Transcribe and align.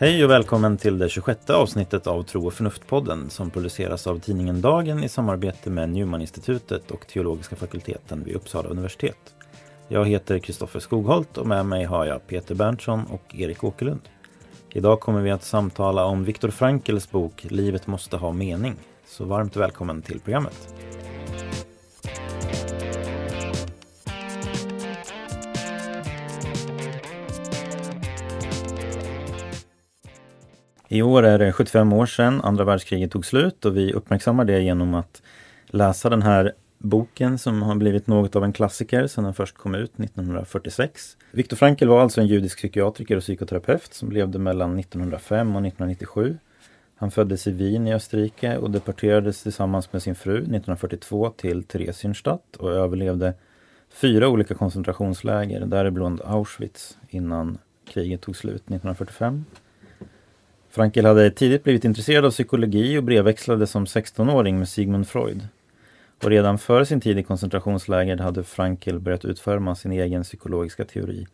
Hej 0.00 0.24
och 0.24 0.30
välkommen 0.30 0.76
till 0.76 0.98
det 0.98 1.08
26 1.08 1.50
avsnittet 1.50 2.06
av 2.06 2.22
Tro 2.22 2.46
och 2.46 2.52
förnuft-podden 2.52 3.28
som 3.28 3.50
produceras 3.50 4.06
av 4.06 4.18
tidningen 4.18 4.60
Dagen 4.60 5.04
i 5.04 5.08
samarbete 5.08 5.70
med 5.70 5.90
Newman-institutet 5.90 6.90
och 6.90 7.06
teologiska 7.06 7.56
fakulteten 7.56 8.24
vid 8.24 8.34
Uppsala 8.34 8.68
universitet. 8.68 9.34
Jag 9.88 10.08
heter 10.08 10.38
Kristoffer 10.38 10.80
Skogholt 10.80 11.38
och 11.38 11.46
med 11.46 11.66
mig 11.66 11.84
har 11.84 12.06
jag 12.06 12.26
Peter 12.26 12.54
Berntsson 12.54 13.04
och 13.10 13.34
Erik 13.34 13.64
Åkerlund. 13.64 14.02
Idag 14.70 15.00
kommer 15.00 15.20
vi 15.20 15.30
att 15.30 15.44
samtala 15.44 16.04
om 16.04 16.24
Viktor 16.24 16.50
Frankls 16.50 17.10
bok 17.10 17.46
Livet 17.50 17.86
måste 17.86 18.16
ha 18.16 18.32
mening. 18.32 18.76
Så 19.06 19.24
varmt 19.24 19.56
välkommen 19.56 20.02
till 20.02 20.20
programmet. 20.20 20.74
I 30.88 31.02
år 31.02 31.22
är 31.22 31.38
det 31.38 31.52
75 31.52 31.92
år 31.92 32.06
sedan 32.06 32.40
andra 32.40 32.64
världskriget 32.64 33.10
tog 33.10 33.26
slut 33.26 33.64
och 33.64 33.76
vi 33.76 33.92
uppmärksammar 33.92 34.44
det 34.44 34.60
genom 34.60 34.94
att 34.94 35.22
läsa 35.66 36.10
den 36.10 36.22
här 36.22 36.52
boken 36.78 37.38
som 37.38 37.62
har 37.62 37.74
blivit 37.74 38.06
något 38.06 38.36
av 38.36 38.44
en 38.44 38.52
klassiker 38.52 39.06
sedan 39.06 39.24
den 39.24 39.34
först 39.34 39.56
kom 39.56 39.74
ut 39.74 40.00
1946. 40.00 41.16
Viktor 41.32 41.56
Frankl 41.56 41.88
var 41.88 42.00
alltså 42.00 42.20
en 42.20 42.26
judisk 42.26 42.58
psykiatriker 42.58 43.16
och 43.16 43.22
psykoterapeut 43.22 43.94
som 43.94 44.12
levde 44.12 44.38
mellan 44.38 44.78
1905 44.78 45.56
och 45.56 45.66
1997. 45.66 46.38
Han 46.96 47.10
föddes 47.10 47.46
i 47.46 47.50
Wien 47.50 47.86
i 47.86 47.94
Österrike 47.94 48.56
och 48.56 48.70
deporterades 48.70 49.42
tillsammans 49.42 49.92
med 49.92 50.02
sin 50.02 50.14
fru 50.14 50.36
1942 50.36 51.30
till 51.30 51.64
Theresienstadt 51.64 52.56
och 52.56 52.72
överlevde 52.72 53.34
fyra 53.90 54.28
olika 54.28 54.54
koncentrationsläger, 54.54 55.66
däribland 55.66 56.20
Auschwitz, 56.24 56.98
innan 57.08 57.58
kriget 57.86 58.20
tog 58.20 58.36
slut 58.36 58.62
1945. 58.62 59.44
Frankel 60.78 61.06
hade 61.06 61.30
tidigt 61.30 61.64
blivit 61.64 61.84
intresserad 61.84 62.24
av 62.24 62.30
psykologi 62.30 62.98
och 62.98 63.04
brevväxlade 63.04 63.66
som 63.66 63.84
16-åring 63.84 64.58
med 64.58 64.68
Sigmund 64.68 65.08
Freud. 65.08 65.48
Och 66.22 66.30
redan 66.30 66.58
före 66.58 66.86
sin 66.86 67.00
tid 67.00 67.18
i 67.18 67.22
koncentrationsläger 67.22 68.16
hade 68.16 68.44
Frankel 68.44 69.00
börjat 69.00 69.24
utforma 69.24 69.74
sin 69.74 69.92
egen 69.92 70.22
psykologiska 70.22 70.84
teori 70.84 71.26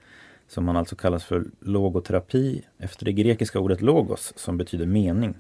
som 0.48 0.69
han 0.69 0.77
alltså 0.77 0.97
kallas 0.97 1.25
för 1.25 1.45
logoterapi 1.61 2.62
efter 2.78 3.05
det 3.05 3.12
grekiska 3.12 3.61
ordet 3.61 3.83
logos 3.83 4.33
som 4.36 4.59
betyder 4.59 4.86
mening. 4.86 5.34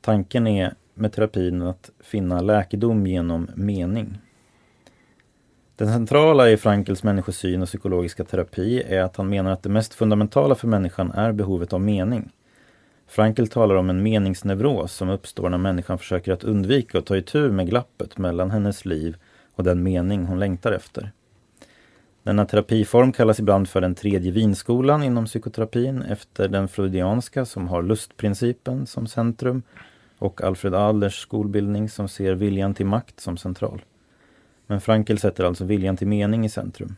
Tanken 0.00 0.46
är 0.46 0.74
med 0.94 1.12
terapin 1.12 1.62
att 1.62 1.90
finna 2.00 2.40
läkedom 2.40 3.06
genom 3.06 3.50
mening. 3.54 4.18
Det 5.76 5.86
centrala 5.86 6.50
i 6.50 6.56
Frankels 6.56 7.02
människosyn 7.02 7.62
och 7.62 7.68
psykologiska 7.68 8.24
terapi 8.24 8.82
är 8.82 9.00
att 9.00 9.16
han 9.16 9.28
menar 9.28 9.50
att 9.50 9.62
det 9.62 9.68
mest 9.68 9.94
fundamentala 9.94 10.54
för 10.54 10.68
människan 10.68 11.10
är 11.10 11.32
behovet 11.32 11.72
av 11.72 11.80
mening. 11.80 12.30
Frankl 13.08 13.46
talar 13.46 13.74
om 13.74 13.90
en 13.90 14.02
meningsneuros 14.02 14.92
som 14.92 15.08
uppstår 15.08 15.48
när 15.48 15.58
människan 15.58 15.98
försöker 15.98 16.32
att 16.32 16.44
undvika 16.44 16.98
att 16.98 17.06
ta 17.06 17.16
itu 17.16 17.50
med 17.50 17.68
glappet 17.68 18.18
mellan 18.18 18.50
hennes 18.50 18.84
liv 18.84 19.16
och 19.54 19.64
den 19.64 19.82
mening 19.82 20.24
hon 20.24 20.38
längtar 20.38 20.72
efter. 20.72 21.12
Denna 22.22 22.44
terapiform 22.44 23.12
kallas 23.12 23.40
ibland 23.40 23.68
för 23.68 23.80
den 23.80 23.94
tredje 23.94 24.32
vinskolan 24.32 25.02
inom 25.02 25.26
psykoterapin 25.26 26.02
efter 26.02 26.48
den 26.48 26.68
freudianska 26.68 27.44
som 27.44 27.68
har 27.68 27.82
lustprincipen 27.82 28.86
som 28.86 29.06
centrum 29.06 29.62
och 30.18 30.42
Alfred 30.42 30.74
Adlers 30.74 31.20
skolbildning 31.20 31.88
som 31.88 32.08
ser 32.08 32.34
viljan 32.34 32.74
till 32.74 32.86
makt 32.86 33.20
som 33.20 33.36
central. 33.36 33.82
Men 34.66 34.80
Frankl 34.80 35.16
sätter 35.16 35.44
alltså 35.44 35.64
viljan 35.64 35.96
till 35.96 36.08
mening 36.08 36.44
i 36.44 36.48
centrum. 36.48 36.96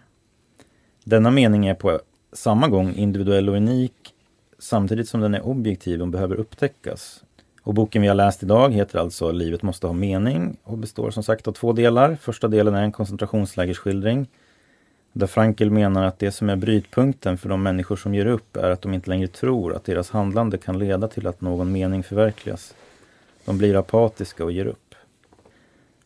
Denna 1.05 1.31
mening 1.31 1.67
är 1.67 1.75
på 1.75 2.01
samma 2.33 2.69
gång 2.69 2.95
individuell 2.95 3.49
och 3.49 3.57
unik 3.57 4.15
samtidigt 4.61 5.09
som 5.09 5.21
den 5.21 5.35
är 5.35 5.47
objektiv 5.47 6.03
och 6.03 6.09
behöver 6.09 6.37
upptäckas. 6.37 7.25
Och 7.63 7.75
boken 7.75 8.03
vi 8.03 8.09
har 8.09 8.15
läst 8.15 8.43
idag 8.43 8.75
heter 8.75 8.99
alltså 8.99 9.31
Livet 9.31 9.63
måste 9.63 9.87
ha 9.87 9.95
mening 9.95 10.57
och 10.65 10.79
består 10.79 11.11
som 11.11 11.23
sagt 11.23 11.49
av 11.49 11.53
två 11.53 11.73
delar. 11.73 12.17
Första 12.21 12.49
delen 12.49 12.75
är 12.75 12.83
en 12.83 12.93
koncentrationslägerskildring 12.93 14.27
där 15.13 15.27
Frankel 15.27 15.71
menar 15.71 16.05
att 16.05 16.19
det 16.19 16.31
som 16.31 16.51
är 16.51 16.57
brytpunkten 16.57 17.39
för 17.39 17.49
de 17.49 17.63
människor 17.63 17.97
som 17.97 18.15
ger 18.15 18.27
upp 18.27 18.57
är 18.57 18.71
att 18.71 18.83
de 18.83 18.95
inte 18.95 19.11
längre 19.11 19.29
tror 19.29 19.75
att 19.75 19.85
deras 19.85 20.11
handlande 20.11 20.59
kan 20.59 20.79
leda 20.79 21.09
till 21.09 21.27
att 21.27 21.41
någon 21.41 21.73
mening 21.73 22.03
förverkligas. 22.03 22.75
De 23.45 23.59
blir 23.59 23.77
apatiska 23.77 24.45
och 24.45 24.53
ger 24.53 24.67
upp. 24.67 24.95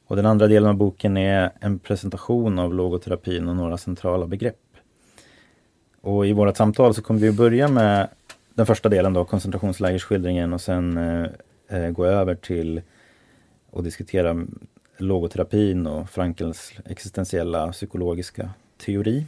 Och 0.06 0.16
den 0.16 0.26
andra 0.26 0.46
delen 0.46 0.68
av 0.68 0.74
boken 0.74 1.16
är 1.16 1.50
en 1.60 1.78
presentation 1.78 2.58
av 2.58 2.74
logoterapin 2.74 3.48
och 3.48 3.56
några 3.56 3.78
centrala 3.78 4.26
begrepp. 4.26 4.56
Och 6.00 6.26
i 6.26 6.32
vårt 6.32 6.56
samtal 6.56 6.94
så 6.94 7.02
kommer 7.02 7.20
vi 7.20 7.28
att 7.28 7.34
börja 7.34 7.68
med 7.68 8.08
den 8.54 8.66
första 8.66 8.88
delen 8.88 9.12
då, 9.12 9.24
koncentrationslägerskildringen 9.24 10.52
och 10.52 10.60
sen 10.60 10.96
eh, 10.96 11.26
eh, 11.68 11.90
gå 11.90 12.04
över 12.04 12.34
till 12.34 12.82
att 13.72 13.84
diskutera 13.84 14.46
logoterapin 14.98 15.86
och 15.86 16.10
Frankels 16.10 16.72
existentiella 16.84 17.72
psykologiska 17.72 18.50
teori. 18.84 19.26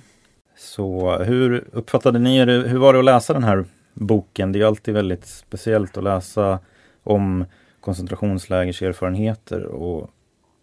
Så 0.57 1.19
hur 1.19 1.65
uppfattade 1.73 2.19
ni 2.19 2.45
det? 2.45 2.53
Hur 2.53 2.79
var 2.79 2.93
det 2.93 2.99
att 2.99 3.05
läsa 3.05 3.33
den 3.33 3.45
här 3.45 3.65
boken? 3.95 4.53
Det 4.53 4.61
är 4.61 4.67
alltid 4.67 4.95
väldigt 4.95 5.27
speciellt 5.27 5.97
att 5.97 6.05
läsa 6.05 6.59
om 7.03 7.45
koncentrationslägerserfarenheter 7.81 9.65
och, 9.65 10.11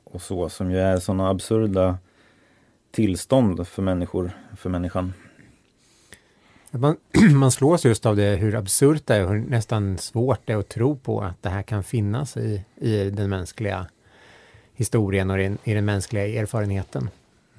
och 0.03 0.21
så 0.21 0.49
som 0.49 0.71
ju 0.71 0.79
är 0.79 0.97
sådana 0.97 1.29
absurda 1.29 1.97
tillstånd 2.91 3.67
för 3.67 3.81
människor, 3.81 4.31
för 4.57 4.69
människan. 4.69 5.13
Man, 6.79 6.97
man 7.33 7.51
slås 7.51 7.85
just 7.85 8.05
av 8.05 8.15
det, 8.15 8.35
hur 8.35 8.55
absurt 8.55 9.01
det 9.05 9.15
är 9.15 9.25
och 9.25 9.29
hur 9.29 9.39
nästan 9.39 9.97
svårt 9.97 10.39
det 10.45 10.53
är 10.53 10.57
att 10.57 10.69
tro 10.69 10.95
på 10.95 11.21
att 11.21 11.43
det 11.43 11.49
här 11.49 11.61
kan 11.61 11.83
finnas 11.83 12.37
i, 12.37 12.63
i 12.75 13.09
den 13.09 13.29
mänskliga 13.29 13.87
historien 14.73 15.29
och 15.29 15.39
i, 15.39 15.57
i 15.63 15.73
den 15.73 15.85
mänskliga 15.85 16.41
erfarenheten. 16.41 17.09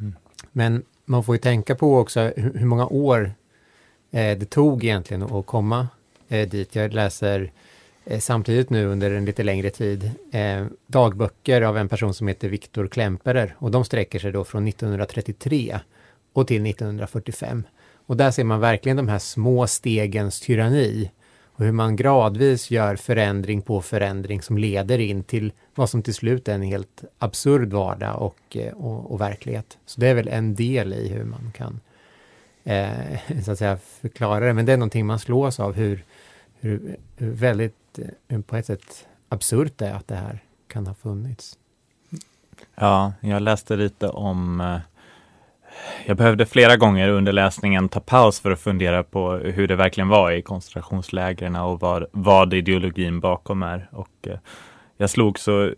Mm. 0.00 0.14
Men 0.52 0.82
man 1.04 1.24
får 1.24 1.34
ju 1.34 1.38
tänka 1.38 1.74
på 1.74 1.98
också 1.98 2.20
hur, 2.20 2.54
hur 2.54 2.66
många 2.66 2.86
år 2.86 3.32
eh, 4.10 4.38
det 4.38 4.50
tog 4.50 4.84
egentligen 4.84 5.22
att 5.22 5.46
komma 5.46 5.88
eh, 6.28 6.48
dit. 6.48 6.74
Jag 6.74 6.92
läser 6.92 7.52
eh, 8.04 8.20
samtidigt 8.20 8.70
nu 8.70 8.86
under 8.86 9.10
en 9.10 9.24
lite 9.24 9.42
längre 9.42 9.70
tid 9.70 10.10
eh, 10.32 10.66
dagböcker 10.86 11.62
av 11.62 11.78
en 11.78 11.88
person 11.88 12.14
som 12.14 12.28
heter 12.28 12.48
Viktor 12.48 12.86
Klemperer 12.86 13.56
och 13.58 13.70
de 13.70 13.84
sträcker 13.84 14.18
sig 14.18 14.32
då 14.32 14.44
från 14.44 14.68
1933 14.68 15.80
och 16.32 16.46
till 16.46 16.66
1945. 16.66 17.64
Och 18.06 18.16
där 18.16 18.30
ser 18.30 18.44
man 18.44 18.60
verkligen 18.60 18.96
de 18.96 19.08
här 19.08 19.18
små 19.18 19.66
stegens 19.66 20.40
tyranni 20.40 21.10
och 21.56 21.64
hur 21.64 21.72
man 21.72 21.96
gradvis 21.96 22.70
gör 22.70 22.96
förändring 22.96 23.62
på 23.62 23.82
förändring 23.82 24.42
som 24.42 24.58
leder 24.58 24.98
in 24.98 25.22
till 25.22 25.52
vad 25.74 25.90
som 25.90 26.02
till 26.02 26.14
slut 26.14 26.48
är 26.48 26.54
en 26.54 26.62
helt 26.62 27.04
absurd 27.18 27.72
vardag 27.72 28.22
och, 28.22 28.56
eh, 28.56 28.72
och, 28.72 29.12
och 29.12 29.20
verklighet. 29.20 29.78
Så 29.86 30.00
det 30.00 30.08
är 30.08 30.14
väl 30.14 30.28
en 30.28 30.54
del 30.54 30.92
i 30.92 31.08
hur 31.08 31.24
man 31.24 31.52
kan 31.54 31.80
eh, 32.64 33.18
så 33.44 33.52
att 33.52 33.58
säga 33.58 33.78
förklara 34.00 34.46
det, 34.46 34.52
men 34.52 34.66
det 34.66 34.72
är 34.72 34.76
någonting 34.76 35.06
man 35.06 35.18
slås 35.18 35.60
av 35.60 35.74
hur, 35.74 36.04
hur, 36.60 36.96
hur 37.16 37.30
väldigt 37.30 37.98
eh, 38.28 38.40
på 38.40 38.56
ett 38.56 38.66
sätt 38.66 39.06
absurt 39.28 39.72
det 39.76 39.86
är 39.86 39.94
att 39.94 40.08
det 40.08 40.16
här 40.16 40.38
kan 40.68 40.86
ha 40.86 40.94
funnits. 40.94 41.58
Ja, 42.74 43.12
jag 43.20 43.42
läste 43.42 43.76
lite 43.76 44.08
om 44.08 44.60
eh, 44.60 44.78
jag 46.06 46.16
behövde 46.16 46.46
flera 46.46 46.76
gånger 46.76 47.08
under 47.08 47.32
läsningen 47.32 47.88
ta 47.88 48.00
paus 48.00 48.40
för 48.40 48.50
att 48.50 48.60
fundera 48.60 49.02
på 49.02 49.32
hur 49.32 49.68
det 49.68 49.76
verkligen 49.76 50.08
var 50.08 50.30
i 50.30 50.42
koncentrationslägren 50.42 51.56
och 51.56 51.80
vad, 51.80 52.06
vad 52.12 52.54
ideologin 52.54 53.20
bakom 53.20 53.62
är. 53.62 53.88
Och 53.92 54.28
eh, 54.28 54.38
jag 54.96 55.10
slog 55.10 55.38
så 55.38 55.72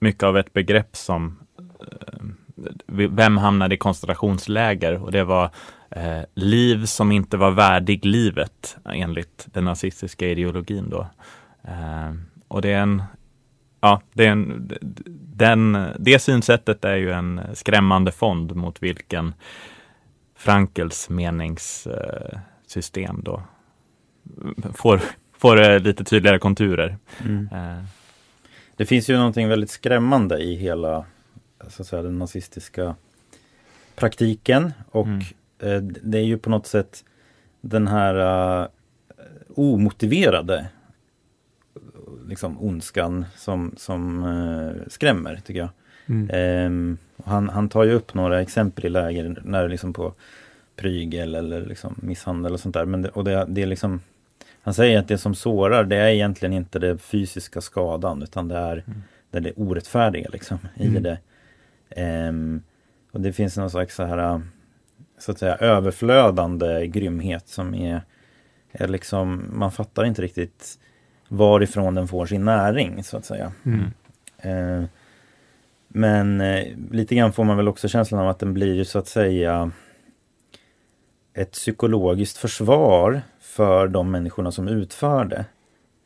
mycket 0.00 0.22
av 0.22 0.38
ett 0.38 0.52
begrepp 0.52 0.96
som 0.96 1.38
eh, 1.66 2.24
vem 2.86 3.36
hamnade 3.36 3.74
i 3.74 3.78
koncentrationsläger? 3.78 5.02
Och 5.02 5.12
det 5.12 5.24
var 5.24 5.50
eh, 5.90 6.22
liv 6.34 6.86
som 6.86 7.12
inte 7.12 7.36
var 7.36 7.50
värdig 7.50 8.04
livet 8.04 8.76
enligt 8.84 9.46
den 9.52 9.64
nazistiska 9.64 10.28
ideologin 10.28 10.90
då. 10.90 11.06
Eh, 11.64 12.12
och 12.48 12.62
det 12.62 12.72
är 12.72 12.80
en 12.80 13.02
ja, 13.84 14.00
det, 14.12 14.26
är 14.26 14.30
en, 14.30 14.72
den, 15.36 15.86
det 15.98 16.18
synsättet 16.18 16.84
är 16.84 16.96
ju 16.96 17.12
en 17.12 17.40
skrämmande 17.54 18.12
fond 18.12 18.56
mot 18.56 18.82
vilken 18.82 19.34
Frankels 20.36 21.08
meningssystem 21.08 23.20
då 23.24 23.42
får, 24.74 25.00
får 25.38 25.78
lite 25.78 26.04
tydligare 26.04 26.38
konturer. 26.38 26.96
Mm. 27.24 27.48
Eh. 27.52 27.84
Det 28.76 28.86
finns 28.86 29.10
ju 29.10 29.16
någonting 29.16 29.48
väldigt 29.48 29.70
skrämmande 29.70 30.38
i 30.38 30.54
hela 30.54 31.04
så 31.68 31.82
att 31.82 31.88
säga, 31.88 32.02
den 32.02 32.18
nazistiska 32.18 32.94
praktiken 33.94 34.72
och 34.90 35.06
mm. 35.06 35.20
Eh, 35.58 35.82
det 35.82 36.18
är 36.18 36.22
ju 36.22 36.38
på 36.38 36.50
något 36.50 36.66
sätt 36.66 37.04
den 37.60 37.88
här 37.88 38.14
uh, 38.62 38.68
omotiverade 39.54 40.66
liksom 42.28 42.62
ondskan 42.62 43.24
som, 43.36 43.74
som 43.76 44.24
uh, 44.24 44.82
skrämmer 44.88 45.40
tycker 45.44 45.60
jag. 45.60 45.70
Mm. 46.06 46.66
Um, 46.66 46.98
Han, 47.24 47.48
han 47.48 47.68
tar 47.68 47.84
ju 47.84 47.92
upp 47.92 48.14
några 48.14 48.42
exempel 48.42 48.86
i 48.86 48.88
läger 48.88 49.42
när 49.44 49.62
det 49.62 49.68
liksom 49.68 49.92
på 49.92 50.14
prygel 50.76 51.34
eller 51.34 51.66
liksom 51.66 51.94
misshandel 52.02 52.52
och 52.52 52.60
sånt 52.60 52.74
där. 52.74 52.84
Men 52.84 53.02
det, 53.02 53.08
och 53.08 53.24
det, 53.24 53.44
det 53.48 53.62
är 53.62 53.66
liksom 53.66 54.00
Han 54.62 54.74
säger 54.74 54.98
att 54.98 55.08
det 55.08 55.18
som 55.18 55.34
sårar 55.34 55.84
det 55.84 55.96
är 55.96 56.08
egentligen 56.08 56.52
inte 56.52 56.78
det 56.78 56.98
fysiska 56.98 57.60
skadan 57.60 58.22
utan 58.22 58.48
det 58.48 58.56
är 58.56 58.84
mm. 58.86 59.02
det, 59.30 59.40
det 59.40 59.52
orättfärdiga 59.56 60.28
liksom 60.32 60.58
i 60.76 60.86
mm. 60.86 61.02
det. 61.02 61.18
Um, 62.28 62.62
och 63.12 63.20
det 63.20 63.32
finns 63.32 63.56
någon 63.56 63.70
slags 63.70 63.94
så 63.94 64.04
här 64.04 64.42
så 65.18 65.32
att 65.32 65.38
säga 65.38 65.56
överflödande 65.56 66.86
grymhet 66.86 67.48
som 67.48 67.74
är, 67.74 68.02
är 68.72 68.88
liksom, 68.88 69.44
man 69.52 69.72
fattar 69.72 70.04
inte 70.04 70.22
riktigt 70.22 70.78
varifrån 71.28 71.94
den 71.94 72.08
får 72.08 72.26
sin 72.26 72.44
näring 72.44 73.04
så 73.04 73.16
att 73.16 73.24
säga. 73.24 73.52
Mm. 73.64 73.90
Eh, 74.38 74.88
men 75.88 76.40
eh, 76.40 76.64
lite 76.90 77.14
grann 77.14 77.32
får 77.32 77.44
man 77.44 77.56
väl 77.56 77.68
också 77.68 77.88
känslan 77.88 78.20
av 78.20 78.28
att 78.28 78.38
den 78.38 78.54
blir 78.54 78.84
så 78.84 78.98
att 78.98 79.08
säga 79.08 79.70
ett 81.34 81.52
psykologiskt 81.52 82.38
försvar 82.38 83.22
för 83.40 83.88
de 83.88 84.10
människorna 84.10 84.52
som 84.52 84.68
utför 84.68 85.24
det. 85.24 85.44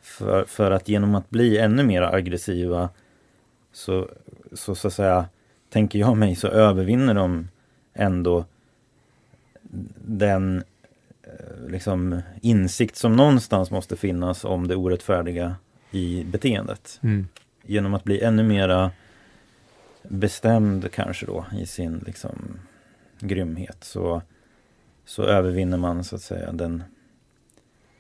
För, 0.03 0.45
för 0.45 0.71
att 0.71 0.89
genom 0.89 1.15
att 1.15 1.31
bli 1.31 1.59
ännu 1.59 1.83
mer 1.83 2.03
aggressiva 2.03 2.89
så, 3.73 4.09
så, 4.53 4.75
så 4.75 4.89
att 4.89 4.95
säga, 4.95 5.29
tänker 5.71 5.99
jag 5.99 6.17
mig, 6.17 6.37
så 6.37 6.49
övervinner 6.49 7.15
de 7.15 7.49
ändå 7.95 8.45
den 10.05 10.65
liksom 11.69 12.23
insikt 12.43 12.97
som 12.97 13.17
någonstans 13.17 13.71
måste 13.71 13.97
finnas 13.97 14.45
om 14.45 14.69
det 14.69 14.77
orättfärdiga 14.77 15.57
i 15.91 16.25
beteendet. 16.25 17.01
Mm. 17.03 17.29
Genom 17.63 17.95
att 17.95 18.05
bli 18.05 18.21
ännu 18.21 18.43
mera 18.43 18.91
bestämd 20.03 20.93
kanske 20.93 21.27
då 21.27 21.47
i 21.59 21.67
sin 21.67 22.03
liksom 22.07 22.59
grymhet 23.21 23.85
så, 23.85 24.23
så 25.05 25.23
övervinner 25.23 25.77
man 25.77 26.05
så 26.05 26.17
att 26.17 26.23
säga 26.23 26.53
den 26.53 26.83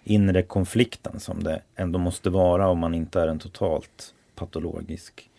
inre 0.04 0.42
konflikten 0.42 1.20
som 1.20 1.42
det 1.42 1.62
ändå 1.76 1.98
måste 1.98 2.30
vara 2.30 2.68
om 2.68 2.78
man 2.78 2.94
inte 2.94 3.20
är 3.20 3.28
en 3.28 3.38
totalt 3.38 4.14
patologisk 4.34 5.30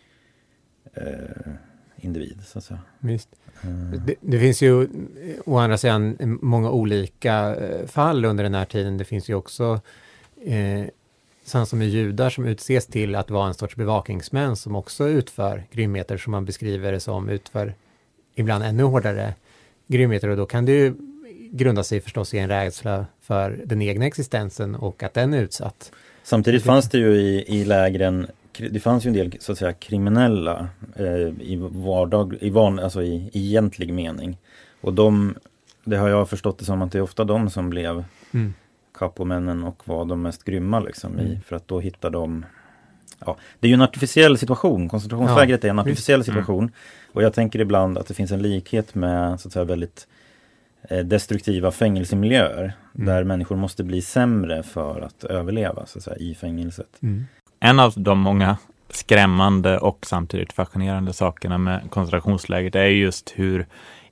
eh, 0.94 1.52
individ. 2.00 2.38
Så 2.46 2.58
att 2.58 2.64
säga. 2.64 2.80
Visst. 2.98 3.28
Mm. 3.62 4.02
Det, 4.06 4.14
det, 4.20 4.38
finns 4.38 4.62
ju 4.62 4.88
å 5.44 5.58
andra 5.58 5.78
sidan 5.78 6.16
många 6.42 6.70
olika 6.70 7.56
eh, 7.56 7.86
fall 7.86 8.24
under 8.24 8.44
den 8.44 8.54
här 8.54 8.64
tiden. 8.64 8.98
Det 8.98 9.04
finns 9.04 9.30
ju 9.30 9.34
också 9.34 9.80
eh, 10.44 10.84
sådana 11.44 11.66
som 11.66 11.82
är 11.82 11.86
judar 11.86 12.30
som 12.30 12.44
utses 12.44 12.86
till 12.86 13.14
att 13.14 13.30
vara 13.30 13.48
en 13.48 13.54
sorts 13.54 13.76
bevakningsmän 13.76 14.56
som 14.56 14.76
också 14.76 15.08
utför 15.08 15.64
grymheter 15.72 16.16
som 16.16 16.30
man 16.30 16.44
beskriver 16.44 16.92
det 16.92 17.00
som 17.00 17.28
utför 17.28 17.74
ibland 18.34 18.64
ännu 18.64 18.82
hårdare 18.82 19.34
grymheter 19.86 20.28
och 20.28 20.36
då 20.36 20.46
kan 20.46 20.64
det 20.64 20.72
ju 20.72 20.94
grunda 21.52 21.84
sig 21.84 22.00
förstås 22.00 22.34
i 22.34 22.38
en 22.38 22.48
rädsla 22.48 23.06
för 23.20 23.60
den 23.64 23.82
egna 23.82 24.06
existensen 24.06 24.74
och 24.74 25.02
att 25.02 25.14
den 25.14 25.34
är 25.34 25.42
utsatt. 25.42 25.92
Samtidigt 26.22 26.62
fanns 26.62 26.88
det 26.88 26.98
ju 26.98 27.16
i, 27.16 27.44
i 27.60 27.64
lägren 27.64 28.26
det 28.52 28.80
fanns 28.80 29.06
ju 29.06 29.08
en 29.08 29.14
del 29.14 29.36
så 29.40 29.52
att 29.52 29.58
säga 29.58 29.72
kriminella 29.72 30.68
eh, 30.96 31.28
i 31.40 31.58
vardag, 31.70 32.36
i, 32.40 32.50
van, 32.50 32.78
alltså 32.78 33.02
i, 33.02 33.30
i 33.32 33.48
egentlig 33.48 33.92
mening. 33.92 34.38
Och 34.80 34.94
de, 34.94 35.34
det 35.84 35.96
har 35.96 36.08
jag 36.08 36.28
förstått 36.28 36.58
det 36.58 36.64
som 36.64 36.82
att 36.82 36.92
det 36.92 36.98
är 36.98 37.02
ofta 37.02 37.24
de 37.24 37.50
som 37.50 37.70
blev 37.70 38.04
mm. 38.32 38.54
kapomännen 38.98 39.64
och 39.64 39.88
var 39.88 40.04
de 40.04 40.22
mest 40.22 40.44
grymma 40.44 40.80
liksom 40.80 41.12
mm. 41.12 41.26
i, 41.26 41.40
för 41.46 41.56
att 41.56 41.68
då 41.68 41.80
hittar 41.80 42.10
de 42.10 42.44
Ja, 43.26 43.36
det 43.60 43.66
är 43.66 43.68
ju 43.68 43.74
en 43.74 43.82
artificiell 43.82 44.38
situation, 44.38 44.88
koncentrationslägret 44.88 45.62
ja, 45.62 45.66
är 45.66 45.70
en 45.70 45.78
artificiell 45.78 46.24
situation. 46.24 46.64
Mm. 46.64 46.72
Och 47.12 47.22
jag 47.22 47.34
tänker 47.34 47.58
ibland 47.58 47.98
att 47.98 48.06
det 48.06 48.14
finns 48.14 48.32
en 48.32 48.42
likhet 48.42 48.94
med 48.94 49.40
så 49.40 49.48
att 49.48 49.52
säga 49.52 49.64
väldigt 49.64 50.06
eh, 50.82 51.04
destruktiva 51.04 51.70
fängelsemiljöer. 51.70 52.72
Mm. 52.94 53.06
Där 53.06 53.24
människor 53.24 53.56
måste 53.56 53.84
bli 53.84 54.02
sämre 54.02 54.62
för 54.62 55.00
att 55.00 55.24
överleva 55.24 55.86
så 55.86 55.98
att 55.98 56.04
säga, 56.04 56.16
i 56.16 56.34
fängelset. 56.34 56.98
Mm. 57.00 57.24
En 57.60 57.80
av 57.80 57.94
de 57.96 58.18
många 58.18 58.56
skrämmande 58.88 59.78
och 59.78 60.06
samtidigt 60.06 60.52
fascinerande 60.52 61.12
sakerna 61.12 61.58
med 61.58 61.90
koncentrationslägret 61.90 62.74
är 62.74 62.84
just 62.84 63.32
hur 63.36 63.66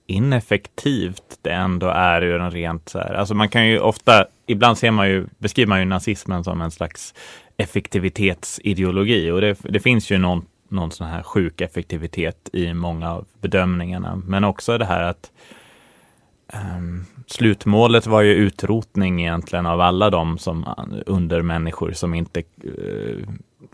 ineffektivt 0.06 1.38
det 1.42 1.50
ändå 1.50 1.86
är 1.86 2.22
ur 2.22 2.40
en 2.40 2.50
rent 2.50 2.88
så 2.88 2.98
här, 2.98 3.14
alltså 3.14 3.34
man 3.34 3.48
kan 3.48 3.66
ju 3.66 3.78
ofta, 3.78 4.26
ibland 4.46 4.78
ser 4.78 4.90
man 4.90 5.08
ju, 5.08 5.26
beskriver 5.38 5.68
man 5.68 5.78
ju 5.78 5.84
nazismen 5.84 6.44
som 6.44 6.62
en 6.62 6.70
slags 6.70 7.14
effektivitetsideologi 7.56 9.30
och 9.30 9.40
det, 9.40 9.58
det 9.62 9.80
finns 9.80 10.10
ju 10.10 10.18
någon, 10.18 10.46
någon 10.68 10.90
sån 10.90 11.06
här 11.06 11.22
sjuk 11.22 11.60
effektivitet 11.60 12.50
i 12.52 12.74
många 12.74 13.12
av 13.12 13.26
bedömningarna, 13.40 14.22
men 14.26 14.44
också 14.44 14.78
det 14.78 14.84
här 14.84 15.02
att 15.02 15.30
um, 16.52 17.06
slutmålet 17.30 18.06
var 18.06 18.22
ju 18.22 18.34
utrotning 18.34 19.20
egentligen 19.20 19.66
av 19.66 19.80
alla 19.80 20.10
de 20.10 20.38
som 20.38 20.66
undermänniskor 21.06 21.92
som 21.92 22.14
inte, 22.14 22.40
eh, 22.40 23.28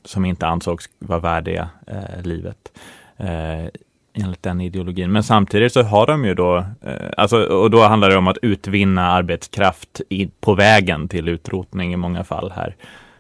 som 0.05 0.25
inte 0.25 0.47
ansågs 0.47 0.91
vara 0.99 1.21
värdiga 1.21 1.69
eh, 1.87 2.23
livet. 2.23 2.79
Eh, 3.17 3.69
enligt 4.15 4.43
den 4.43 4.61
ideologin. 4.61 5.13
Men 5.13 5.23
samtidigt 5.23 5.73
så 5.73 5.83
har 5.83 6.07
de 6.07 6.25
ju 6.25 6.35
då, 6.35 6.57
eh, 6.57 7.11
alltså, 7.17 7.43
och 7.43 7.71
då 7.71 7.83
handlar 7.83 8.11
det 8.11 8.17
om 8.17 8.29
att 8.29 8.39
utvinna 8.43 9.11
arbetskraft 9.11 10.01
i, 10.09 10.31
på 10.41 10.55
vägen 10.55 11.09
till 11.09 11.29
utrotning 11.29 11.93
i 11.93 11.97
många 11.97 12.25
fall 12.25 12.53
här. 12.57 12.77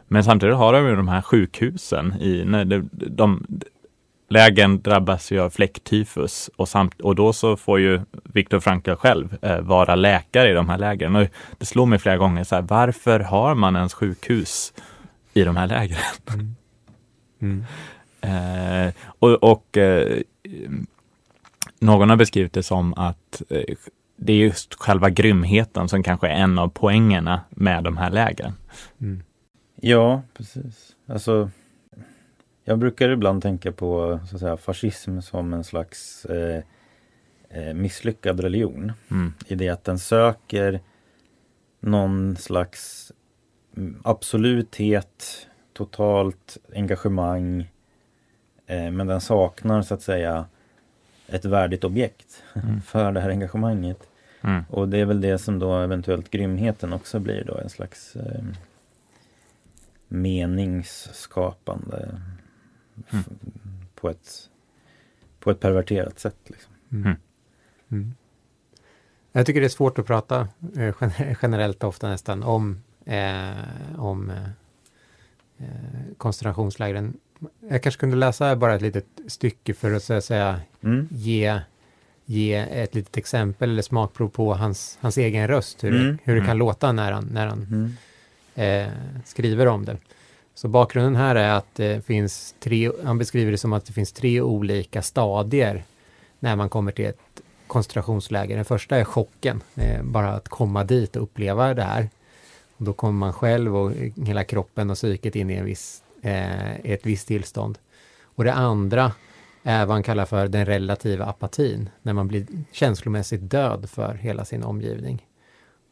Men 0.08 0.24
samtidigt 0.24 0.56
har 0.56 0.72
de 0.72 0.86
ju 0.86 0.96
de 0.96 1.08
här 1.08 1.22
sjukhusen 1.22 2.14
i, 2.20 2.44
när 2.44 2.64
de, 2.64 2.88
de, 2.92 3.46
lägen 4.28 4.82
drabbas 4.82 5.32
ju 5.32 5.40
av 5.40 5.50
fläcktyfus 5.50 6.50
och, 6.56 6.68
samt, 6.68 7.00
och 7.00 7.14
då 7.14 7.32
så 7.32 7.56
får 7.56 7.80
ju 7.80 8.00
Viktor 8.24 8.60
Frankl 8.60 8.94
själv 8.94 9.36
eh, 9.42 9.60
vara 9.60 9.94
läkare 9.94 10.50
i 10.50 10.54
de 10.54 10.68
här 10.68 10.78
lägren. 10.78 11.16
Och 11.16 11.26
det 11.58 11.66
slår 11.66 11.86
mig 11.86 11.98
flera 11.98 12.16
gånger, 12.16 12.44
så 12.44 12.54
här, 12.54 12.62
varför 12.62 13.20
har 13.20 13.54
man 13.54 13.76
ens 13.76 13.94
sjukhus 13.94 14.72
i 15.34 15.44
de 15.44 15.56
här 15.56 15.66
lägren? 15.66 15.98
Mm. 17.40 17.64
Mm. 18.20 18.86
Eh, 18.86 18.94
och, 19.18 19.30
och 19.30 19.76
eh, 19.76 20.20
någon 21.78 22.10
har 22.10 22.16
beskrivit 22.16 22.52
det 22.52 22.62
som 22.62 22.94
att 22.94 23.42
eh, 23.50 23.74
det 24.16 24.32
är 24.32 24.36
just 24.36 24.74
själva 24.74 25.10
grymheten 25.10 25.88
som 25.88 26.02
kanske 26.02 26.28
är 26.28 26.34
en 26.34 26.58
av 26.58 26.68
poängerna 26.68 27.40
med 27.50 27.84
de 27.84 27.96
här 27.96 28.10
lägren. 28.10 28.52
Mm. 29.00 29.22
Ja, 29.80 30.22
precis. 30.36 30.94
Alltså 31.08 31.50
jag 32.64 32.78
brukar 32.78 33.08
ibland 33.08 33.42
tänka 33.42 33.72
på 33.72 34.20
så 34.28 34.36
att 34.36 34.40
säga, 34.40 34.56
fascism 34.56 35.20
som 35.20 35.52
en 35.52 35.64
slags 35.64 36.24
eh, 36.24 36.62
eh, 37.48 37.74
misslyckad 37.74 38.40
religion. 38.40 38.92
Mm. 39.10 39.32
I 39.46 39.54
det 39.54 39.68
att 39.68 39.84
den 39.84 39.98
söker 39.98 40.80
någon 41.80 42.36
slags 42.36 43.12
mm, 43.76 44.00
absoluthet, 44.04 45.46
totalt 45.72 46.58
engagemang. 46.74 47.60
Eh, 48.66 48.90
men 48.90 49.06
den 49.06 49.20
saknar 49.20 49.82
så 49.82 49.94
att 49.94 50.02
säga 50.02 50.46
ett 51.26 51.44
värdigt 51.44 51.84
objekt 51.84 52.42
mm. 52.54 52.80
för 52.82 53.12
det 53.12 53.20
här 53.20 53.30
engagemanget. 53.30 54.08
Mm. 54.40 54.64
Och 54.70 54.88
det 54.88 54.98
är 54.98 55.04
väl 55.04 55.20
det 55.20 55.38
som 55.38 55.58
då 55.58 55.78
eventuellt 55.78 56.30
grymheten 56.30 56.92
också 56.92 57.18
blir 57.18 57.44
då 57.44 57.58
en 57.58 57.70
slags 57.70 58.16
eh, 58.16 58.44
meningsskapande 60.08 62.20
mm. 63.10 63.24
på, 63.94 64.10
ett, 64.10 64.50
på 65.40 65.50
ett 65.50 65.60
perverterat 65.60 66.18
sätt. 66.18 66.36
Liksom. 66.46 66.72
Mm. 66.92 67.02
mm. 67.06 67.16
mm. 67.90 68.14
Jag 69.36 69.46
tycker 69.46 69.60
det 69.60 69.66
är 69.66 69.68
svårt 69.68 69.98
att 69.98 70.06
prata 70.06 70.48
eh, 70.76 70.94
generellt 71.42 71.84
ofta 71.84 72.08
nästan 72.08 72.42
om, 72.42 72.82
eh, 73.04 73.98
om 73.98 74.30
eh, 74.30 74.44
eh, 75.58 76.16
koncentrationslägren. 76.18 77.16
Jag 77.68 77.82
kanske 77.82 78.00
kunde 78.00 78.16
läsa 78.16 78.56
bara 78.56 78.74
ett 78.74 78.82
litet 78.82 79.06
stycke 79.26 79.74
för 79.74 79.92
att 79.92 80.02
så 80.02 80.14
att 80.14 80.24
säga 80.24 80.60
mm. 80.80 81.08
ge, 81.10 81.60
ge 82.24 82.54
ett 82.54 82.94
litet 82.94 83.16
exempel 83.16 83.70
eller 83.70 83.82
smakprov 83.82 84.28
på 84.28 84.54
hans, 84.54 84.98
hans 85.00 85.18
egen 85.18 85.48
röst, 85.48 85.84
hur, 85.84 85.94
mm. 85.94 86.18
hur 86.24 86.34
det 86.34 86.40
kan 86.40 86.50
mm. 86.50 86.58
låta 86.58 86.92
när 86.92 87.12
han, 87.12 87.24
när 87.24 87.46
han 87.46 87.96
eh, 88.54 88.88
skriver 89.24 89.66
om 89.66 89.84
det. 89.84 89.96
Så 90.54 90.68
bakgrunden 90.68 91.16
här 91.16 91.34
är 91.34 91.50
att 91.50 91.74
det 91.74 92.06
finns 92.06 92.54
tre, 92.60 92.90
han 93.04 93.18
beskriver 93.18 93.52
det 93.52 93.58
som 93.58 93.72
att 93.72 93.86
det 93.86 93.92
finns 93.92 94.12
tre 94.12 94.40
olika 94.40 95.02
stadier 95.02 95.84
när 96.38 96.56
man 96.56 96.68
kommer 96.68 96.92
till 96.92 97.04
ett 97.04 97.40
koncentrationsläger. 97.66 98.56
Den 98.56 98.64
första 98.64 98.96
är 98.96 99.04
chocken, 99.04 99.62
bara 100.02 100.32
att 100.32 100.48
komma 100.48 100.84
dit 100.84 101.16
och 101.16 101.22
uppleva 101.22 101.74
det 101.74 101.82
här. 101.82 102.08
Och 102.76 102.84
då 102.84 102.92
kommer 102.92 103.18
man 103.18 103.32
själv 103.32 103.76
och 103.76 103.92
hela 104.26 104.44
kroppen 104.44 104.90
och 104.90 104.96
psyket 104.96 105.36
in 105.36 105.50
i 105.50 105.54
en 105.54 105.64
viss, 105.64 106.02
eh, 106.22 106.74
ett 106.74 107.06
visst 107.06 107.28
tillstånd. 107.28 107.78
Och 108.22 108.44
det 108.44 108.52
andra 108.52 109.12
är 109.62 109.86
vad 109.86 109.94
han 109.94 110.02
kallar 110.02 110.24
för 110.24 110.48
den 110.48 110.66
relativa 110.66 111.24
apatin, 111.24 111.90
när 112.02 112.12
man 112.12 112.28
blir 112.28 112.46
känslomässigt 112.72 113.50
död 113.50 113.90
för 113.90 114.14
hela 114.14 114.44
sin 114.44 114.64
omgivning. 114.64 115.26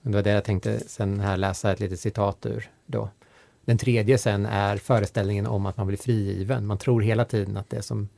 Och 0.03 0.11
det 0.11 0.17
var 0.17 0.23
det 0.23 0.31
jag 0.31 0.45
tänkte 0.45 0.81
sen 0.81 1.21
här 1.21 1.37
läsa 1.37 1.73
ett 1.73 1.81
litet 1.81 2.01
citat 2.01 2.47
ur 2.47 2.71
då. 2.87 3.09
Den 3.65 3.79
tredje 3.79 4.19
sen 4.19 4.47
är 4.47 4.77
föreställningen 4.77 5.47
om 5.47 5.67
att 5.67 5.77
man 5.77 5.87
blir 5.87 5.97
frigiven. 5.97 6.67
Man 6.67 6.79
tror 6.79 7.01
hela 7.01 7.25
tiden 7.25 7.57
att 7.57 7.71
det 7.71 7.83
som 7.83 8.09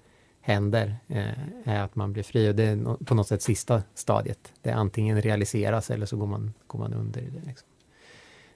händer 0.41 0.97
eh, 1.09 1.29
är 1.65 1.83
att 1.83 1.97
man 1.97 2.13
blir 2.13 2.23
fri 2.23 2.51
och 2.51 2.55
det 2.55 2.65
är 2.65 3.05
på 3.05 3.15
något 3.15 3.29
sätt 3.29 3.43
sista 3.43 3.83
stadiet. 3.95 4.53
Det 4.63 4.71
antingen 4.71 5.23
realiseras 5.23 5.91
eller 5.91 6.07
så 6.07 6.17
går 6.17 6.27
man, 6.27 6.55
går 6.67 6.79
man 6.79 6.95
under 6.95 7.21
i 7.21 7.31
det. 7.31 7.47
Liksom. 7.47 7.69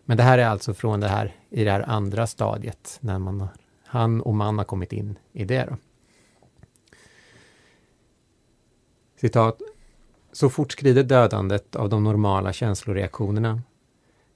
Men 0.04 0.16
det 0.16 0.22
här 0.22 0.38
är 0.38 0.46
alltså 0.46 0.74
från 0.74 1.00
det 1.00 1.08
här 1.08 1.36
i 1.50 1.64
det 1.64 1.70
här 1.70 1.88
andra 1.88 2.26
stadiet 2.26 2.98
när 3.00 3.18
man, 3.18 3.48
han 3.84 4.20
och 4.20 4.34
man 4.34 4.58
har 4.58 4.64
kommit 4.64 4.92
in 4.92 5.18
i 5.32 5.44
det. 5.44 5.64
Då. 5.64 5.76
Citat. 9.20 9.60
Så 10.32 10.50
fortskrider 10.50 11.02
dödandet 11.02 11.76
av 11.76 11.88
de 11.88 12.04
normala 12.04 12.52
känsloreaktionerna. 12.52 13.62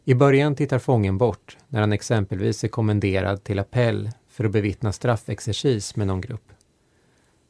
I 0.04 0.14
början 0.14 0.54
tittar 0.54 0.78
fången 0.78 1.18
bort 1.18 1.56
när 1.68 1.80
han 1.80 1.92
exempelvis 1.92 2.64
är 2.64 2.68
kommenderad 2.68 3.44
till 3.44 3.59
appell 3.59 4.11
för 4.28 4.44
att 4.44 4.52
bevittna 4.52 4.92
straffexercis 4.92 5.97
med 5.97 6.06
någon 6.06 6.21
grupp. 6.21 6.52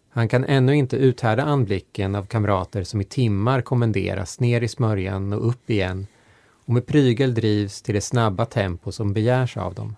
Han 0.09 0.29
kan 0.29 0.45
ännu 0.45 0.77
inte 0.77 0.97
uthärda 0.97 1.43
anblicken 1.43 2.15
av 2.15 2.27
kamrater 2.27 2.85
som 2.85 3.01
i 3.01 3.05
timmar 3.05 3.63
kommenderas 3.63 4.41
ner 4.41 4.61
i 4.61 4.69
smörjan 4.69 5.33
och 5.33 5.49
upp 5.49 5.71
igen 5.71 6.07
och 6.65 6.75
med 6.75 6.87
prygel 6.87 7.35
drivs 7.35 7.83
till 7.83 7.95
det 7.95 8.01
snabba 8.01 8.47
tempo 8.47 8.93
som 8.93 9.13
begärs 9.13 9.57
av 9.57 9.75
dem. 9.75 9.97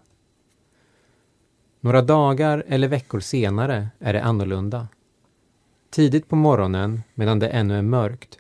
Några 1.80 2.02
dagar 2.02 2.64
eller 2.68 2.88
veckor 2.88 3.20
senare 3.20 3.88
är 3.98 4.12
det 4.12 4.22
annorlunda. 4.22 4.88
Tidigt 5.90 6.28
på 6.28 6.36
morgonen, 6.36 7.02
medan 7.14 7.38
det 7.38 7.48
ännu 7.48 7.78
är 7.78 7.82
mörkt, 7.82 8.38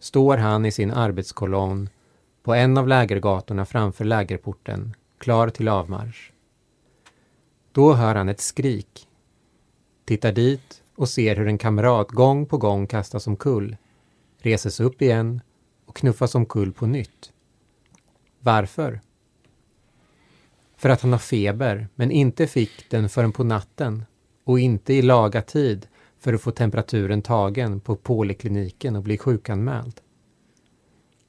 står 0.00 0.36
han 0.36 0.66
i 0.66 0.72
sin 0.72 0.90
arbetskolonn 0.90 1.88
på 2.46 2.54
en 2.54 2.78
av 2.78 2.88
lägergatorna 2.88 3.64
framför 3.64 4.04
lägerporten, 4.04 4.94
klar 5.18 5.48
till 5.48 5.68
avmarsch. 5.68 6.32
Då 7.72 7.92
hör 7.92 8.14
han 8.14 8.28
ett 8.28 8.40
skrik, 8.40 9.08
tittar 10.04 10.32
dit 10.32 10.82
och 10.96 11.08
ser 11.08 11.36
hur 11.36 11.48
en 11.48 11.58
kamrat 11.58 12.10
gång 12.10 12.46
på 12.46 12.58
gång 12.58 12.86
kastas 12.86 13.26
omkull, 13.26 13.76
reses 14.38 14.80
upp 14.80 15.02
igen 15.02 15.40
och 15.86 15.96
knuffas 15.96 16.34
omkull 16.34 16.72
på 16.72 16.86
nytt. 16.86 17.32
Varför? 18.40 19.00
För 20.76 20.88
att 20.88 21.00
han 21.00 21.12
har 21.12 21.18
feber, 21.18 21.88
men 21.94 22.10
inte 22.10 22.46
fick 22.46 22.90
den 22.90 23.08
förrän 23.08 23.32
på 23.32 23.44
natten 23.44 24.04
och 24.44 24.60
inte 24.60 24.94
i 24.94 25.02
laga 25.02 25.42
tid 25.42 25.86
för 26.18 26.32
att 26.32 26.42
få 26.42 26.50
temperaturen 26.50 27.22
tagen 27.22 27.80
på 27.80 27.96
polikliniken 27.96 28.96
och 28.96 29.02
bli 29.02 29.18
sjukanmäld. 29.18 30.00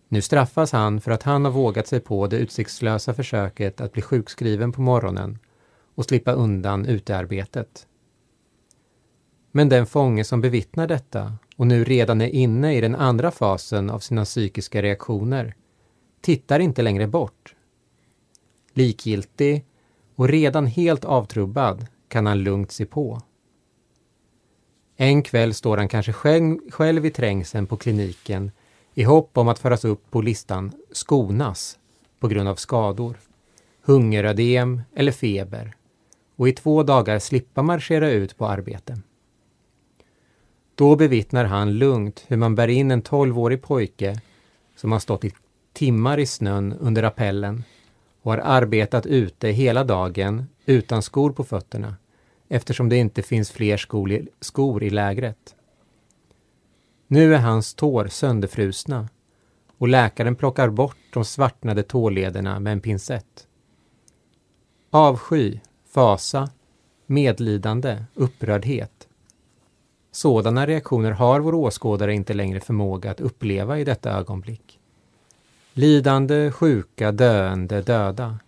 Nu 0.08 0.22
straffas 0.22 0.72
han 0.72 1.02
för 1.02 1.12
att 1.12 1.24
han 1.24 1.46
har 1.46 1.52
vågat 1.52 1.88
sig 1.88 2.00
på 2.00 2.28
det 2.28 2.38
utsiktslösa 2.38 3.14
försöket 3.14 3.82
att 3.82 3.94
bli 3.94 4.02
sjukskriven 4.02 4.72
på 4.72 4.82
morgonen 4.82 5.40
och 5.96 6.06
slippa 6.06 6.32
undan 6.32 6.86
utearbetet. 6.86 7.88
Men 9.52 9.70
den 9.70 9.86
fånge 9.86 10.24
som 10.24 10.42
bevittnar 10.42 10.88
detta 10.88 11.34
och 11.56 11.68
nu 11.68 11.84
redan 11.84 12.22
är 12.22 12.28
inne 12.28 12.78
i 12.78 12.82
den 12.82 12.96
andra 12.96 13.32
fasen 13.32 13.90
av 13.90 14.00
sina 14.00 14.26
psykiska 14.26 14.82
reaktioner 14.82 15.56
tittar 16.22 16.60
inte 16.60 16.82
längre 16.82 17.08
bort. 17.08 17.56
Likgiltig 18.74 19.66
och 20.16 20.30
redan 20.30 20.66
helt 20.66 21.06
avtrubbad 21.06 21.88
kan 22.08 22.26
han 22.26 22.44
lugnt 22.44 22.72
se 22.72 22.86
på. 22.86 23.22
En 24.96 25.24
kväll 25.24 25.54
står 25.54 25.78
han 25.78 25.88
kanske 25.88 26.14
själv, 26.14 26.58
själv 26.72 27.06
i 27.06 27.12
trängseln 27.12 27.68
på 27.68 27.78
kliniken 27.78 28.52
i 28.98 29.04
hopp 29.04 29.38
om 29.38 29.48
att 29.48 29.60
föras 29.60 29.86
upp 29.86 30.12
på 30.12 30.22
listan 30.22 30.72
skonas 30.92 31.80
på 32.20 32.28
grund 32.28 32.50
av 32.50 32.56
skador, 32.56 33.18
hungerödem 33.82 34.82
eller 34.96 35.12
feber 35.12 35.76
och 36.36 36.50
i 36.50 36.52
två 36.52 36.84
dagar 36.84 37.20
slippa 37.20 37.62
marschera 37.62 38.10
ut 38.10 38.38
på 38.38 38.48
arbete. 38.48 38.98
Då 40.76 40.96
bevittnar 40.96 41.46
han 41.46 41.74
lugnt 41.74 42.26
hur 42.28 42.38
man 42.38 42.56
bär 42.56 42.68
in 42.68 42.92
en 42.92 43.02
tolvårig 43.02 43.62
pojke 43.62 44.22
som 44.76 44.92
har 44.92 45.00
stått 45.00 45.26
i 45.26 45.32
timmar 45.74 46.20
i 46.20 46.26
snön 46.26 46.74
under 46.74 47.04
appellen 47.04 47.64
och 48.22 48.32
har 48.32 48.40
arbetat 48.40 49.06
ute 49.06 49.48
hela 49.48 49.84
dagen 49.84 50.48
utan 50.66 51.02
skor 51.02 51.32
på 51.32 51.44
fötterna 51.44 51.96
eftersom 52.50 52.90
det 52.90 52.98
inte 52.98 53.22
finns 53.22 53.52
fler 53.52 53.78
skor 53.78 54.12
i, 54.12 54.28
skor 54.42 54.84
i 54.84 54.90
lägret. 54.90 55.56
Nu 57.10 57.36
är 57.36 57.40
hans 57.40 57.74
tår 57.74 58.08
sönderfrusna 58.08 59.10
och 59.78 59.88
läkaren 59.88 60.36
plockar 60.36 60.70
bort 60.70 60.98
de 61.14 61.26
svartnade 61.26 61.84
tålederna 61.84 62.60
med 62.60 62.74
en 62.74 62.82
pincett. 62.82 63.48
Avsky, 64.90 65.60
fasa, 65.90 66.50
medlidande, 67.06 68.04
upprördhet. 68.14 69.08
Sådana 70.12 70.68
reaktioner 70.68 71.12
har 71.12 71.40
vår 71.40 71.54
åskådare 71.54 72.14
inte 72.14 72.34
längre 72.34 72.60
förmåga 72.60 73.12
att 73.12 73.22
uppleva 73.22 73.80
i 73.80 73.84
detta 73.84 74.12
ögonblick. 74.12 74.80
Lidande, 75.74 76.52
sjuka, 76.52 77.12
döende, 77.12 77.82
döda. 77.82 78.40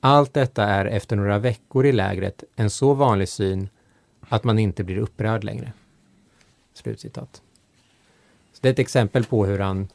Allt 0.00 0.34
detta 0.34 0.64
är 0.64 0.84
efter 0.84 1.16
några 1.16 1.38
veckor 1.38 1.86
i 1.86 1.92
lägret 1.92 2.44
en 2.56 2.70
så 2.70 2.94
vanlig 2.94 3.28
syn 3.28 3.68
att 4.20 4.44
man 4.44 4.58
inte 4.58 4.84
blir 4.84 4.98
upprörd 4.98 5.44
längre. 5.44 5.72
Slutcitat. 6.74 7.42
Det 8.60 8.68
är 8.68 8.72
ett 8.72 8.78
exempel 8.78 9.24
på 9.24 9.46
hur 9.46 9.58
han 9.58 9.88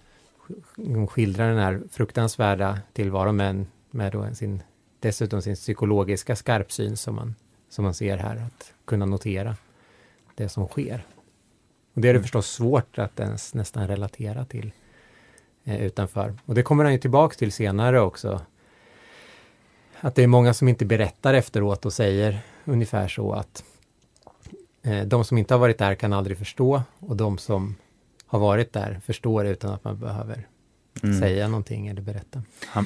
skildrar 1.07 1.49
den 1.49 1.57
här 1.57 1.81
fruktansvärda 1.91 2.79
tillvaron 2.93 3.35
men 3.35 3.67
med 3.91 4.37
sin, 4.37 4.63
dessutom 4.99 5.41
sin 5.41 5.55
psykologiska 5.55 6.35
skarpsyn 6.35 6.97
som 6.97 7.15
man, 7.15 7.35
som 7.69 7.83
man 7.83 7.93
ser 7.93 8.17
här, 8.17 8.35
att 8.35 8.73
kunna 8.85 9.05
notera 9.05 9.55
det 10.35 10.49
som 10.49 10.67
sker. 10.67 11.05
Och 11.93 12.01
det 12.01 12.07
är 12.07 12.13
det 12.13 12.17
mm. 12.17 12.23
förstås 12.23 12.47
svårt 12.47 12.99
att 12.99 13.19
ens 13.19 13.53
nästan 13.53 13.87
relatera 13.87 14.45
till 14.45 14.71
eh, 15.63 15.85
utanför. 15.85 16.33
Och 16.45 16.55
det 16.55 16.63
kommer 16.63 16.83
han 16.83 16.93
ju 16.93 16.99
tillbaks 16.99 17.37
till 17.37 17.51
senare 17.51 18.01
också. 18.01 18.41
Att 19.99 20.15
det 20.15 20.23
är 20.23 20.27
många 20.27 20.53
som 20.53 20.67
inte 20.67 20.85
berättar 20.85 21.33
efteråt 21.33 21.85
och 21.85 21.93
säger 21.93 22.39
ungefär 22.65 23.07
så 23.07 23.33
att 23.33 23.63
eh, 24.81 25.03
de 25.03 25.25
som 25.25 25.37
inte 25.37 25.53
har 25.53 25.59
varit 25.59 25.77
där 25.77 25.95
kan 25.95 26.13
aldrig 26.13 26.37
förstå 26.37 26.83
och 26.99 27.15
de 27.17 27.37
som 27.37 27.75
har 28.33 28.39
varit 28.39 28.73
där 28.73 28.99
förstår 29.05 29.45
utan 29.45 29.73
att 29.73 29.83
man 29.83 29.99
behöver 29.99 30.47
mm. 31.03 31.19
säga 31.19 31.47
någonting 31.47 31.87
eller 31.87 32.01
berätta. 32.01 32.41
Han, 32.67 32.85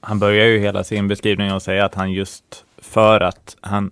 han 0.00 0.18
börjar 0.18 0.46
ju 0.46 0.58
hela 0.58 0.84
sin 0.84 1.08
beskrivning 1.08 1.52
och 1.52 1.62
säga 1.62 1.84
att 1.84 1.94
han 1.94 2.12
just 2.12 2.64
för 2.78 3.20
att 3.20 3.56
han 3.60 3.90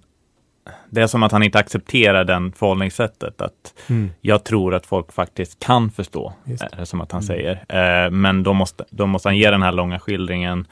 det 0.91 1.03
är 1.03 1.07
som 1.07 1.23
att 1.23 1.33
han 1.33 1.43
inte 1.43 1.59
accepterar 1.59 2.25
den 2.25 2.53
förhållningssättet. 2.53 3.41
Att 3.41 3.75
mm. 3.88 4.11
Jag 4.21 4.45
tror 4.45 4.75
att 4.75 4.87
folk 4.87 5.12
faktiskt 5.12 5.59
kan 5.59 5.91
förstå, 5.91 6.33
är 6.45 6.76
det 6.76 6.87
som 6.87 7.00
att 7.00 7.12
han 7.12 7.23
mm. 7.23 7.26
säger. 7.26 7.65
Eh, 7.69 8.11
men 8.11 8.43
då 8.43 8.53
måste, 8.53 8.85
då 8.91 9.07
måste 9.07 9.29
han 9.29 9.37
ge 9.37 9.50
den 9.50 9.62
här 9.62 9.73
långa 9.73 9.99
skildringen 9.99 10.67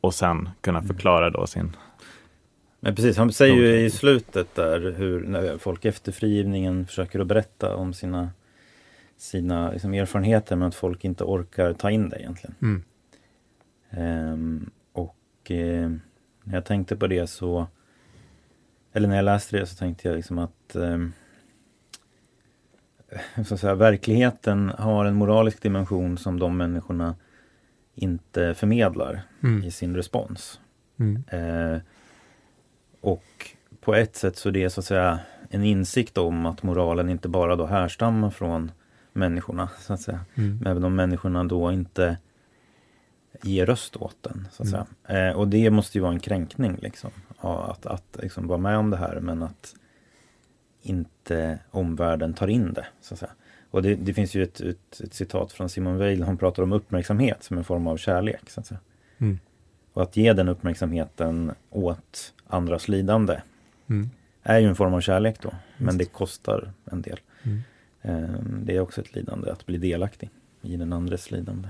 och 0.00 0.14
sen 0.14 0.48
kunna 0.60 0.78
mm. 0.78 0.88
förklara 0.88 1.30
då 1.30 1.46
sin... 1.46 1.76
Men 2.80 2.94
precis, 2.94 3.16
han 3.16 3.32
säger 3.32 3.54
ju 3.54 3.80
i 3.80 3.90
slutet 3.90 4.54
där 4.54 4.94
hur 4.98 5.26
när 5.26 5.58
folk 5.58 5.84
efter 5.84 6.12
frigivningen 6.12 6.86
försöker 6.86 7.20
att 7.20 7.26
berätta 7.26 7.76
om 7.76 7.94
sina 7.94 8.30
sina 9.20 9.70
liksom, 9.70 9.94
erfarenheter 9.94 10.56
men 10.56 10.68
att 10.68 10.74
folk 10.74 11.04
inte 11.04 11.24
orkar 11.24 11.72
ta 11.72 11.90
in 11.90 12.08
det 12.08 12.20
egentligen. 12.20 12.54
Mm. 12.62 12.82
Um, 14.32 14.70
och 14.92 15.50
eh, 15.50 15.90
när 16.44 16.54
jag 16.54 16.64
tänkte 16.64 16.96
på 16.96 17.06
det 17.06 17.26
så 17.26 17.66
eller 18.92 19.08
när 19.08 19.16
jag 19.16 19.24
läste 19.24 19.56
det 19.56 19.66
så 19.66 19.76
tänkte 19.76 20.08
jag 20.08 20.16
liksom 20.16 20.38
att 20.38 20.76
eh, 20.76 20.98
så 23.46 23.54
att 23.54 23.60
säga, 23.60 23.74
verkligheten 23.74 24.72
har 24.78 25.04
en 25.04 25.14
moralisk 25.14 25.62
dimension 25.62 26.18
som 26.18 26.38
de 26.38 26.56
människorna 26.56 27.14
inte 27.94 28.54
förmedlar 28.54 29.22
mm. 29.42 29.64
i 29.64 29.70
sin 29.70 29.96
respons. 29.96 30.60
Mm. 30.98 31.22
Eh, 31.28 31.80
och 33.00 33.50
på 33.80 33.94
ett 33.94 34.16
sätt 34.16 34.36
så 34.36 34.48
är 34.48 34.52
det 34.52 34.70
så 34.70 34.80
att 34.80 34.84
säga 34.84 35.18
en 35.50 35.64
insikt 35.64 36.18
om 36.18 36.46
att 36.46 36.62
moralen 36.62 37.08
inte 37.08 37.28
bara 37.28 37.56
då 37.56 37.66
härstammar 37.66 38.30
från 38.30 38.72
människorna. 39.12 39.68
så 39.78 39.92
att 39.92 40.00
säga. 40.00 40.20
Mm. 40.34 40.62
Även 40.66 40.84
om 40.84 40.94
människorna 40.94 41.44
då 41.44 41.72
inte 41.72 42.18
ger 43.42 43.66
röst 43.66 43.96
åt 43.96 44.16
den. 44.20 44.48
Så 44.52 44.62
att 44.62 44.68
mm. 44.68 44.84
säga. 45.06 45.28
Eh, 45.28 45.36
och 45.36 45.48
det 45.48 45.70
måste 45.70 45.98
ju 45.98 46.02
vara 46.02 46.12
en 46.12 46.20
kränkning 46.20 46.78
liksom. 46.82 47.10
Att, 47.38 47.86
att 47.86 48.16
liksom 48.22 48.46
vara 48.46 48.58
med 48.58 48.78
om 48.78 48.90
det 48.90 48.96
här 48.96 49.20
men 49.20 49.42
att 49.42 49.74
inte 50.82 51.58
omvärlden 51.70 52.34
tar 52.34 52.48
in 52.48 52.72
det. 52.72 52.86
Så 53.00 53.14
att 53.14 53.20
säga. 53.20 53.32
Och 53.70 53.82
det, 53.82 53.94
det 53.94 54.14
finns 54.14 54.34
ju 54.34 54.42
ett, 54.42 54.60
ett, 54.60 55.00
ett, 55.00 55.14
citat 55.14 55.52
från 55.52 55.68
Simon 55.68 55.98
Weil, 55.98 56.22
han 56.22 56.36
pratar 56.36 56.62
om 56.62 56.72
uppmärksamhet 56.72 57.42
som 57.42 57.58
en 57.58 57.64
form 57.64 57.86
av 57.86 57.96
kärlek. 57.96 58.50
Så 58.50 58.60
att 58.60 58.66
säga. 58.66 58.80
Mm. 59.18 59.38
Och 59.92 60.02
att 60.02 60.16
ge 60.16 60.32
den 60.32 60.48
uppmärksamheten 60.48 61.52
åt 61.70 62.34
andras 62.46 62.88
lidande 62.88 63.40
mm. 63.86 64.10
är 64.42 64.58
ju 64.58 64.68
en 64.68 64.76
form 64.76 64.94
av 64.94 65.00
kärlek 65.00 65.42
då. 65.42 65.52
Men 65.76 65.98
det 65.98 66.04
kostar 66.04 66.72
en 66.84 67.02
del. 67.02 67.20
Mm. 67.42 67.62
Ehm, 68.02 68.60
det 68.64 68.76
är 68.76 68.80
också 68.80 69.00
ett 69.00 69.14
lidande 69.14 69.50
att 69.50 69.66
bli 69.66 69.78
delaktig 69.78 70.30
i 70.62 70.76
den 70.76 70.92
andres 70.92 71.30
lidande. 71.30 71.68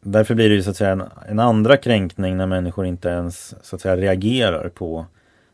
Därför 0.00 0.34
blir 0.34 0.48
det 0.48 0.54
ju 0.54 0.62
så 0.62 0.70
att 0.70 0.76
säga 0.76 0.90
en, 0.92 1.02
en 1.28 1.38
andra 1.38 1.76
kränkning 1.76 2.36
när 2.36 2.46
människor 2.46 2.86
inte 2.86 3.08
ens 3.08 3.54
så 3.62 3.76
att 3.76 3.82
säga 3.82 3.96
reagerar 3.96 4.68
på 4.68 5.06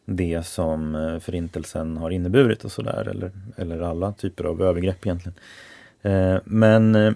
det 0.04 0.46
som 0.46 0.94
eh, 0.94 1.18
förintelsen 1.18 1.96
har 1.96 2.10
inneburit 2.10 2.64
och 2.64 2.72
sådär 2.72 3.08
eller, 3.08 3.30
eller 3.56 3.80
alla 3.80 4.12
typer 4.12 4.44
av 4.44 4.62
övergrepp 4.62 5.06
egentligen. 5.06 5.38
Ehm, 6.02 6.40
men 6.44 6.94
eh, 6.94 7.12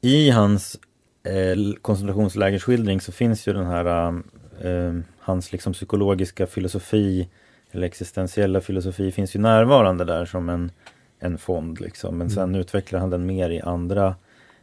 i 0.00 0.30
hans 0.30 0.80
eh, 1.22 1.74
koncentrationslägerskildring 1.82 3.00
så 3.00 3.12
finns 3.12 3.48
ju 3.48 3.52
den 3.52 3.66
här 3.66 4.22
ehm, 4.62 5.04
hans 5.18 5.52
liksom 5.52 5.72
psykologiska 5.72 6.46
filosofi 6.46 7.28
eller 7.72 7.86
existentiella 7.86 8.60
filosofi 8.60 9.12
finns 9.12 9.36
ju 9.36 9.40
närvarande 9.40 10.04
där 10.04 10.24
som 10.24 10.48
en, 10.48 10.72
en 11.18 11.38
fond 11.38 11.80
liksom. 11.80 12.18
Men 12.18 12.30
sen 12.30 12.42
mm. 12.42 12.60
utvecklar 12.60 13.00
han 13.00 13.10
den 13.10 13.26
mer 13.26 13.50
i 13.50 13.60
andra 13.60 14.14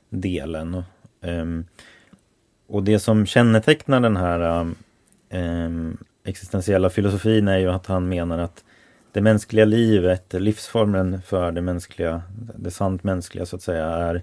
delen. 0.09 0.73
Och, 0.73 0.83
um, 1.21 1.65
och 2.67 2.83
det 2.83 2.99
som 2.99 3.25
kännetecknar 3.25 3.99
den 3.99 4.17
här 4.17 4.67
um, 5.29 5.97
existentiella 6.25 6.89
filosofin 6.89 7.47
är 7.47 7.57
ju 7.57 7.71
att 7.71 7.85
han 7.85 8.09
menar 8.09 8.39
att 8.39 8.63
det 9.11 9.21
mänskliga 9.21 9.65
livet, 9.65 10.33
livsformen 10.33 11.21
för 11.21 11.51
det 11.51 11.61
mänskliga, 11.61 12.21
det 12.55 12.71
sant 12.71 13.03
mänskliga 13.03 13.45
så 13.45 13.55
att 13.55 13.61
säga 13.61 13.85
är 13.85 14.21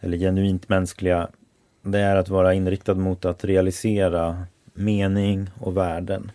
eller 0.00 0.18
genuint 0.18 0.68
mänskliga, 0.68 1.28
det 1.82 1.98
är 1.98 2.16
att 2.16 2.28
vara 2.28 2.54
inriktad 2.54 2.94
mot 2.94 3.24
att 3.24 3.44
realisera 3.44 4.46
mening 4.74 5.50
och 5.60 5.76
värden. 5.76 6.30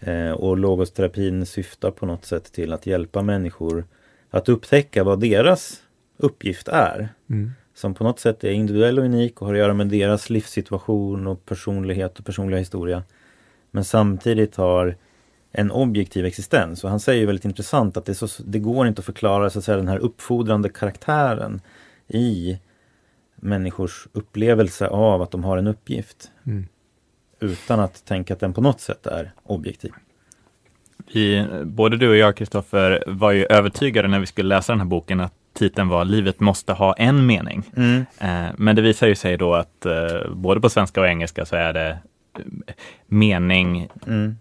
Eh, 0.00 0.30
och 0.30 0.58
logosterapin 0.58 1.46
syftar 1.46 1.90
på 1.90 2.06
något 2.06 2.24
sätt 2.24 2.52
till 2.52 2.72
att 2.72 2.86
hjälpa 2.86 3.22
människor 3.22 3.84
att 4.30 4.48
upptäcka 4.48 5.04
vad 5.04 5.20
deras 5.20 5.82
uppgift 6.16 6.68
är. 6.68 7.08
Mm. 7.30 7.52
Som 7.74 7.94
på 7.94 8.04
något 8.04 8.20
sätt 8.20 8.44
är 8.44 8.50
individuell 8.50 8.98
och 8.98 9.04
unik 9.04 9.40
och 9.40 9.46
har 9.46 9.54
att 9.54 9.60
göra 9.60 9.74
med 9.74 9.86
deras 9.86 10.30
livssituation 10.30 11.26
och 11.26 11.44
personlighet 11.44 12.18
och 12.18 12.24
personliga 12.24 12.58
historia. 12.58 13.02
Men 13.70 13.84
samtidigt 13.84 14.56
har 14.56 14.96
en 15.52 15.70
objektiv 15.70 16.24
existens. 16.26 16.84
Och 16.84 16.90
han 16.90 17.00
säger 17.00 17.26
väldigt 17.26 17.44
intressant 17.44 17.96
att 17.96 18.04
det, 18.04 18.14
så, 18.14 18.42
det 18.44 18.58
går 18.58 18.86
inte 18.86 19.00
att 19.00 19.06
förklara 19.06 19.50
så 19.50 19.58
att 19.58 19.64
säga, 19.64 19.76
den 19.76 19.88
här 19.88 19.98
uppfordrande 19.98 20.68
karaktären 20.68 21.60
i 22.08 22.58
människors 23.36 24.06
upplevelse 24.12 24.88
av 24.88 25.22
att 25.22 25.30
de 25.30 25.44
har 25.44 25.58
en 25.58 25.66
uppgift. 25.66 26.30
Mm. 26.46 26.66
Utan 27.40 27.80
att 27.80 28.04
tänka 28.04 28.34
att 28.34 28.40
den 28.40 28.52
på 28.52 28.60
något 28.60 28.80
sätt 28.80 29.06
är 29.06 29.32
objektiv. 29.42 29.92
Vi, 31.12 31.46
både 31.64 31.96
du 31.96 32.08
och 32.08 32.16
jag, 32.16 32.36
Kristoffer, 32.36 33.04
var 33.06 33.30
ju 33.30 33.44
övertygade 33.44 34.08
när 34.08 34.20
vi 34.20 34.26
skulle 34.26 34.48
läsa 34.48 34.72
den 34.72 34.80
här 34.80 34.86
boken 34.86 35.20
att 35.20 35.32
titeln 35.52 35.88
var 35.88 36.04
Livet 36.04 36.40
måste 36.40 36.72
ha 36.72 36.94
en 36.94 37.26
mening. 37.26 37.62
Mm. 37.76 38.06
Eh, 38.18 38.50
men 38.56 38.76
det 38.76 38.82
visar 38.82 39.06
ju 39.06 39.14
sig 39.14 39.36
då 39.36 39.54
att 39.54 39.86
eh, 39.86 40.30
både 40.30 40.60
på 40.60 40.70
svenska 40.70 41.00
och 41.00 41.06
engelska 41.06 41.44
så 41.44 41.56
är 41.56 41.72
det 41.72 41.98
eh, 42.38 42.74
mening, 43.06 43.88
mm. 44.06 44.36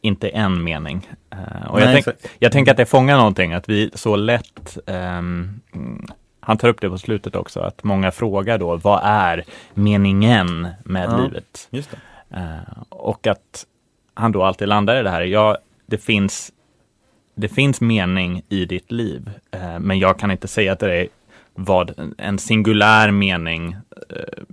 inte 0.00 0.28
en 0.28 0.64
mening. 0.64 1.08
och 1.68 1.78
Nej, 1.80 1.94
jag, 1.94 2.04
tänk, 2.04 2.16
jag 2.38 2.52
tänker 2.52 2.70
att 2.70 2.76
det 2.76 2.86
fångar 2.86 3.16
någonting, 3.16 3.52
att 3.52 3.68
vi 3.68 3.90
så 3.94 4.16
lätt 4.16 4.78
um, 4.86 5.60
han 6.40 6.58
tar 6.58 6.68
upp 6.68 6.80
det 6.80 6.90
på 6.90 6.98
slutet 6.98 7.36
också, 7.36 7.60
att 7.60 7.84
många 7.84 8.10
frågar 8.10 8.58
då, 8.58 8.76
vad 8.76 9.00
är 9.04 9.44
meningen 9.74 10.68
med 10.84 11.08
ja, 11.10 11.16
livet? 11.16 11.68
Just 11.70 11.92
uh, 11.92 11.98
Eh, 12.30 12.82
och 12.88 13.26
att 13.26 13.66
han 14.14 14.32
då 14.32 14.42
alltid 14.42 14.68
landar 14.68 15.00
i 15.00 15.02
det 15.02 15.10
här, 15.10 15.22
ja, 15.22 15.58
det 15.86 15.98
finns, 15.98 16.52
det 17.34 17.48
finns 17.48 17.80
mening 17.80 18.42
i 18.48 18.64
ditt 18.64 18.92
liv, 18.92 19.30
eh, 19.50 19.78
men 19.78 19.98
jag 19.98 20.18
kan 20.18 20.30
inte 20.30 20.48
säga 20.48 20.76
till 20.76 20.88
dig 20.88 21.08
vad 21.54 22.12
en 22.18 22.38
singulär 22.38 23.10
mening 23.10 23.76
eh, 24.10 24.44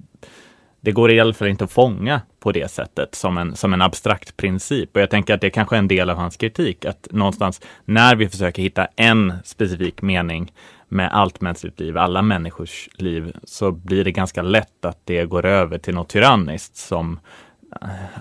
det 0.86 0.92
går 0.92 1.12
i 1.12 1.20
alla 1.20 1.34
fall 1.34 1.48
inte 1.48 1.64
att 1.64 1.72
fånga 1.72 2.22
på 2.40 2.52
det 2.52 2.72
sättet 2.72 3.16
som 3.16 3.38
en, 3.38 3.56
som 3.56 3.74
en 3.74 3.82
abstrakt 3.82 4.38
princip. 4.38 4.96
Och 4.96 5.02
jag 5.02 5.10
tänker 5.10 5.34
att 5.34 5.42
det 5.42 5.50
kanske 5.50 5.76
är 5.76 5.80
en 5.80 5.88
del 5.88 6.10
av 6.10 6.18
hans 6.18 6.38
kritik, 6.38 6.86
att 6.86 7.08
någonstans 7.12 7.62
när 7.86 8.16
vi 8.16 8.30
försöker 8.30 8.62
hitta 8.62 8.88
en 8.96 9.34
specifik 9.44 10.02
mening 10.02 10.52
med 10.88 11.10
allt 11.12 11.42
mänskligt 11.42 11.80
liv, 11.80 11.98
alla 11.98 12.22
människors 12.22 12.90
liv, 12.94 13.36
så 13.44 13.72
blir 13.72 14.04
det 14.04 14.12
ganska 14.12 14.42
lätt 14.42 14.86
att 14.86 15.00
det 15.04 15.26
går 15.26 15.46
över 15.46 15.78
till 15.78 15.94
något 15.94 16.10
tyranniskt 16.10 16.76
som 16.76 17.14
eh, 17.14 17.20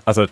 Alltså, 0.03 0.27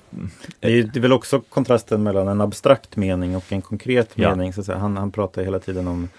det, 0.60 0.68
är, 0.68 0.84
det 0.84 1.00
är 1.00 1.02
väl 1.02 1.14
också 1.14 1.42
kontrasten 1.42 2.04
mellan 2.04 2.28
en 2.28 2.42
abstrakt 2.42 2.96
mening 2.96 3.36
och 3.36 3.54
en 3.54 3.62
konkret 3.62 4.10
ja. 4.16 4.30
mening. 4.30 4.54
Så 4.54 4.60
att 4.60 4.66
säga. 4.66 4.78
Han, 4.78 4.98
han 4.98 5.12
pratar 5.12 5.44
hela 5.44 5.60
tiden 5.60 5.88
om 5.88 6.10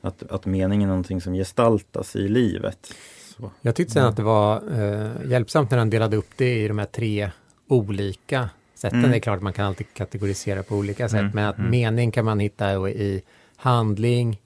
att, 0.00 0.22
att 0.30 0.46
mening 0.46 0.82
är 0.82 0.86
någonting 0.86 1.20
som 1.20 1.34
gestaltas 1.34 2.16
i 2.16 2.28
livet. 2.28 2.92
Så. 3.36 3.50
Jag 3.60 3.74
tyckte 3.74 3.92
sen 3.92 4.02
mm. 4.02 4.10
att 4.10 4.16
det 4.16 4.22
var 4.22 4.62
eh, 4.80 5.30
hjälpsamt 5.30 5.70
när 5.70 5.78
han 5.78 5.90
delade 5.90 6.16
upp 6.16 6.30
det 6.36 6.64
i 6.64 6.68
de 6.68 6.78
här 6.78 6.86
tre 6.86 7.30
olika 7.68 8.50
sätten. 8.74 8.98
Mm. 8.98 9.10
Det 9.10 9.16
är 9.16 9.20
klart 9.20 9.36
att 9.36 9.42
man 9.42 9.52
kan 9.52 9.66
alltid 9.66 9.86
kategorisera 9.94 10.62
på 10.62 10.76
olika 10.76 11.08
sätt, 11.08 11.20
mm. 11.20 11.32
men 11.34 11.44
att 11.44 11.58
mm. 11.58 11.70
mening 11.70 12.10
kan 12.10 12.24
man 12.24 12.40
hitta 12.40 12.88
i 12.88 13.22
handling, 13.56 14.40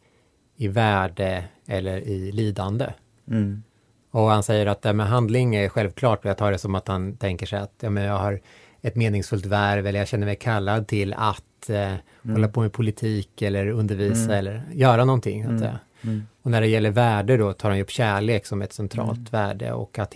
i 0.57 0.69
värde 0.69 1.45
eller 1.67 1.99
i 1.99 2.33
lidande. 2.33 2.87
Mm. 3.31 3.63
Och 4.11 4.31
han 4.31 4.43
säger 4.43 4.67
att 4.67 4.83
det 4.83 4.93
med 4.93 5.07
handling 5.07 5.55
är 5.55 5.69
självklart, 5.69 6.25
jag 6.25 6.39
tar 6.39 6.53
det 6.53 6.59
som 6.59 6.75
att 6.75 6.89
han 6.89 7.17
tänker 7.17 7.47
sig 7.47 7.59
att 7.59 7.75
ja, 7.81 7.91
men 7.91 8.05
jag 8.05 8.19
har 8.19 8.41
ett 8.83 8.97
meningsfullt 8.97 9.47
värv 9.47 9.87
eller 9.87 9.99
jag 9.99 10.09
känner 10.09 10.27
mig 10.27 10.37
kallad 10.37 10.87
till 10.87 11.15
att 11.15 11.71
eh, 11.71 11.77
mm. 11.77 12.01
hålla 12.23 12.49
på 12.49 12.61
med 12.61 12.73
politik 12.73 13.43
eller 13.43 13.69
undervisa 13.69 14.25
mm. 14.25 14.39
eller 14.39 14.63
göra 14.73 15.05
någonting. 15.05 15.45
Så 15.45 15.51
att 15.51 15.61
mm. 15.61 15.77
Mm. 16.03 16.27
Och 16.43 16.51
när 16.51 16.61
det 16.61 16.67
gäller 16.67 16.91
värde 16.91 17.37
då 17.37 17.53
tar 17.53 17.71
han 17.71 17.81
upp 17.81 17.91
kärlek 17.91 18.47
som 18.47 18.63
ett 18.63 18.73
centralt 18.73 19.19
mm. 19.19 19.31
värde 19.31 19.73
och 19.73 19.99
att 19.99 20.15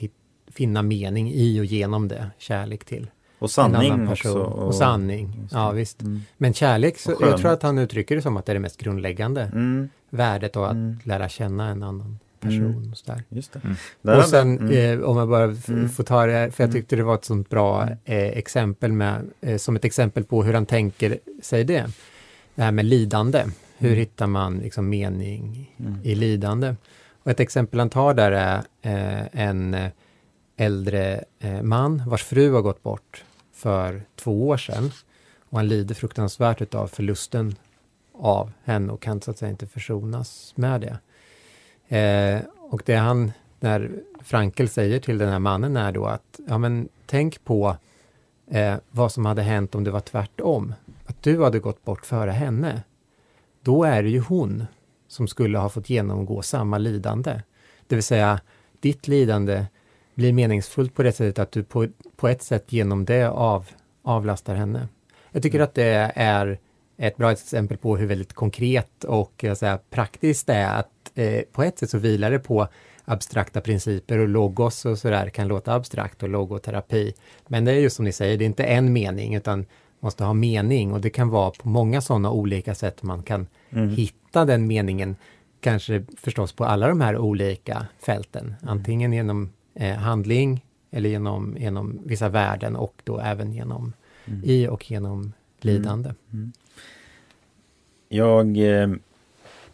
finna 0.51 0.83
mening 0.83 1.33
i 1.33 1.61
och 1.61 1.65
genom 1.65 2.09
det, 2.09 2.31
kärlek 2.39 2.85
till. 2.85 3.11
Och 3.39 3.51
sanning 3.51 4.09
också. 4.09 4.39
Och, 4.39 4.67
och 4.67 4.75
sanning, 4.75 5.49
ja 5.53 5.71
visst. 5.71 6.01
Men 6.37 6.55
kärlek, 6.55 6.99
så, 6.99 7.17
jag 7.21 7.39
tror 7.39 7.53
att 7.53 7.63
han 7.63 7.79
uttrycker 7.79 8.17
det 8.17 8.23
som 8.23 8.37
att 8.37 8.47
det 8.47 8.53
är 8.53 8.55
det 8.55 8.61
mest 8.61 8.81
grundläggande 8.81 9.51
värdet 10.11 10.57
av 10.57 10.65
att 10.65 10.73
mm. 10.73 10.99
lära 11.05 11.29
känna 11.29 11.69
en 11.69 11.83
annan 11.83 12.19
person. 12.43 12.65
Mm. 12.65 12.91
Och, 12.91 12.99
sådär. 12.99 13.23
Just 13.29 13.57
mm. 13.57 14.19
och 14.19 14.25
sen, 14.25 14.59
mm. 14.59 15.01
eh, 15.01 15.09
om 15.09 15.17
jag 15.17 15.29
bara 15.29 15.45
mm. 15.45 15.89
får 15.89 16.05
ta 16.05 16.27
det 16.27 16.33
här, 16.33 16.51
för 16.51 16.65
jag 16.65 16.69
mm. 16.69 16.81
tyckte 16.81 16.97
det 16.97 17.03
var 17.03 17.15
ett 17.15 17.25
sånt 17.25 17.51
bra 17.51 17.89
eh, 18.05 18.17
exempel 18.17 18.93
med, 18.93 19.31
eh, 19.41 19.57
som 19.57 19.77
ett 19.77 19.85
exempel 19.85 20.25
på 20.25 20.43
hur 20.43 20.55
han 20.55 20.67
tänker 20.67 21.19
sig 21.43 21.65
det. 21.65 21.87
Det 22.55 22.63
här 22.63 22.73
med 22.73 22.85
lidande. 22.85 23.45
Hur 23.79 23.97
hittar 23.97 24.27
man 24.27 24.59
liksom 24.59 24.89
mening 24.89 25.75
i 26.03 26.15
lidande? 26.15 26.75
Och 27.23 27.31
ett 27.31 27.41
exempel 27.41 27.79
han 27.79 27.91
tar 27.91 28.15
där 28.15 28.33
är 28.33 28.63
eh, 28.83 29.27
en 29.33 29.77
äldre 30.57 31.25
eh, 31.39 31.63
man 31.63 32.03
vars 32.07 32.25
fru 32.25 32.53
har 32.53 32.63
gått 32.63 32.83
bort 32.83 33.25
för 33.53 34.03
två 34.17 34.49
år 34.49 34.57
sedan. 34.57 34.91
Och 35.51 35.59
han 35.59 35.69
lider 35.69 35.95
fruktansvärt 35.95 36.75
av 36.75 36.87
förlusten 36.87 37.55
av 38.15 38.53
henne 38.65 38.93
och 38.93 39.03
kan 39.03 39.21
så 39.21 39.31
att 39.31 39.39
säga 39.39 39.51
inte 39.51 39.67
försonas 39.67 40.53
med 40.57 40.81
det. 40.81 40.99
Eh, 41.93 42.41
och 42.59 42.83
det 42.87 42.95
han, 42.95 43.33
när 43.61 43.91
Frankel 44.21 44.69
säger 44.69 44.99
till 44.99 45.19
den 45.19 45.29
här 45.29 45.39
mannen 45.39 45.77
är 45.77 45.93
då 45.93 46.07
att, 46.07 46.41
ja 46.49 46.59
men 46.59 46.89
tänk 47.07 47.45
på 47.45 47.77
eh, 48.51 48.75
vad 48.91 49.13
som 49.13 49.27
hade 49.27 49.43
hänt 49.43 49.75
om 49.75 49.85
det 49.85 49.91
var 49.91 50.01
tvärtom. 50.01 50.75
Att 51.07 51.23
du 51.23 51.43
hade 51.43 51.59
gått 51.59 51.85
bort 51.85 52.07
före 52.07 52.31
henne. 52.31 52.83
Då 53.63 53.85
är 53.85 54.03
det 54.03 54.09
ju 54.09 54.21
hon 54.21 54.67
som 55.09 55.29
skulle 55.29 55.59
ha 55.59 55.69
fått 55.69 55.91
genomgå 55.91 56.43
samma 56.43 56.79
lidande. 56.79 57.41
Det 57.87 57.95
vill 57.95 58.05
säga, 58.05 58.41
ditt 58.81 59.09
lidande 59.09 59.67
blir 60.15 60.33
meningsfullt 60.33 60.95
på 60.95 61.03
det 61.03 61.13
sättet 61.13 61.39
att 61.39 61.53
du 61.53 61.65
på, 61.65 61.87
på 62.17 62.29
ett 62.29 62.43
sätt 62.43 62.73
genom 62.73 63.05
det 63.05 63.29
av, 63.29 63.69
avlastar 64.03 64.55
henne. 64.55 64.89
Jag 65.31 65.43
tycker 65.43 65.61
att 65.61 65.75
det 65.75 66.13
är 66.15 66.59
ett 66.97 67.17
bra 67.17 67.33
exempel 67.33 67.77
på 67.77 67.97
hur 67.97 68.07
väldigt 68.07 68.33
konkret 68.33 69.05
och 69.05 69.45
säga, 69.57 69.79
praktiskt 69.91 70.47
det 70.47 70.55
är 70.55 70.79
att 70.79 70.92
eh, 71.15 71.43
på 71.53 71.63
ett 71.63 71.79
sätt 71.79 71.91
så 71.91 71.99
vilar 71.99 72.31
det 72.31 72.39
på 72.39 72.69
abstrakta 73.05 73.61
principer 73.61 74.19
och 74.19 74.29
logos 74.29 74.85
och 74.85 74.99
sådär 74.99 75.29
kan 75.29 75.49
låta 75.49 75.75
abstrakt 75.75 76.23
och 76.23 76.29
logoterapi. 76.29 77.15
Men 77.47 77.65
det 77.65 77.73
är 77.73 77.81
ju 77.81 77.91
som 77.91 78.05
ni 78.05 78.13
säger, 78.13 78.39
det 78.39 78.45
är 78.45 78.47
inte 78.47 78.65
en 78.65 78.93
mening 78.93 79.35
utan 79.35 79.67
måste 80.01 80.25
ha 80.25 80.33
mening 80.33 80.93
och 80.93 81.01
det 81.01 81.11
kan 81.11 81.29
vara 81.29 81.51
på 81.51 81.69
många 81.69 82.01
sådana 82.01 82.31
olika 82.31 82.75
sätt 82.75 83.03
man 83.03 83.23
kan 83.23 83.47
mm. 83.71 83.89
hitta 83.89 84.45
den 84.45 84.67
meningen. 84.67 85.17
Kanske 85.61 86.05
förstås 86.17 86.53
på 86.53 86.65
alla 86.65 86.89
de 86.89 87.01
här 87.01 87.19
olika 87.19 87.87
fälten, 87.99 88.45
mm. 88.45 88.57
antingen 88.63 89.13
genom 89.13 89.53
eh, 89.75 89.95
handling 89.95 90.65
eller 90.91 91.11
genom, 91.11 91.57
genom 91.59 92.01
vissa 92.05 92.29
värden 92.29 92.77
och 92.77 92.95
då 93.05 93.21
även 93.21 93.53
genom 93.53 93.93
mm. 94.25 94.41
i 94.45 94.69
och 94.69 94.91
genom 94.91 95.33
lidande. 95.61 96.09
Mm. 96.09 96.19
mm. 96.33 96.53
Jag 98.09 98.57
eh, 98.57 98.89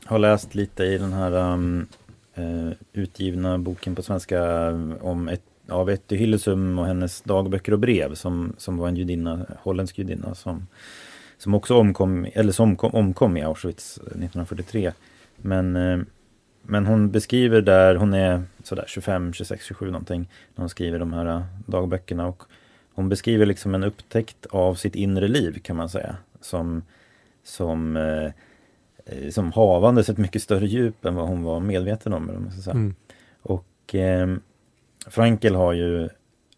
har 0.08 0.18
läst 0.18 0.54
lite 0.54 0.84
i 0.84 0.98
den 0.98 1.12
här 1.12 1.52
um, 1.52 1.86
uh, 2.38 2.72
utgivna 2.92 3.58
boken 3.58 3.94
på 3.94 4.02
svenska 4.02 4.38
eh, 4.68 4.92
om 5.00 5.28
ett, 5.28 5.42
av 5.68 5.90
Etty 5.90 6.16
Hillesum 6.16 6.78
och 6.78 6.86
hennes 6.86 7.20
dagböcker 7.20 7.72
och 7.72 7.78
brev 7.78 8.14
som, 8.14 8.54
som 8.58 8.76
var 8.76 8.88
en 8.88 8.96
judinna, 8.96 9.46
holländsk 9.62 9.98
judinna 9.98 10.34
som, 10.34 10.66
som 11.38 11.54
också 11.54 11.76
omkom, 11.76 12.26
eller 12.32 12.52
som 12.52 12.68
omkom, 12.68 12.94
omkom 12.94 13.36
i 13.36 13.42
Auschwitz 13.42 13.98
eh, 13.98 14.02
1943. 14.02 14.92
Men, 15.36 15.76
uh, 15.76 16.04
men 16.62 16.86
hon 16.86 17.10
beskriver 17.10 17.60
där, 17.60 17.94
hon 17.94 18.14
är 18.14 18.42
sådär 18.62 18.84
25, 18.88 19.32
26, 19.32 19.64
27 19.64 19.86
någonting, 19.86 20.28
när 20.54 20.62
hon 20.62 20.68
skriver 20.68 20.98
de 20.98 21.12
här 21.12 21.44
dagböckerna. 21.66 22.26
Och 22.26 22.42
hon 22.94 23.08
beskriver 23.08 23.46
liksom 23.46 23.74
en 23.74 23.84
upptäckt 23.84 24.46
av 24.46 24.74
sitt 24.74 24.94
inre 24.94 25.28
liv 25.28 25.60
kan 25.62 25.76
man 25.76 25.88
säga. 25.88 26.16
Som, 26.40 26.82
som, 27.44 27.96
eh, 27.96 28.32
som 29.30 29.52
havandes 29.52 30.08
ett 30.08 30.18
mycket 30.18 30.42
större 30.42 30.66
djup 30.66 31.04
än 31.04 31.14
vad 31.14 31.28
hon 31.28 31.42
var 31.42 31.60
medveten 31.60 32.12
om. 32.12 32.28
Eller 32.28 32.38
man 32.38 32.52
ska 32.52 32.62
säga. 32.62 32.74
Mm. 32.74 32.94
Och 33.42 33.94
eh, 33.94 34.36
Frankel 35.06 35.54
har 35.54 35.72
ju 35.72 36.08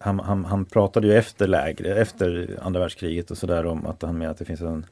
han, 0.03 0.21
han, 0.21 0.45
han 0.45 0.65
pratade 0.65 1.07
ju 1.07 1.15
efter 1.15 1.47
lägre, 1.47 1.95
efter 1.95 2.59
andra 2.63 2.81
världskriget 2.81 3.31
och 3.31 3.39
sådär 3.39 3.67
om 3.67 3.87
att 3.87 4.03
han 4.03 4.19
menar 4.19 4.31
att 4.31 4.39
det 4.39 4.45
finns 4.45 4.61
en, 4.61 4.87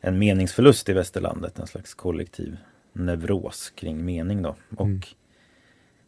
en 0.00 0.18
meningsförlust 0.18 0.88
i 0.88 0.92
västerlandet, 0.92 1.58
en 1.58 1.66
slags 1.66 1.94
kollektiv 1.94 2.56
neuros 2.92 3.72
kring 3.74 4.04
mening 4.04 4.42
då. 4.42 4.54
Och 4.76 4.86
mm. 4.86 5.00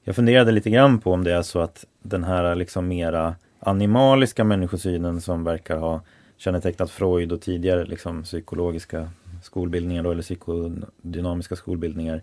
jag 0.05 0.17
funderade 0.17 0.53
lite 0.53 0.71
grann 0.71 1.01
på 1.01 1.13
om 1.13 1.25
det 1.25 1.33
är 1.33 1.43
så 1.43 1.61
att 1.61 1.85
den 2.03 2.25
här 2.25 2.55
liksom 2.55 2.89
mera 2.89 3.35
animaliska 3.59 4.45
människosynen 4.45 5.21
som 5.21 5.45
verkar 5.45 5.77
ha 5.77 6.01
kännetecknat 6.37 6.91
Freud 6.91 7.33
och 7.33 7.41
tidigare 7.41 7.85
liksom 7.85 8.23
psykologiska 8.23 9.11
skolbildningar 9.43 10.03
då, 10.03 10.11
eller 10.11 10.23
psykodynamiska 10.23 11.57
skolbildningar 11.57 12.23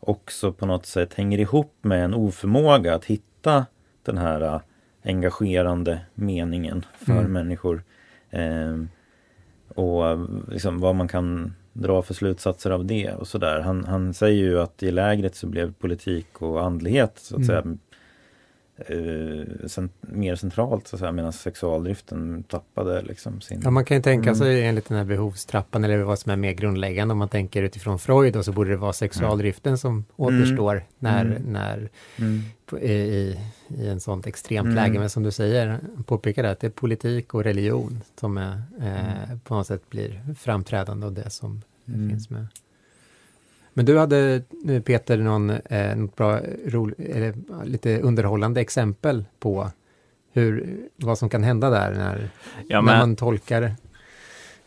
också 0.00 0.52
på 0.52 0.66
något 0.66 0.86
sätt 0.86 1.14
hänger 1.14 1.38
ihop 1.38 1.74
med 1.82 2.04
en 2.04 2.14
oförmåga 2.14 2.94
att 2.94 3.04
hitta 3.04 3.66
den 4.02 4.18
här 4.18 4.60
engagerande 5.04 6.00
meningen 6.14 6.84
för 6.98 7.12
mm. 7.12 7.32
människor. 7.32 7.82
Eh, 8.30 8.76
och 9.74 10.28
liksom 10.48 10.80
vad 10.80 10.94
man 10.94 11.08
kan 11.08 11.54
dra 11.72 12.02
för 12.02 12.14
slutsatser 12.14 12.70
av 12.70 12.84
det 12.84 13.12
och 13.12 13.28
sådär. 13.28 13.60
Han, 13.60 13.84
han 13.84 14.14
säger 14.14 14.44
ju 14.44 14.60
att 14.60 14.82
i 14.82 14.90
lägret 14.90 15.34
så 15.34 15.46
blev 15.46 15.72
politik 15.72 16.42
och 16.42 16.64
andlighet 16.64 17.12
så 17.16 17.34
att 17.34 17.42
mm. 17.42 17.46
säga 17.46 17.76
cent 19.66 19.92
mer 20.00 20.34
centralt 20.34 20.88
så 20.88 20.96
att 20.96 21.00
säga 21.00 21.12
medan 21.12 21.32
sexualdriften 21.32 22.42
tappade 22.42 23.02
liksom 23.02 23.40
sin... 23.40 23.60
Ja 23.64 23.70
man 23.70 23.84
kan 23.84 23.96
ju 23.96 24.02
tänka 24.02 24.28
mm. 24.30 24.34
sig 24.34 24.66
enligt 24.66 24.88
den 24.88 24.98
här 24.98 25.04
behovstrappan 25.04 25.84
eller 25.84 25.98
vad 25.98 26.18
som 26.18 26.32
är 26.32 26.36
mer 26.36 26.52
grundläggande 26.52 27.12
om 27.12 27.18
man 27.18 27.28
tänker 27.28 27.62
utifrån 27.62 27.98
Freud 27.98 28.36
och 28.36 28.44
så 28.44 28.52
borde 28.52 28.70
det 28.70 28.76
vara 28.76 28.92
sexualdriften 28.92 29.78
som 29.78 29.92
mm. 29.92 30.04
återstår 30.16 30.84
när, 30.98 31.24
mm. 31.24 31.42
när 31.42 31.88
mm. 32.16 32.42
i, 32.82 33.38
i 33.68 33.88
en 33.88 34.00
sånt 34.00 34.26
extremt 34.26 34.66
mm. 34.66 34.74
läge. 34.74 34.98
Men 34.98 35.10
som 35.10 35.22
du 35.22 35.30
säger, 35.30 35.78
påpekar 36.06 36.44
att 36.44 36.60
det 36.60 36.66
är 36.66 36.70
politik 36.70 37.34
och 37.34 37.44
religion 37.44 38.00
som 38.20 38.36
är, 38.36 38.62
eh, 38.80 39.38
på 39.44 39.54
något 39.54 39.66
sätt 39.66 39.90
blir 39.90 40.20
framträdande 40.38 41.06
och 41.06 41.12
det 41.12 41.30
som 41.30 41.62
finns 41.84 42.30
med. 42.30 42.46
Men 43.72 43.84
du 43.84 43.98
hade, 43.98 44.42
Peter, 44.84 45.16
någon, 45.18 45.50
eh, 45.50 45.96
något 45.96 46.16
bra, 46.16 46.40
ro, 46.66 46.90
eller, 46.98 47.34
lite 47.64 48.00
underhållande 48.00 48.60
exempel 48.60 49.24
på 49.38 49.70
hur, 50.32 50.78
vad 50.96 51.18
som 51.18 51.28
kan 51.28 51.42
hända 51.42 51.70
där 51.70 51.94
när, 51.94 52.28
ja, 52.68 52.80
när 52.80 52.98
man 52.98 53.16
tolkar, 53.16 53.74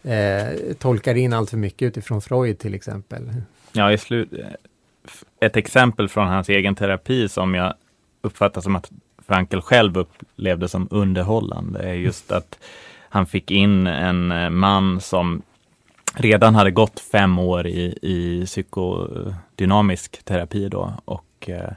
eh, 0.04 0.74
tolkar 0.80 1.16
in 1.16 1.34
allt 1.34 1.50
för 1.50 1.58
mycket 1.58 1.86
utifrån 1.86 2.22
Freud 2.22 2.60
till 2.60 2.74
exempel. 2.74 3.34
Ja, 3.72 3.92
i 3.92 3.98
slut, 3.98 4.30
ett 5.40 5.58
exempel 5.58 6.10
från 6.10 6.28
hans 6.28 6.50
egen 6.50 6.76
terapi 6.76 7.30
som 7.30 7.56
jag 7.56 7.74
uppfattar 8.22 8.62
som 8.62 8.76
att 8.76 8.92
Frankel 9.28 9.62
själv 9.62 9.98
upplevde 9.98 10.68
som 10.68 10.88
underhållande 10.92 11.80
är 11.80 11.94
just 11.94 12.32
att 12.32 12.60
han 13.10 13.26
fick 13.26 13.52
in 13.52 13.88
en 13.88 14.32
eh, 14.32 14.50
man 14.50 15.02
som 15.02 15.42
redan 16.16 16.56
hade 16.56 16.72
gått 16.72 17.00
fem 17.00 17.40
år 17.40 17.68
i, 17.68 17.98
i 18.02 18.46
psykodynamisk 18.46 20.26
terapi 20.26 20.70
då 20.70 20.94
och 21.06 21.50
eh, 21.50 21.70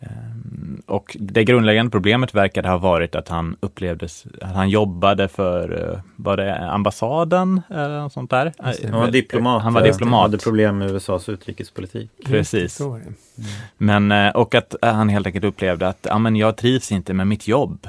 ehm, 0.00 0.82
och 0.86 1.16
det 1.20 1.44
grundläggande 1.44 1.90
problemet 1.90 2.34
verkade 2.34 2.68
ha 2.68 2.78
varit 2.78 3.14
att 3.14 3.28
han 3.28 3.56
upplevdes, 3.60 4.26
att 4.40 4.54
han 4.54 4.68
jobbade 4.68 5.28
för, 5.28 5.92
eh, 5.92 6.00
var 6.16 6.36
det 6.36 6.70
ambassaden 6.70 7.62
eller 7.70 8.00
något 8.00 8.12
sånt 8.12 8.30
där? 8.30 8.52
Han 8.58 9.00
var 9.00 9.10
diplomat. 9.10 9.62
Han 9.62 9.72
var 9.72 9.82
diplomat. 9.82 10.20
Han 10.20 10.30
hade 10.30 10.38
problem 10.38 10.78
med 10.78 10.90
USAs 10.90 11.28
utrikespolitik. 11.28 12.10
Precis. 12.24 12.80
Mm. 12.80 13.14
Men, 13.78 14.12
eh, 14.12 14.36
och 14.36 14.54
att 14.54 14.74
han 14.82 15.08
helt 15.08 15.26
enkelt 15.26 15.44
upplevde 15.44 15.88
att, 15.88 16.06
ja 16.08 16.18
men 16.18 16.36
jag 16.36 16.56
trivs 16.56 16.92
inte 16.92 17.14
med 17.14 17.26
mitt 17.26 17.48
jobb. 17.48 17.88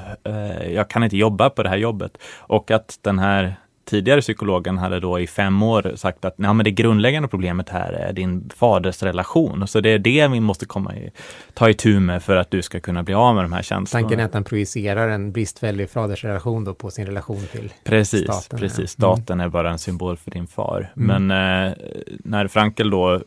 Jag 0.70 0.90
kan 0.90 1.04
inte 1.04 1.16
jobba 1.16 1.50
på 1.50 1.62
det 1.62 1.68
här 1.68 1.76
jobbet. 1.76 2.18
Och 2.38 2.70
att 2.70 2.98
den 3.02 3.18
här 3.18 3.56
tidigare 3.90 4.20
psykologen 4.20 4.78
hade 4.78 5.00
då 5.00 5.20
i 5.20 5.26
fem 5.26 5.62
år 5.62 5.92
sagt 5.96 6.24
att 6.24 6.34
ja, 6.36 6.52
men 6.52 6.64
det 6.64 6.70
grundläggande 6.70 7.28
problemet 7.28 7.68
här 7.68 7.92
är 7.92 8.12
din 8.12 8.50
fadersrelation. 8.56 9.68
Så 9.68 9.80
det 9.80 9.88
är 9.88 9.98
det 9.98 10.28
vi 10.28 10.40
måste 10.40 10.66
komma 10.66 10.96
i, 10.96 11.10
ta 11.54 11.70
itu 11.70 12.00
med 12.00 12.22
för 12.22 12.36
att 12.36 12.50
du 12.50 12.62
ska 12.62 12.80
kunna 12.80 13.02
bli 13.02 13.14
av 13.14 13.34
med 13.34 13.44
de 13.44 13.52
här 13.52 13.62
känslorna. 13.62 14.02
Tanken 14.02 14.20
är 14.20 14.24
att 14.24 14.34
han 14.34 14.44
projicerar 14.44 15.08
en 15.08 15.32
bristfällig 15.32 15.90
fadersrelation 15.90 16.64
då 16.64 16.74
på 16.74 16.90
sin 16.90 17.06
relation 17.06 17.42
till 17.52 17.72
precis, 17.84 18.22
staten. 18.22 18.58
Precis, 18.58 18.78
mm. 18.78 18.86
staten 18.88 19.40
är 19.40 19.48
bara 19.48 19.70
en 19.70 19.78
symbol 19.78 20.16
för 20.16 20.30
din 20.30 20.46
far. 20.46 20.92
Mm. 20.96 21.26
Men 21.26 21.66
eh, 21.66 21.72
när 22.24 22.48
Frankel 22.48 22.90
då 22.90 23.20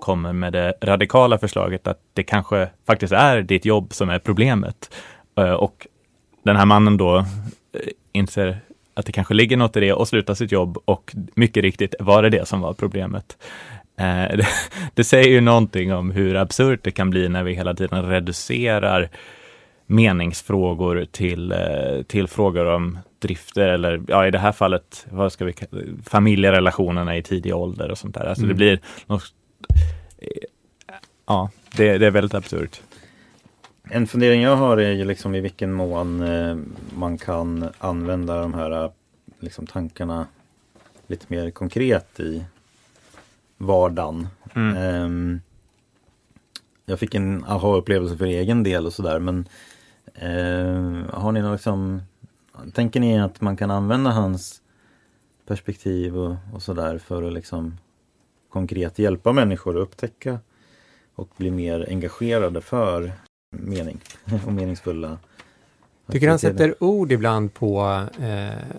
kommer 0.00 0.32
med 0.32 0.52
det 0.52 0.74
radikala 0.82 1.38
förslaget 1.38 1.86
att 1.86 2.00
det 2.14 2.22
kanske 2.22 2.68
faktiskt 2.86 3.12
är 3.12 3.42
ditt 3.42 3.64
jobb 3.64 3.94
som 3.94 4.10
är 4.10 4.18
problemet. 4.18 4.94
Eh, 5.38 5.52
och 5.52 5.86
den 6.42 6.56
här 6.56 6.66
mannen 6.66 6.96
då 6.96 7.18
eh, 7.18 7.24
inser 8.12 8.60
att 8.98 9.06
det 9.06 9.12
kanske 9.12 9.34
ligger 9.34 9.56
något 9.56 9.76
i 9.76 9.80
det 9.80 9.92
och 9.92 10.08
sluta 10.08 10.34
sitt 10.34 10.52
jobb 10.52 10.78
och 10.84 11.14
mycket 11.34 11.62
riktigt 11.62 11.94
var 12.00 12.22
det 12.22 12.30
det 12.30 12.48
som 12.48 12.60
var 12.60 12.72
problemet. 12.74 13.36
Eh, 13.98 14.04
det, 14.36 14.46
det, 14.94 15.04
säger 15.04 15.28
ju 15.28 15.40
någonting 15.40 15.92
om 15.92 16.10
hur 16.10 16.36
absurt 16.36 16.80
det 16.82 16.90
kan 16.90 17.10
bli 17.10 17.28
när 17.28 17.42
vi 17.42 17.54
hela 17.54 17.74
tiden 17.74 18.08
reducerar 18.08 19.08
meningsfrågor 19.86 21.06
till, 21.10 21.52
eh, 21.52 22.02
till 22.06 22.28
frågor 22.28 22.66
om 22.66 22.98
drifter 23.18 23.68
eller 23.68 24.02
ja, 24.08 24.26
i 24.26 24.30
det 24.30 24.38
här 24.38 24.52
fallet, 24.52 25.06
vad 25.10 25.32
ska 25.32 25.44
vi 25.44 25.54
familjerelationerna 26.04 27.16
i 27.16 27.22
tidig 27.22 27.54
ålder 27.54 27.90
och 27.90 27.98
sånt 27.98 28.14
där. 28.14 28.24
Alltså 28.24 28.44
mm. 28.44 28.48
det 28.48 28.54
blir 28.54 28.80
något, 29.06 29.24
ja, 31.26 31.50
det, 31.76 31.98
det 31.98 32.06
är 32.06 32.10
väldigt 32.10 32.34
absurt. 32.34 32.80
En 33.90 34.06
fundering 34.06 34.42
jag 34.42 34.56
har 34.56 34.76
är 34.76 34.92
ju 34.92 35.04
liksom 35.04 35.34
i 35.34 35.40
vilken 35.40 35.72
mån 35.72 36.22
eh, 36.22 36.56
man 36.96 37.18
kan 37.18 37.68
använda 37.78 38.40
de 38.40 38.54
här 38.54 38.84
eh, 38.84 38.90
liksom 39.38 39.66
tankarna 39.66 40.26
lite 41.06 41.26
mer 41.28 41.50
konkret 41.50 42.20
i 42.20 42.44
vardagen. 43.56 44.28
Mm. 44.54 45.04
Um, 45.04 45.40
jag 46.84 46.98
fick 46.98 47.14
en 47.14 47.44
aha-upplevelse 47.44 48.16
för 48.16 48.26
egen 48.26 48.62
del 48.62 48.86
och 48.86 48.92
sådär 48.92 49.18
men 49.18 49.48
uh, 50.22 51.10
har 51.10 51.32
ni 51.32 51.42
någon 51.42 51.52
liksom 51.52 52.02
Tänker 52.74 53.00
ni 53.00 53.20
att 53.20 53.40
man 53.40 53.56
kan 53.56 53.70
använda 53.70 54.10
hans 54.10 54.62
perspektiv 55.46 56.18
och, 56.18 56.36
och 56.52 56.62
sådär 56.62 56.98
för 56.98 57.22
att 57.22 57.32
liksom 57.32 57.78
konkret 58.48 58.98
hjälpa 58.98 59.32
människor 59.32 59.76
att 59.76 59.82
upptäcka 59.82 60.38
och 61.14 61.28
bli 61.36 61.50
mer 61.50 61.86
engagerade 61.88 62.60
för 62.60 63.12
mening 63.50 64.00
och 64.46 64.52
meningsfulla 64.52 65.18
Tycker 66.12 66.28
han 66.28 66.38
sätter 66.38 66.84
ord 66.84 67.12
ibland 67.12 67.54
på, 67.54 68.04
eh, 68.20 68.78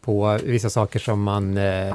på 0.00 0.38
vissa 0.44 0.70
saker 0.70 0.98
som 0.98 1.22
man 1.22 1.56
eh, 1.56 1.94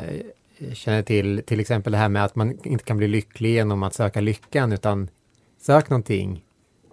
känner 0.73 1.01
till, 1.01 1.43
till 1.45 1.59
exempel 1.59 1.91
det 1.91 1.97
här 1.97 2.09
med 2.09 2.23
att 2.23 2.35
man 2.35 2.57
inte 2.63 2.83
kan 2.83 2.97
bli 2.97 3.07
lycklig 3.07 3.53
genom 3.53 3.83
att 3.83 3.93
söka 3.93 4.21
lyckan, 4.21 4.71
utan 4.71 5.09
sök 5.61 5.89
någonting 5.89 6.43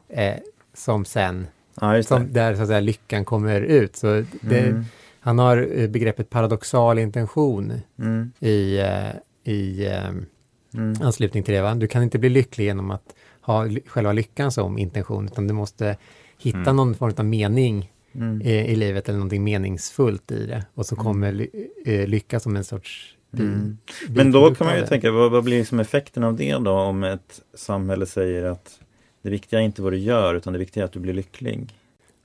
eh, 0.09 0.35
som 0.75 1.05
sen, 1.05 1.47
ja, 1.81 2.03
som 2.03 2.33
där 2.33 2.55
så 2.55 2.63
att 2.63 2.69
säga 2.69 2.81
lyckan 2.81 3.25
kommer 3.25 3.61
ut. 3.61 3.97
Så 3.97 4.25
det, 4.41 4.61
mm. 4.61 4.85
Han 5.21 5.39
har 5.39 5.69
eh, 5.79 5.89
begreppet 5.89 6.31
paradoxal 6.31 6.99
intention 6.99 7.73
mm. 7.99 8.33
i, 8.41 8.79
eh, 8.79 9.53
i 9.53 9.87
eh, 9.87 10.09
mm. 10.75 11.03
anslutning 11.03 11.43
till 11.43 11.55
det. 11.55 11.63
Va? 11.63 11.75
Du 11.75 11.87
kan 11.87 12.03
inte 12.03 12.19
bli 12.19 12.29
lycklig 12.29 12.65
genom 12.65 12.91
att 12.91 13.15
ha 13.45 13.69
själva 13.87 14.13
lyckan 14.13 14.53
som 14.53 14.79
intention, 14.79 15.27
utan 15.27 15.47
du 15.47 15.55
måste 15.55 15.97
hitta 16.39 16.59
mm. 16.59 16.77
någon 16.77 16.95
form 16.95 17.15
av 17.17 17.25
mening 17.25 17.93
mm. 18.15 18.43
i, 18.43 18.51
i, 18.51 18.77
livet 18.77 19.09
eller 19.09 19.19
någonting 19.19 19.45
meningsfullt 19.45 20.33
i 20.33 20.47
det. 20.47 20.65
Och 20.75 20.87
så 20.87 20.95
mm. 20.95 21.05
kommer 21.05 21.33
ly, 21.33 21.49
eh, 21.87 22.07
lycka 22.07 22.41
som 22.41 22.57
en 22.57 22.65
sorts 22.65 23.17
mm. 23.39 23.79
Men 24.09 24.33
då 24.33 24.55
kan 24.55 24.67
man 24.67 24.77
ju 24.77 24.87
tänka, 24.87 25.11
vad, 25.11 25.31
vad 25.31 25.45
blir 25.45 25.59
liksom 25.59 25.81
effekten 25.81 26.25
av 26.25 26.37
det 26.37 26.53
då 26.53 26.73
om 26.73 27.05
ett 27.05 27.41
samhälle 27.55 28.07
säger 28.07 28.45
att 28.45 28.81
det 29.23 29.31
viktiga 29.31 29.61
är 29.61 29.65
inte 29.65 29.83
vad 29.83 29.93
du 29.93 29.99
gör 29.99 30.35
utan 30.35 30.53
det 30.53 30.59
viktiga 30.59 30.83
är 30.83 30.85
att 30.85 30.93
du 30.93 31.01
blir 31.01 31.15
lycklig? 31.15 31.75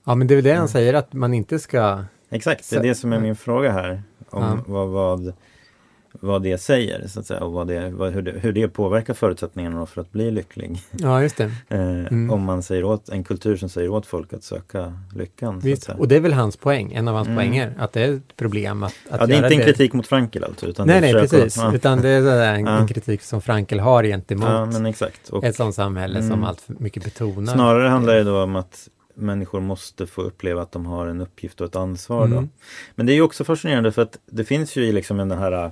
Ja 0.05 0.15
men 0.15 0.27
det 0.27 0.33
är 0.33 0.35
väl 0.35 0.45
det 0.45 0.53
han 0.53 0.69
säger 0.69 0.93
att 0.93 1.13
man 1.13 1.33
inte 1.33 1.59
ska 1.59 2.03
Exakt, 2.29 2.69
det 2.69 2.75
är 2.75 2.83
det 2.83 2.95
som 2.95 3.13
är 3.13 3.19
min 3.19 3.35
fråga 3.35 3.71
här. 3.71 4.03
Om 4.29 4.43
ja. 4.43 4.63
vad, 4.67 4.89
vad 4.89 5.33
vad 6.11 6.43
det 6.43 6.57
säger 6.57 7.07
så 7.07 7.19
att 7.19 7.25
säga, 7.25 7.39
och 7.39 7.51
vad 7.51 7.67
det, 7.67 7.89
vad, 7.89 8.13
hur, 8.13 8.21
det, 8.21 8.31
hur 8.31 8.53
det 8.53 8.67
påverkar 8.67 9.13
förutsättningarna 9.13 9.85
för 9.85 10.01
att 10.01 10.11
bli 10.11 10.31
lycklig. 10.31 10.81
Ja, 10.91 11.21
just 11.21 11.37
det. 11.37 11.51
Eh, 11.69 11.79
mm. 11.79 12.31
Om 12.31 12.43
man 12.43 12.63
säger 12.63 12.83
åt 12.83 13.09
en 13.09 13.23
kultur 13.23 13.57
som 13.57 13.69
säger 13.69 13.89
åt 13.89 14.05
folk 14.05 14.33
att 14.33 14.43
söka 14.43 14.93
lyckan. 15.15 15.59
Visst, 15.59 15.89
och 15.89 16.07
det 16.07 16.15
är 16.15 16.19
väl 16.19 16.33
hans 16.33 16.57
poäng, 16.57 16.93
en 16.93 17.07
av 17.07 17.15
hans 17.15 17.27
mm. 17.27 17.37
poänger, 17.37 17.73
att 17.79 17.93
det 17.93 18.01
är 18.01 18.13
ett 18.13 18.35
problem 18.35 18.83
att, 18.83 18.93
att 19.09 19.19
Ja, 19.19 19.25
det 19.25 19.35
är 19.35 19.43
inte 19.43 19.55
en 19.55 19.65
kritik 19.65 19.93
mot 19.93 20.07
Frankel 20.07 20.43
alltså? 20.43 20.65
Utan 20.65 20.87
nej, 20.87 21.01
nej, 21.01 21.13
precis, 21.13 21.57
ja. 21.57 21.75
utan 21.75 22.01
det 22.01 22.09
är 22.09 22.53
en, 22.53 22.67
en, 22.67 22.87
kritik 22.87 23.21
som 23.21 23.41
Frankel 23.41 23.79
har 23.79 24.03
gentemot 24.03 24.49
ja, 24.49 24.65
men 24.65 24.85
exakt. 24.85 25.29
Och, 25.29 25.43
ett 25.43 25.55
sådant 25.55 25.75
samhälle 25.75 26.19
mm. 26.19 26.31
som 26.31 26.43
allt 26.43 26.61
för 26.61 26.75
mycket 26.79 27.03
betonar. 27.03 27.53
Snarare 27.53 27.87
handlar 27.87 28.13
det 28.15 28.23
då 28.23 28.43
om 28.43 28.55
att 28.55 28.89
människor 29.13 29.59
måste 29.59 30.07
få 30.07 30.21
uppleva 30.21 30.61
att 30.61 30.71
de 30.71 30.85
har 30.85 31.07
en 31.07 31.21
uppgift 31.21 31.61
och 31.61 31.67
ett 31.67 31.75
ansvar. 31.75 32.27
Då. 32.27 32.37
Mm. 32.37 32.49
Men 32.95 33.05
det 33.05 33.11
är 33.11 33.15
ju 33.15 33.21
också 33.21 33.43
fascinerande 33.43 33.91
för 33.91 34.01
att 34.01 34.19
det 34.25 34.43
finns 34.43 34.75
ju 34.75 34.91
liksom 34.91 35.17
den 35.17 35.31
här 35.31 35.71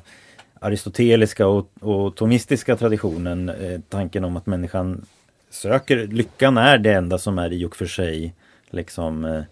aristoteliska 0.61 1.47
och, 1.47 1.69
och 1.79 2.15
tomistiska 2.15 2.75
traditionen 2.75 3.49
eh, 3.49 3.79
tanken 3.89 4.23
om 4.23 4.37
att 4.37 4.45
människan 4.45 5.05
söker, 5.49 6.07
lyckan 6.07 6.57
är 6.57 6.77
det 6.77 6.93
enda 6.93 7.17
som 7.17 7.39
är 7.39 7.53
i 7.53 7.65
och 7.65 7.75
för 7.75 7.85
sig 7.85 8.35
liksom 8.69 9.25
eh, 9.25 9.43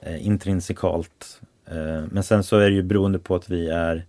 eh, 0.00 0.26
intrinsikalt. 0.26 1.40
Eh, 1.66 2.04
men 2.10 2.22
sen 2.22 2.44
så 2.44 2.56
är 2.58 2.70
det 2.70 2.76
ju 2.76 2.82
beroende 2.82 3.18
på 3.18 3.34
att 3.34 3.50
vi 3.50 3.68
är 3.68 4.04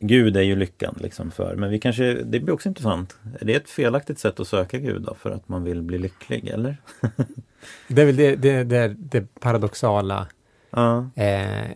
Gud 0.00 0.36
är 0.36 0.42
ju 0.42 0.56
lyckan 0.56 0.94
liksom 1.00 1.30
för, 1.30 1.56
men 1.56 1.70
vi 1.70 1.78
kanske, 1.78 2.14
det 2.14 2.40
blir 2.40 2.54
också 2.54 2.68
intressant. 2.68 3.16
Är 3.40 3.44
det 3.44 3.54
ett 3.54 3.70
felaktigt 3.70 4.18
sätt 4.18 4.40
att 4.40 4.48
söka 4.48 4.78
Gud 4.78 5.02
då 5.02 5.14
för 5.14 5.30
att 5.30 5.48
man 5.48 5.64
vill 5.64 5.82
bli 5.82 5.98
lycklig 5.98 6.48
eller? 6.48 6.76
Det 7.88 8.02
är 8.02 8.06
väl 8.06 8.16
det, 8.16 8.36
det, 8.36 8.64
det, 8.64 8.88
det 8.98 9.40
paradoxala, 9.40 10.26
ja, 10.70 11.08
eh, 11.16 11.70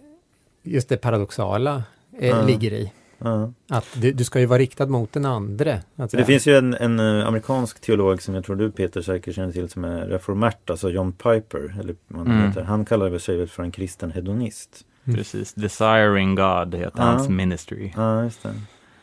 just 0.63 0.89
det 0.89 0.97
paradoxala 0.97 1.83
eh, 2.19 2.29
Ja. 2.29 2.43
ligger 2.43 2.73
i. 2.73 2.93
ja. 3.21 3.53
Att 3.69 3.87
du, 3.95 4.13
du 4.13 4.25
ska 4.25 4.41
ju 4.41 4.47
vara 4.47 4.59
riktad 4.59 4.87
mot 4.87 5.13
den 5.13 5.25
andre. 5.25 5.83
det 6.11 6.25
finns 6.25 6.47
ju 6.47 6.57
en, 6.57 6.75
en 6.75 7.01
eh, 7.01 7.27
amerikansk 7.27 7.81
teolog 7.81 8.23
som 8.23 8.35
jag 8.35 8.45
tror 8.45 8.57
du 8.57 8.71
Peter 8.71 9.03
säkert 9.03 9.35
känner 9.35 9.53
till 9.53 9.69
som 9.69 9.85
är 9.85 10.07
reformert, 10.07 10.71
alltså 10.71 10.91
John 10.91 11.13
Piper. 11.13 11.77
Eller 11.81 11.95
han, 12.15 12.27
Mm. 12.27 12.49
heter. 12.49 12.63
han 12.63 12.85
kallar 12.85 13.19
sig 13.19 13.37
väl 13.37 13.49
för 13.49 13.63
en 13.63 13.71
kristen 13.71 14.11
hedonist. 14.11 14.85
Mm. 15.05 15.17
Precis, 15.17 15.55
Desiring 15.55 16.35
God 16.35 16.75
heter 16.75 16.93
Ja. 16.97 17.03
hans 17.05 17.29
ministry. 17.29 17.93
Ja, 17.97 18.25
just 18.25 18.43
det. 18.43 18.55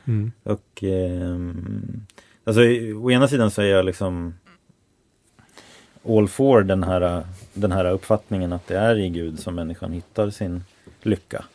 Mm. 0.07 0.31
Och 0.43 0.83
ehm, 0.83 2.05
alltså 2.43 2.61
å 3.01 3.11
ena 3.11 3.27
sidan 3.27 3.51
så 3.51 3.61
är 3.61 3.65
jag 3.65 3.85
liksom 3.85 4.33
all 6.09 6.27
for 6.27 6.61
den 6.63 6.83
här, 6.83 7.23
den 7.53 7.71
här 7.71 7.91
uppfattningen 7.91 8.53
att 8.53 8.67
det 8.67 8.77
är 8.77 8.95
i 8.99 9.09
Gud 9.09 9.39
som 9.39 9.55
människan 9.55 9.91
hittar 9.91 10.29
sin 10.29 10.63
lycka. 11.01 11.45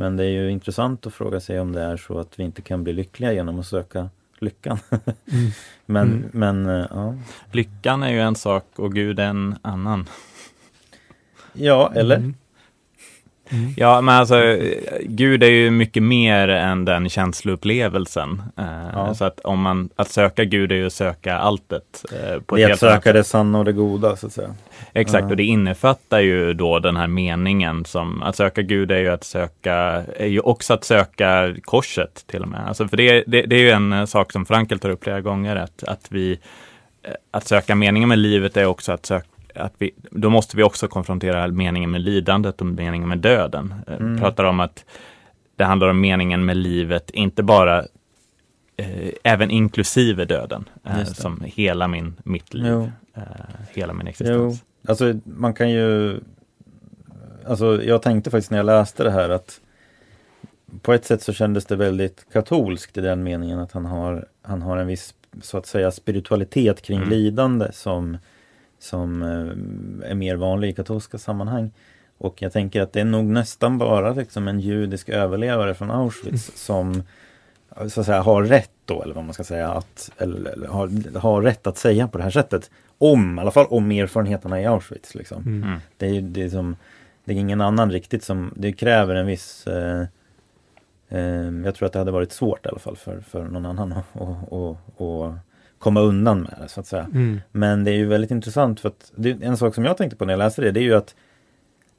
Men 0.00 0.16
det 0.16 0.24
är 0.24 0.28
ju 0.30 0.50
intressant 0.50 1.06
att 1.06 1.14
fråga 1.14 1.40
sig 1.40 1.60
om 1.60 1.72
det 1.72 1.82
är 1.82 1.96
så 1.96 2.18
att 2.18 2.38
vi 2.38 2.42
inte 2.44 2.62
kan 2.62 2.84
bli 2.84 2.92
lyckliga 2.92 3.32
genom 3.32 3.60
att 3.60 3.66
söka 3.66 4.08
lyckan. 4.38 4.78
Mm. 4.90 5.50
men, 5.86 6.08
Mm. 6.08 6.28
men 6.32 6.66
eh, 6.80 6.86
ja. 6.90 7.14
Lyckan 7.52 8.02
är 8.02 8.10
ju 8.10 8.20
en 8.20 8.34
sak 8.34 8.64
och 8.76 8.94
Gud 8.94 9.18
är 9.18 9.26
en 9.26 9.56
annan. 9.62 10.08
Ja, 11.52 11.92
eller? 11.94 12.16
Mm. 12.16 12.34
Mm. 13.52 13.74
Ja, 13.76 14.00
men 14.00 14.14
alltså 14.14 14.56
Gud 15.00 15.42
är 15.42 15.50
ju 15.50 15.70
mycket 15.70 16.02
mer 16.02 16.48
än 16.48 16.84
den 16.84 17.08
känsloupplevelsen. 17.08 18.42
Eh, 18.58 18.64
Ja. 18.94 19.14
Så 19.14 19.24
att 19.24 19.40
om 19.40 19.60
man, 19.60 19.88
att 19.96 20.08
söka 20.10 20.44
Gud 20.44 20.72
är 20.72 20.76
ju 20.76 20.86
att 20.86 20.92
söka 20.92 21.36
alltet. 21.36 22.04
Eh, 22.12 22.40
på 22.40 22.56
Det 22.56 22.62
är 22.62 22.70
att 22.72 22.78
söka 22.78 23.00
sätt. 23.02 23.14
det 23.14 23.24
sanna 23.24 23.58
och 23.58 23.64
det 23.64 23.72
goda 23.72 24.16
så 24.16 24.26
att 24.26 24.32
säga. 24.32 24.54
Exakt, 24.92 25.22
Ja. 25.24 25.30
och 25.30 25.36
det 25.36 25.44
innefattar 25.44 26.20
ju 26.20 26.52
då 26.54 26.78
den 26.78 26.96
här 26.96 27.06
meningen 27.06 27.84
som 27.84 28.22
att 28.22 28.36
söka 28.36 28.62
Gud 28.62 28.90
är 28.90 28.98
ju 28.98 29.08
att 29.08 29.24
söka, 29.24 29.74
är 30.16 30.26
ju 30.26 30.40
också 30.40 30.74
att 30.74 30.84
söka 30.84 31.54
korset 31.62 32.24
till 32.26 32.42
och 32.42 32.48
med. 32.48 32.68
Alltså 32.68 32.88
för 32.88 32.96
det, 32.96 33.24
det, 33.26 33.42
det 33.42 33.56
är 33.56 33.60
ju 33.60 33.70
en 33.70 33.92
eh, 33.92 34.04
sak 34.04 34.32
som 34.32 34.46
Frankel 34.46 34.78
tar 34.78 34.90
upp 34.90 35.04
flera 35.04 35.20
gånger, 35.20 35.56
att, 35.56 35.84
att 35.84 36.06
vi, 36.10 36.38
att 37.30 37.46
söka 37.48 37.74
meningen 37.74 38.08
med 38.08 38.18
livet 38.18 38.56
är 38.56 38.64
också 38.66 38.92
att 38.92 39.06
söka 39.06 39.26
att 39.54 39.72
vi, 39.78 39.90
då 40.10 40.30
måste 40.30 40.56
vi 40.56 40.62
också 40.62 40.88
konfrontera 40.88 41.48
meningen 41.48 41.90
med 41.90 42.00
lidandet 42.00 42.60
och 42.60 42.66
meningen 42.66 43.08
med 43.08 43.18
döden. 43.18 43.74
Eh, 43.86 43.94
Mm. 43.96 44.18
Pratar 44.18 44.44
om 44.44 44.60
att 44.60 44.84
det 45.56 45.64
handlar 45.64 45.88
om 45.88 46.00
meningen 46.00 46.44
med 46.44 46.56
livet, 46.56 47.10
inte 47.10 47.42
bara 47.42 47.78
eh, 48.76 49.10
även 49.24 49.50
inklusive 49.50 50.24
döden, 50.24 50.68
eh, 50.84 51.04
som 51.04 51.40
hela 51.44 51.88
min, 51.88 52.16
mitt 52.24 52.54
liv, 52.54 52.66
Jo. 52.66 52.90
eh, 53.14 53.22
hela 53.70 53.92
min 53.92 54.06
Jo, 54.06 54.10
existens. 54.10 54.64
alltså 54.88 55.14
man 55.24 55.54
kan 55.54 55.70
ju 55.70 56.20
Alltså 57.46 57.82
jag 57.82 58.02
tänkte 58.02 58.30
faktiskt 58.30 58.50
när 58.50 58.58
jag 58.58 58.66
läste 58.66 59.04
det 59.04 59.10
här 59.10 59.30
att 59.30 59.60
På 60.82 60.92
ett 60.92 61.04
sätt 61.04 61.22
så 61.22 61.32
kändes 61.32 61.66
det 61.66 61.76
väldigt 61.76 62.26
katolskt 62.32 62.96
i 62.98 63.00
den 63.00 63.22
meningen 63.22 63.58
att 63.58 63.72
han 63.72 63.86
har 63.86 64.26
Han 64.42 64.62
har 64.62 64.76
en 64.76 64.86
viss 64.86 65.14
så 65.42 65.58
att 65.58 65.66
säga 65.66 65.90
spiritualitet 65.90 66.82
kring 66.82 66.96
Mm. 66.98 67.08
lidande 67.10 67.66
som 67.72 68.18
Som 68.80 69.22
eh, 69.22 70.10
är 70.10 70.14
mer 70.14 70.36
vanlig 70.36 70.68
i 70.68 70.72
katolska 70.72 71.18
sammanhang 71.18 71.70
Och 72.18 72.42
jag 72.42 72.52
tänker 72.52 72.80
att 72.80 72.92
det 72.92 73.00
är 73.00 73.04
nog 73.04 73.24
nästan 73.24 73.78
bara 73.78 74.12
liksom 74.12 74.48
en 74.48 74.60
judisk 74.60 75.08
överlevare 75.08 75.74
från 75.74 75.90
Auschwitz 75.90 76.52
som 76.54 77.02
så 77.88 78.00
att 78.00 78.06
säga 78.06 78.20
har 78.20 78.42
rätt 78.42 78.70
då, 78.84 79.02
eller 79.02 79.14
vad 79.14 79.24
man 79.24 79.34
ska 79.34 79.44
säga, 79.44 79.70
att, 79.70 80.10
eller, 80.18 80.50
eller 80.50 80.68
har, 80.68 81.18
har 81.18 81.42
rätt 81.42 81.66
att 81.66 81.78
säga 81.78 82.08
på 82.08 82.18
det 82.18 82.24
här 82.24 82.30
sättet. 82.30 82.70
Om, 82.98 83.38
i 83.38 83.40
alla 83.40 83.50
fall 83.50 83.66
om 83.66 83.90
erfarenheterna 83.90 84.60
i 84.60 84.66
Auschwitz. 84.66 85.14
Liksom. 85.14 85.42
Mm. 85.42 85.62
Mm. 85.62 85.78
Det, 85.96 86.06
är, 86.06 86.20
det, 86.20 86.42
är 86.42 86.48
som, 86.48 86.76
det 87.24 87.32
är 87.32 87.36
ingen 87.36 87.60
annan 87.60 87.92
riktigt 87.92 88.24
som, 88.24 88.54
det 88.56 88.72
kräver 88.72 89.14
en 89.14 89.26
viss 89.26 89.66
eh, 89.66 90.06
eh, 91.08 91.50
Jag 91.64 91.74
tror 91.74 91.86
att 91.86 91.92
det 91.92 91.98
hade 91.98 92.10
varit 92.10 92.32
svårt 92.32 92.66
i 92.66 92.68
alla 92.68 92.78
fall 92.78 92.96
för, 92.96 93.20
för 93.20 93.44
någon 93.44 93.66
annan 93.66 93.92
att 93.92 95.49
komma 95.80 96.00
undan 96.00 96.40
med 96.40 96.54
det 96.62 96.68
så 96.68 96.80
att 96.80 96.86
säga. 96.86 97.02
Mm. 97.02 97.40
Men 97.52 97.84
det 97.84 97.90
är 97.90 97.96
ju 97.96 98.06
väldigt 98.06 98.30
intressant 98.30 98.80
för 98.80 98.88
att 98.88 99.12
det, 99.16 99.30
en 99.42 99.56
sak 99.56 99.74
som 99.74 99.84
jag 99.84 99.96
tänkte 99.96 100.16
på 100.16 100.24
när 100.24 100.32
jag 100.32 100.38
läste 100.38 100.62
det, 100.62 100.70
det 100.70 100.80
är 100.80 100.84
ju 100.84 100.94
att 100.94 101.14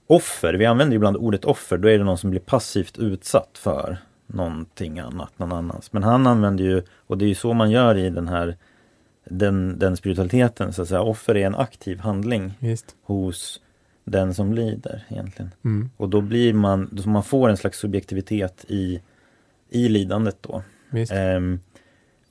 offer, 0.07 0.53
vi 0.53 0.65
använder 0.65 0.91
ju 0.91 0.95
ibland 0.95 1.17
ordet 1.17 1.45
offer, 1.45 1.77
då 1.77 1.87
är 1.87 1.97
det 1.97 2.03
någon 2.03 2.17
som 2.17 2.29
blir 2.29 2.39
passivt 2.39 2.97
utsatt 2.97 3.57
för 3.57 3.97
någonting 4.27 4.99
annat, 4.99 5.39
någon 5.39 5.51
annans. 5.51 5.93
Men 5.93 6.03
han 6.03 6.27
använder 6.27 6.63
ju, 6.63 6.83
och 7.07 7.17
det 7.17 7.25
är 7.25 7.29
ju 7.29 7.35
så 7.35 7.53
man 7.53 7.71
gör 7.71 7.97
i 7.97 8.09
den 8.09 8.27
här 8.27 8.57
den, 9.25 9.79
den 9.79 9.97
spiritualiteten, 9.97 10.73
så 10.73 10.81
att 10.81 10.87
säga, 10.87 11.01
offer 11.01 11.37
är 11.37 11.45
en 11.45 11.55
aktiv 11.55 11.99
handling 11.99 12.53
Visst. 12.59 12.95
hos 13.03 13.61
den 14.03 14.33
som 14.33 14.53
lider 14.53 15.03
egentligen. 15.09 15.51
Mm. 15.65 15.89
Och 15.97 16.09
då 16.09 16.21
blir 16.21 16.53
man, 16.53 16.89
då 16.91 17.09
man 17.09 17.23
får 17.23 17.49
en 17.49 17.57
slags 17.57 17.79
subjektivitet 17.79 18.65
i, 18.67 19.01
i 19.69 19.89
lidandet 19.89 20.37
då. 20.41 20.63
Visst. 20.89 21.11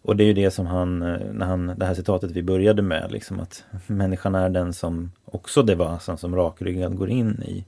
Och 0.02 0.16
det 0.16 0.24
är 0.24 0.26
ju 0.26 0.32
det 0.32 0.50
som 0.50 0.66
han, 0.66 1.02
eh, 1.02 1.18
när 1.32 1.46
han, 1.46 1.66
det 1.76 1.86
här 1.86 1.94
citatet 1.94 2.30
vi 2.30 2.42
började 2.42 2.82
med, 2.82 3.12
liksom 3.12 3.40
att 3.40 3.64
människan 3.86 4.34
är 4.34 4.48
den 4.48 4.72
som, 4.72 5.12
också 5.24 5.62
det 5.62 5.74
vasen 5.74 6.18
som 6.18 6.36
rakryggad 6.36 6.96
går 6.96 7.10
in 7.10 7.42
i 7.42 7.64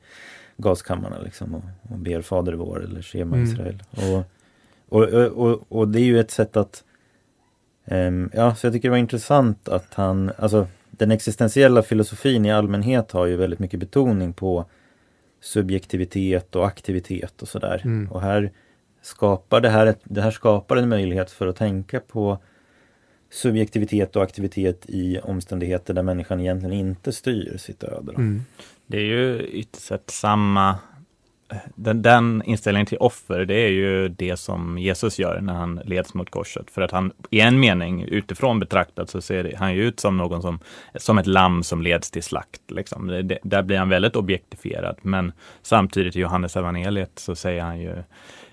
gaskammarna 0.57 1.19
liksom 1.19 1.55
och, 1.55 1.63
och 1.83 1.99
ber 1.99 2.23
Fader 2.23 2.53
vår 2.53 2.85
eller 2.85 3.03
Shema 3.03 3.37
Mm. 3.37 3.49
Israel. 3.49 3.83
Och, 3.91 4.25
och, 4.89 5.25
och, 5.25 5.63
och, 5.69 5.89
det 5.89 6.01
är 6.01 6.05
ju 6.05 6.21
ett 6.21 6.31
sätt 6.31 6.57
att, 6.57 6.85
ehm, 7.85 8.31
ja, 8.33 8.55
så 8.55 8.67
jag 8.67 8.75
tycker 8.75 8.89
det 8.89 8.91
var 8.91 8.99
intressant 8.99 9.69
att 9.69 9.95
han, 9.95 10.33
alltså 10.39 10.67
den 10.91 11.11
existentiella 11.11 11.83
filosofin 11.83 12.47
i 12.47 12.53
allmänhet 12.53 13.13
har 13.13 13.27
ju 13.27 13.37
väldigt 13.37 13.59
mycket 13.59 13.81
betoning 13.81 14.33
på 14.33 14.65
subjektivitet 15.41 16.57
och 16.57 16.67
aktivitet 16.67 17.43
och 17.43 17.49
sådär. 17.49 17.83
Mm. 17.85 18.13
Och 18.13 18.21
här 18.21 18.51
skapar 19.03 19.61
det 19.61 19.69
här, 19.69 19.95
det 20.05 20.23
här 20.23 20.31
skapar 20.31 20.77
en 20.77 20.89
möjlighet 20.89 21.31
för 21.31 21.47
att 21.47 21.57
tänka 21.57 22.01
på 22.01 22.39
subjektivitet 23.31 24.17
och 24.17 24.23
aktivitet 24.23 24.85
i 24.89 25.19
omständigheter 25.19 25.95
där 25.95 26.03
människan 26.03 26.41
egentligen 26.41 26.77
inte 26.77 27.13
styr 27.13 27.57
sitt 27.57 27.85
öde. 27.85 28.13
Mm. 28.13 28.45
Det 28.87 28.97
är 28.97 29.05
ju 29.05 29.47
ytterst 29.47 29.87
sett 29.87 30.11
samma 30.11 30.79
den, 31.75 32.03
den 32.03 32.43
inställningen 32.47 32.87
till 32.87 32.99
offer, 32.99 33.45
det 33.45 33.55
är 33.55 33.69
ju 33.69 34.09
det 34.09 34.37
som 34.37 34.79
Jesus 34.79 35.19
gör 35.19 35.41
när 35.41 35.55
han 35.55 35.81
leds 35.85 36.15
mot 36.15 36.31
korset. 36.31 36.71
För 36.71 36.83
att 36.83 36.91
han, 36.91 37.13
i 37.31 37.41
en 37.41 37.61
mening, 37.61 38.05
utifrån 38.05 38.61
betraktat, 38.61 39.11
så 39.11 39.21
ser 39.21 39.43
det, 39.43 39.57
han 39.57 39.75
ju 39.75 39.85
ut 39.85 40.01
som 40.01 40.17
någon 40.17 40.43
som, 40.43 40.59
som 40.95 41.19
ett 41.19 41.27
lamm 41.27 41.63
som 41.63 41.83
leds 41.83 42.11
till 42.11 42.23
slakt. 42.23 42.71
Liksom. 42.71 43.07
Det, 43.07 43.23
det, 43.23 43.39
där 43.43 43.63
blir 43.63 43.79
han 43.79 43.89
väldigt 43.89 44.17
objektifierad. 44.17 44.97
Men 45.03 45.33
samtidigt 45.63 46.17
i 46.17 46.21
Johannes 46.21 46.57
evangeliet 46.57 47.13
så 47.15 47.35
säger 47.35 47.63
han 47.63 47.81
ju, 47.81 47.95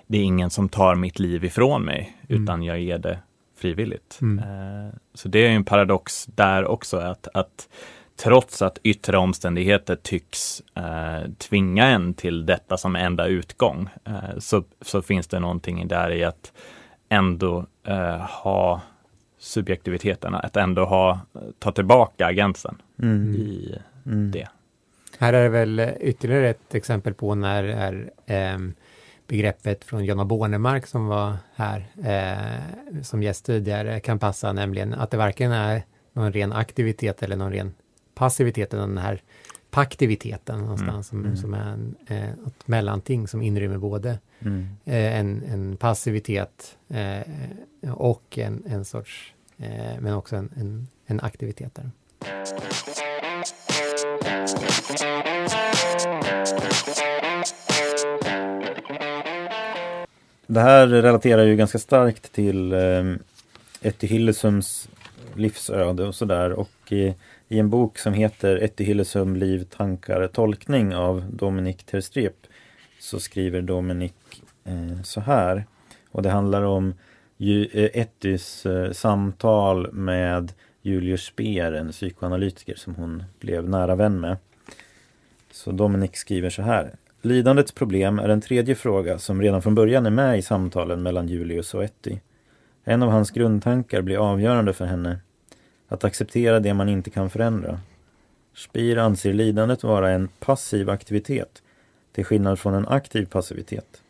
det 0.10 0.18
är 0.18 0.24
ingen 0.24 0.50
som 0.50 0.70
tar 0.70 0.96
mitt 0.96 1.20
liv 1.20 1.46
ifrån 1.46 1.82
mig, 1.86 2.18
Mm. 2.30 2.44
utan 2.44 2.64
jag 2.64 2.80
ger 2.80 2.98
det 2.98 3.20
frivilligt. 3.58 4.20
Mm. 4.22 4.40
Eh, 4.40 4.94
så 5.14 5.28
det 5.30 5.40
är 5.40 5.50
en 5.50 5.64
paradox 5.66 6.26
där 6.26 6.66
också, 6.66 6.98
att, 6.98 7.28
att 7.34 7.70
trots 8.24 8.62
att 8.62 8.78
yttre 8.84 9.18
omständigheter 9.18 9.96
tycks 9.96 10.62
eh, 10.76 11.30
tvinga 11.38 11.86
en 11.88 12.14
till 12.14 12.46
detta 12.46 12.78
som 12.78 12.96
enda 12.96 13.28
utgång, 13.28 13.90
eh, 14.06 14.38
så, 14.40 14.64
så 14.82 15.02
finns 15.02 15.28
det 15.28 15.40
någonting 15.40 15.88
där 15.88 16.12
i 16.12 16.24
att 16.24 16.52
ändå 17.10 17.66
eh, 17.84 18.18
ha 18.18 18.82
subjektiviteten, 19.40 20.36
att 20.36 20.58
ändå 20.58 20.86
ha, 20.86 21.20
ta 21.60 21.72
tillbaka 21.72 22.26
agensen 22.26 22.82
Mm. 23.02 23.36
i 23.36 23.78
Mm. 24.06 24.32
det. 24.32 24.48
Här 25.20 25.34
är 25.34 25.44
det 25.44 25.50
väl 25.50 25.80
eh, 25.80 25.90
ytterligare 26.00 26.50
ett 26.50 26.76
exempel 26.76 27.14
på 27.14 27.36
när 27.36 27.64
är 27.64 28.10
ehm, 28.26 28.74
begreppet 29.30 29.84
från 29.84 30.06
Jonna 30.06 30.26
Bornemark 30.26 30.88
som 30.88 31.08
var 31.08 31.38
här 31.56 31.88
eh, 32.04 33.02
som 33.02 33.24
gäst 33.24 33.46
tidigare 33.46 34.00
kan 34.00 34.20
passa, 34.20 34.54
nämligen 34.54 34.94
att 34.94 35.12
det 35.12 35.18
varken 35.18 35.52
är 35.52 35.84
någon 36.14 36.34
ren 36.34 36.54
aktivitet 36.54 37.24
eller 37.24 37.36
någon 37.36 37.52
ren 37.54 37.74
passivitet, 38.16 38.74
utan 38.74 38.90
den 38.90 38.98
här 38.98 39.22
paktiviteten 39.72 40.60
någonstans 40.60 41.08
som, 41.08 41.20
Mm. 41.26 41.38
som 41.38 41.54
är 41.54 41.72
en, 41.72 41.96
eh, 42.08 42.30
ett 42.30 42.68
mellanting 42.68 43.28
som 43.28 43.42
inrymmer 43.42 43.78
både 43.78 44.20
Mm. 44.42 44.68
eh, 44.86 45.20
en, 45.20 45.44
en 45.44 45.78
passivitet 45.78 46.78
eh, 46.90 47.94
och 47.94 48.38
en, 48.38 48.64
en 48.68 48.86
sorts, 48.86 49.34
eh, 49.58 50.00
men 50.00 50.14
också 50.14 50.36
en, 50.36 50.50
en, 50.56 50.88
en 51.06 51.20
aktivitet 51.20 51.76
där. 51.76 51.92
Det 60.50 60.60
här 60.60 60.88
relaterar 60.88 61.44
ju 61.44 61.56
ganska 61.56 61.80
starkt 61.80 62.32
till 62.32 62.74
eh, 62.74 63.14
Etty 63.82 64.08
Hillesums 64.08 64.90
livsöde 65.36 66.08
och 66.08 66.16
sådär. 66.16 66.52
Och 66.52 66.92
i, 66.92 67.16
i 67.48 67.60
en 67.60 67.70
bok 67.70 67.98
som 67.98 68.14
heter 68.14 68.56
Etty 68.56 68.84
Hillesum, 68.84 69.36
liv, 69.36 69.64
tankar, 69.78 70.28
tolkning 70.28 70.96
av 70.96 71.26
Dominik 71.32 71.84
Terstrep 71.84 72.48
så 73.00 73.20
skriver 73.20 73.62
Dominik 73.62 74.44
eh, 74.64 75.02
så 75.04 75.22
här. 75.22 75.66
Och 76.12 76.22
det 76.22 76.30
handlar 76.30 76.64
om 76.64 76.94
ju, 77.38 77.66
eh, 77.66 78.02
Ettys 78.02 78.66
eh, 78.66 78.92
samtal 78.92 79.92
med 79.92 80.54
Julius 80.82 81.24
Speer, 81.24 81.72
en 81.72 81.92
psykoanalytiker 81.92 82.76
som 82.76 82.96
hon 82.96 83.24
blev 83.40 83.70
nära 83.70 83.96
vän 83.96 84.20
med. 84.20 84.38
Så 85.52 85.72
Dominik 85.72 86.18
skriver 86.18 86.50
så 86.50 86.62
här. 86.62 86.92
Lidandets 87.22 87.72
problem 87.72 88.20
är 88.20 88.30
en 88.30 88.42
tredje 88.42 88.76
fråga 88.76 89.20
som 89.20 89.42
redan 89.42 89.62
från 89.62 89.76
början 89.76 90.06
är 90.06 90.10
med 90.10 90.40
i 90.40 90.42
samtalen 90.42 91.04
mellan 91.04 91.28
Julius 91.28 91.74
och 91.74 91.84
Etty. 91.84 92.18
En 92.84 93.04
av 93.04 93.10
hans 93.10 93.32
grundtankar 93.32 94.02
blir 94.02 94.32
avgörande 94.32 94.74
för 94.74 94.86
henne. 94.86 95.20
Att 95.88 96.04
acceptera 96.04 96.60
det 96.60 96.74
man 96.74 96.90
inte 96.90 97.10
kan 97.10 97.30
förändra. 97.30 97.80
Spir 98.56 98.98
anser 98.98 99.34
lidandet 99.34 99.84
vara 99.84 100.12
en 100.12 100.28
passiv 100.28 100.90
aktivitet 100.90 101.64
till 102.12 102.26
skillnad 102.26 102.60
från 102.60 102.74
en 102.74 102.88
aktiv 102.88 103.26
passivitet. 103.26 104.02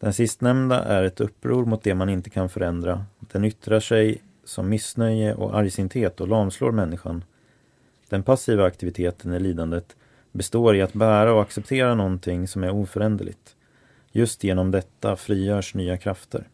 Den 0.00 0.12
sistnämnda 0.12 0.84
är 0.84 1.02
ett 1.02 1.20
uppror 1.20 1.64
mot 1.64 1.82
det 1.82 1.94
man 1.94 2.08
inte 2.08 2.30
kan 2.30 2.48
förändra. 2.48 3.04
Den 3.18 3.44
yttrar 3.44 3.80
sig 3.80 4.22
som 4.44 4.68
missnöje 4.68 5.34
och 5.34 5.58
argsinthet 5.58 6.20
och 6.20 6.28
lamslår 6.28 6.72
människan. 6.72 7.24
Den 8.08 8.22
passiva 8.22 8.64
aktiviteten 8.64 9.32
i 9.32 9.40
lidandet 9.40 9.96
består 10.32 10.76
i 10.76 10.82
att 10.82 10.92
bära 10.92 11.32
och 11.32 11.42
acceptera 11.42 11.94
någonting 11.94 12.48
som 12.48 12.64
är 12.64 12.70
oföränderligt. 12.70 13.56
Just 14.12 14.44
genom 14.44 14.70
detta 14.70 15.16
frigörs 15.16 15.74
nya 15.74 15.96
krafter. 15.96 16.48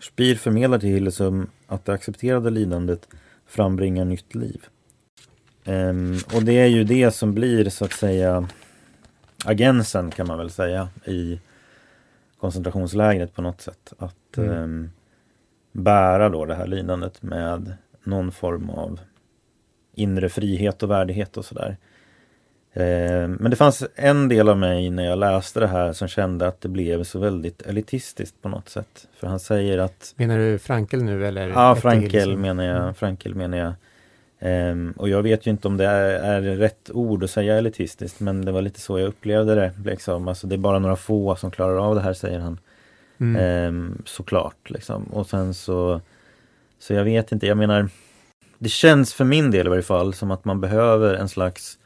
Spir 0.00 0.34
förmedlar 0.34 0.78
till 0.78 0.88
Hillesum 0.88 1.50
att 1.66 1.84
det 1.84 1.92
accepterade 1.92 2.50
lidandet 2.50 3.08
frambringar 3.46 4.04
nytt 4.04 4.34
liv. 4.34 4.66
Um, 5.64 6.18
och 6.34 6.42
det 6.42 6.52
är 6.52 6.66
ju 6.66 6.84
det 6.84 7.10
som 7.10 7.34
blir 7.34 7.68
så 7.68 7.84
att 7.84 7.92
säga 7.92 8.48
agensen 9.44 10.10
kan 10.10 10.26
man 10.26 10.38
väl 10.38 10.50
säga 10.50 10.88
i 11.04 11.40
koncentrationslägret 12.38 13.34
på 13.34 13.42
något 13.42 13.60
sätt. 13.60 13.92
Att 13.98 14.36
mm. 14.36 14.50
um, 14.50 14.90
bära 15.72 16.28
då 16.28 16.44
det 16.44 16.54
här 16.54 16.66
lidandet 16.66 17.22
med 17.22 17.76
någon 18.04 18.32
form 18.32 18.70
av 18.70 19.00
inre 19.94 20.28
frihet 20.28 20.82
och 20.82 20.90
värdighet 20.90 21.36
och 21.36 21.44
sådär. 21.44 21.76
Eh, 22.76 23.28
men 23.28 23.50
det 23.50 23.56
fanns 23.56 23.84
en 23.94 24.28
del 24.28 24.48
av 24.48 24.58
mig 24.58 24.90
när 24.90 25.04
jag 25.04 25.18
läste 25.18 25.60
det 25.60 25.66
här 25.66 25.92
som 25.92 26.08
kände 26.08 26.46
att 26.46 26.60
det 26.60 26.68
blev 26.68 27.04
så 27.04 27.18
väldigt 27.18 27.62
elitistiskt 27.62 28.42
på 28.42 28.48
något 28.48 28.68
sätt. 28.68 29.08
För 29.16 29.26
han 29.26 29.40
säger 29.40 29.78
att... 29.78 30.14
Menar 30.16 30.38
du 30.38 30.58
Frankel 30.58 31.02
nu 31.02 31.26
eller? 31.26 31.48
Ja, 31.48 31.76
Frankel 31.76 32.36
menar 32.36 32.64
jag. 32.64 32.82
Mm. 32.82 32.94
Frankel 32.94 33.34
menar 33.34 33.58
jag. 33.58 33.72
Um, 34.70 34.92
och 34.92 35.08
jag 35.08 35.22
vet 35.22 35.46
ju 35.46 35.50
inte 35.50 35.68
om 35.68 35.76
det 35.76 35.86
är, 35.86 36.10
är, 36.10 36.56
rätt 36.56 36.90
ord 36.90 37.24
att 37.24 37.30
säga 37.30 37.56
elitistiskt 37.56 38.20
men 38.20 38.44
det 38.44 38.52
var 38.52 38.62
lite 38.62 38.80
så 38.80 38.98
jag 38.98 39.08
upplevde 39.08 39.54
det. 39.54 39.72
Liksom. 39.84 40.28
Alltså, 40.28 40.46
det 40.46 40.54
är 40.54 40.58
bara 40.58 40.78
några 40.78 40.96
få 40.96 41.36
som 41.36 41.50
klarar 41.50 41.76
av 41.76 41.94
det 41.94 42.00
här 42.00 42.12
säger 42.12 42.38
han. 42.38 42.58
Mm. 43.20 43.68
Um, 43.68 44.02
såklart 44.04 44.70
liksom. 44.70 45.04
Och 45.04 45.26
sen 45.26 45.54
så 45.54 46.00
Så 46.78 46.94
jag 46.94 47.04
vet 47.04 47.32
inte, 47.32 47.46
jag 47.46 47.58
menar 47.58 47.88
Det 48.58 48.68
känns 48.68 49.14
för 49.14 49.24
min 49.24 49.50
del 49.50 49.66
i 49.66 49.70
varje 49.70 49.82
fall 49.82 50.14
som 50.14 50.30
att 50.30 50.44
man 50.44 50.60
behöver 50.60 51.14
en 51.14 51.28
slags 51.28 51.78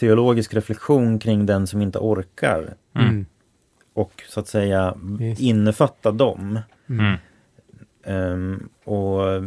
teologisk 0.00 0.54
reflektion 0.54 1.18
kring 1.18 1.46
den 1.46 1.66
som 1.66 1.82
inte 1.82 1.98
orkar. 1.98 2.74
Mm. 2.94 3.26
Och 3.94 4.22
så 4.28 4.40
att 4.40 4.48
säga 4.48 4.94
yes. 5.20 5.40
innefatta 5.40 6.12
dem. 6.12 6.58
Mm. 6.88 7.16
Um, 8.04 8.68
och 8.84 9.42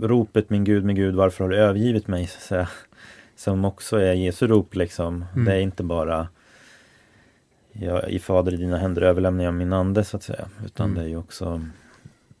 ropet 0.00 0.50
min 0.50 0.64
Gud, 0.64 0.84
min 0.84 0.96
Gud, 0.96 1.14
varför 1.14 1.44
har 1.44 1.50
du 1.50 1.56
övergivit 1.56 2.08
mig? 2.08 2.26
Så 2.26 2.36
att 2.36 2.42
säga, 2.42 2.68
som 3.36 3.64
också 3.64 3.96
är 3.96 4.12
Jesu 4.12 4.46
rop 4.46 4.74
liksom. 4.74 5.24
Mm. 5.34 5.44
Det 5.44 5.52
är 5.52 5.60
inte 5.60 5.82
bara 5.82 6.28
jag, 7.72 8.10
i 8.10 8.18
Fader 8.18 8.54
i 8.54 8.56
dina 8.56 8.76
händer 8.76 9.02
överlämnar 9.02 9.44
jag 9.44 9.54
min 9.54 9.72
ande 9.72 10.04
så 10.04 10.16
att 10.16 10.22
säga. 10.22 10.48
Utan 10.64 10.86
mm. 10.86 10.98
det 10.98 11.04
är 11.04 11.08
ju 11.08 11.16
också 11.16 11.62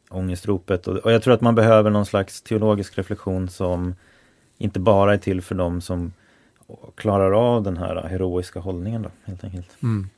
ångestropet. 0.08 0.88
Och, 0.88 0.96
och 0.96 1.12
jag 1.12 1.22
tror 1.22 1.34
att 1.34 1.40
man 1.40 1.54
behöver 1.54 1.90
någon 1.90 2.06
slags 2.06 2.42
teologisk 2.42 2.98
reflektion 2.98 3.48
som 3.48 3.94
inte 4.58 4.80
bara 4.80 5.14
är 5.14 5.18
till 5.18 5.42
för 5.42 5.54
dem 5.54 5.80
som 5.80 6.12
och 6.80 6.96
klarar 6.96 7.32
av 7.32 7.62
den 7.62 7.76
här 7.76 8.02
heroiska 8.02 8.60
hållningen 8.60 9.02
då, 9.02 9.10
helt 9.24 9.44
enkelt. 9.44 9.76
Mm. 9.82 10.08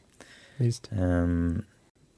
Um, 0.90 1.62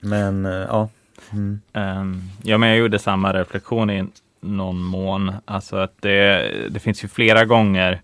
men 0.00 0.46
uh, 0.46 0.52
ja. 0.52 0.88
Mm. 1.32 1.60
Um, 1.72 2.22
ja, 2.42 2.58
men 2.58 2.68
jag 2.68 2.78
gjorde 2.78 2.98
samma 2.98 3.32
reflektion 3.32 3.90
i 3.90 4.06
någon 4.40 4.82
mån. 4.82 5.32
Alltså 5.44 5.76
att 5.76 6.02
det, 6.02 6.50
det 6.70 6.80
finns 6.80 7.04
ju 7.04 7.08
flera 7.08 7.44
gånger 7.44 8.02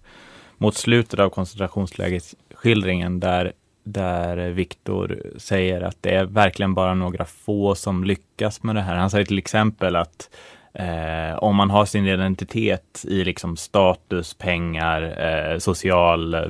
mot 0.58 0.74
slutet 0.74 1.20
av 1.20 1.30
koncentrationslägesskildringen 1.30 3.20
där, 3.20 3.52
där 3.84 4.50
Viktor 4.50 5.22
säger 5.36 5.80
att 5.80 5.96
det 6.00 6.14
är 6.14 6.24
verkligen 6.24 6.74
bara 6.74 6.94
några 6.94 7.24
få 7.24 7.74
som 7.74 8.04
lyckas 8.04 8.62
med 8.62 8.74
det 8.74 8.80
här. 8.80 8.96
Han 8.96 9.10
säger 9.10 9.24
till 9.24 9.38
exempel 9.38 9.96
att 9.96 10.30
Eh, 10.74 11.38
om 11.38 11.56
man 11.56 11.70
har 11.70 11.84
sin 11.84 12.06
identitet 12.06 13.04
i 13.08 13.24
liksom 13.24 13.56
status, 13.56 14.34
pengar, 14.34 15.02
eh, 15.02 15.58
social 15.58 16.34
eh, 16.34 16.40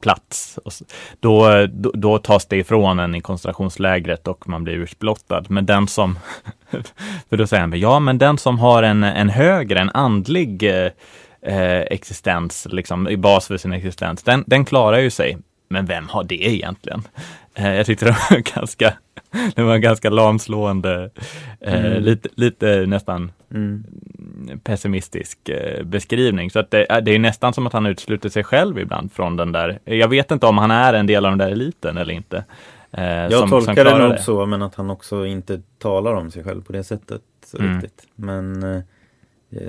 plats, 0.00 0.58
då, 1.20 1.66
då, 1.66 1.90
då, 1.94 2.18
tas 2.18 2.46
det 2.46 2.56
ifrån 2.56 2.98
en 2.98 3.14
i 3.14 3.20
koncentrationslägret 3.20 4.28
och 4.28 4.48
man 4.48 4.64
blir 4.64 4.74
utblottad. 4.74 5.44
Men 5.48 5.66
den 5.66 5.88
som, 5.88 6.18
för 7.30 7.36
då 7.36 7.46
säger 7.46 7.60
han, 7.60 7.80
ja 7.80 8.00
men 8.00 8.18
den 8.18 8.38
som 8.38 8.58
har 8.58 8.82
en, 8.82 9.02
en 9.02 9.28
högre, 9.28 9.80
en 9.80 9.90
andlig 9.90 10.62
eh, 10.62 10.92
eh, 11.42 11.80
existens, 11.80 12.66
liksom 12.70 13.08
i 13.08 13.16
bas 13.16 13.46
för 13.46 13.56
sin 13.56 13.72
existens, 13.72 14.22
den, 14.22 14.44
den 14.46 14.64
klarar 14.64 14.98
ju 14.98 15.10
sig. 15.10 15.38
Men 15.68 15.86
vem 15.86 16.08
har 16.08 16.24
det 16.24 16.48
egentligen? 16.48 17.02
Eh, 17.54 17.74
jag 17.74 17.86
tyckte 17.86 18.04
det 18.04 18.16
var 18.30 18.38
ganska 18.54 18.92
det 19.54 19.62
var 19.62 19.74
en 19.74 19.80
ganska 19.80 20.10
lamslående, 20.10 21.10
eh, 21.60 21.84
mm. 21.84 22.02
lite, 22.02 22.28
lite 22.34 22.86
nästan 22.86 23.32
mm. 23.50 23.84
pessimistisk 24.62 25.48
eh, 25.48 25.84
beskrivning. 25.84 26.50
Så 26.50 26.58
att 26.58 26.70
det, 26.70 27.00
det, 27.04 27.14
är 27.14 27.18
nästan 27.18 27.52
som 27.52 27.66
att 27.66 27.72
han 27.72 27.86
utesluter 27.86 28.28
sig 28.28 28.44
själv 28.44 28.78
ibland 28.78 29.12
från 29.12 29.36
den 29.36 29.52
där. 29.52 29.78
Jag 29.84 30.08
vet 30.08 30.30
inte 30.30 30.46
om 30.46 30.58
han 30.58 30.70
är 30.70 30.94
en 30.94 31.06
del 31.06 31.24
av 31.24 31.32
den 31.32 31.38
där 31.38 31.50
eliten 31.50 31.96
eller 31.96 32.14
inte. 32.14 32.44
Eh, 32.92 33.04
jag 33.04 33.32
som, 33.32 33.50
tolkar 33.50 33.74
som 33.74 33.84
det 33.84 33.98
nog 33.98 34.12
det. 34.12 34.22
så, 34.22 34.46
men 34.46 34.62
att 34.62 34.74
han 34.74 34.90
också 34.90 35.26
inte 35.26 35.62
talar 35.78 36.14
om 36.14 36.30
sig 36.30 36.44
själv 36.44 36.62
på 36.62 36.72
det 36.72 36.84
sättet 36.84 37.22
mm. 37.58 37.74
riktigt. 37.74 38.06
Men 38.14 38.62
eh, 38.62 38.82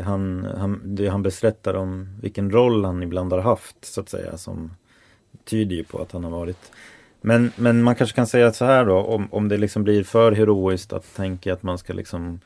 han, 0.04 0.48
han, 0.58 0.82
det 0.84 1.08
han 1.08 1.24
berättar 1.24 1.74
om 1.74 2.18
vilken 2.22 2.52
roll 2.52 2.86
han 2.86 3.04
ibland 3.04 3.34
har 3.34 3.40
haft 3.40 3.86
så 3.86 4.02
att 4.02 4.10
säga 4.10 4.38
som 4.38 4.72
tyder 5.46 5.76
ju 5.76 5.84
på 5.84 6.02
att 6.02 6.12
han 6.12 6.24
har 6.24 6.32
varit 6.32 6.72
men, 7.22 7.52
men 7.56 7.84
man 7.84 7.96
kanske 7.96 8.16
kan 8.16 8.28
säga 8.28 8.54
så 8.54 8.66
här 8.66 8.86
då, 8.86 8.98
om, 8.98 9.28
om 9.32 9.48
det 9.48 9.58
liksom 9.58 9.84
blir 9.84 10.04
för 10.04 10.32
heroiskt 10.32 10.94
att 10.94 11.16
tänka 11.16 11.54
att 11.54 11.64
man 11.64 11.78
ska 11.78 11.94
liksom 11.94 12.40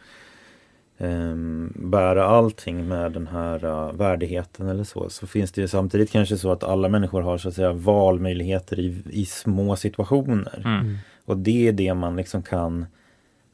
um, 0.97 1.73
bära 1.75 2.25
allting 2.25 2.87
med 2.87 3.11
den 3.11 3.27
här 3.27 3.65
uh, 3.65 3.93
värdigheten 3.93 4.67
eller 4.67 4.83
så, 4.83 5.09
så 5.09 5.27
finns 5.27 5.51
det 5.51 5.61
ju 5.61 5.67
samtidigt 5.67 6.11
kanske 6.11 6.37
så 6.37 6.51
att 6.51 6.63
alla 6.63 6.89
människor 6.89 7.21
har 7.21 7.37
så 7.37 7.49
att 7.49 7.55
säga 7.55 7.73
valmöjligheter 7.73 8.79
i, 8.79 9.03
i 9.09 9.25
små 9.25 9.75
situationer. 9.75 10.61
Mm. 10.65 10.79
mm. 10.79 10.97
Och 11.25 11.37
det 11.37 11.67
är 11.67 11.71
det 11.71 11.93
man 11.93 12.15
liksom 12.15 12.43
kan, 12.43 12.85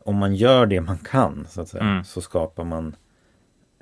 om 0.04 0.16
man 0.16 0.36
gör 0.36 0.66
det 0.66 0.82
man 0.82 0.98
kan, 0.98 1.48
så 1.50 1.62
att 1.62 1.70
säga, 1.70 1.84
mm. 1.84 2.04
så 2.04 2.22
skapar 2.22 2.64
man 2.64 2.96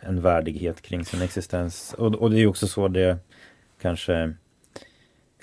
en 0.01 0.21
värdighet 0.21 0.81
kring 0.81 1.05
sin 1.05 1.21
existens. 1.21 1.95
Och, 1.97 2.15
och 2.15 2.31
det 2.31 2.39
är 2.39 2.47
också 2.47 2.67
så 2.67 2.87
det 2.87 3.17
kanske 3.81 4.33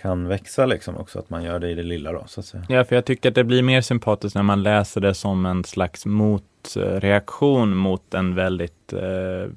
kan 0.02 0.28
växa 0.28 0.66
liksom 0.66 0.96
också, 0.96 1.18
att 1.18 1.30
man 1.30 1.42
gör 1.42 1.58
det 1.58 1.70
i 1.70 1.74
det 1.74 1.82
lilla 1.82 2.12
då 2.12 2.24
så 2.26 2.40
att 2.40 2.46
säga. 2.46 2.64
Ja, 2.68 2.84
för 2.84 2.94
jag 2.94 3.04
tycker 3.04 3.28
att 3.28 3.34
det 3.34 3.44
blir 3.44 3.62
mer 3.62 3.80
sympatiskt 3.80 4.34
när 4.34 4.42
man 4.42 4.62
läser 4.62 5.00
det 5.00 5.14
som 5.14 5.46
en 5.46 5.64
slags 5.64 6.06
motreaktion 6.06 7.76
mot 7.76 8.14
en 8.14 8.34
väldigt 8.34 8.92
eh, 8.92 9.50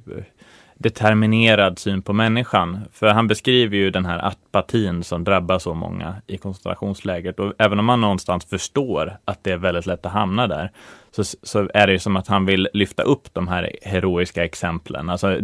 determinerad 0.80 1.80
syn 1.80 2.02
på 2.02 2.14
människan. 2.14 2.80
För 2.92 3.08
han 3.08 3.28
beskriver 3.28 3.78
ju 3.78 3.92
den 3.92 4.06
här 4.06 4.26
apatin 4.26 5.04
som 5.04 5.24
drabbar 5.24 5.60
så 5.60 5.74
många 5.74 6.16
i 6.28 6.38
koncentrationslägret. 6.38 7.40
Och 7.40 7.54
även 7.58 7.80
om 7.80 7.86
man 7.86 8.02
någonstans 8.02 8.46
förstår 8.46 9.18
att 9.26 9.44
det 9.44 9.52
är 9.52 9.58
väldigt 9.58 9.86
lätt 9.86 10.06
att 10.06 10.12
hamna 10.12 10.48
där, 10.48 10.72
så, 11.12 11.24
så 11.24 11.70
är 11.74 11.88
det 11.88 11.94
ju 11.94 12.00
som 12.00 12.16
att 12.16 12.28
han 12.28 12.46
vill 12.46 12.70
lyfta 12.74 13.04
upp 13.04 13.34
de 13.34 13.48
här 13.48 13.76
heroiska 13.82 14.46
exemplen. 14.46 15.10
Alltså, 15.10 15.38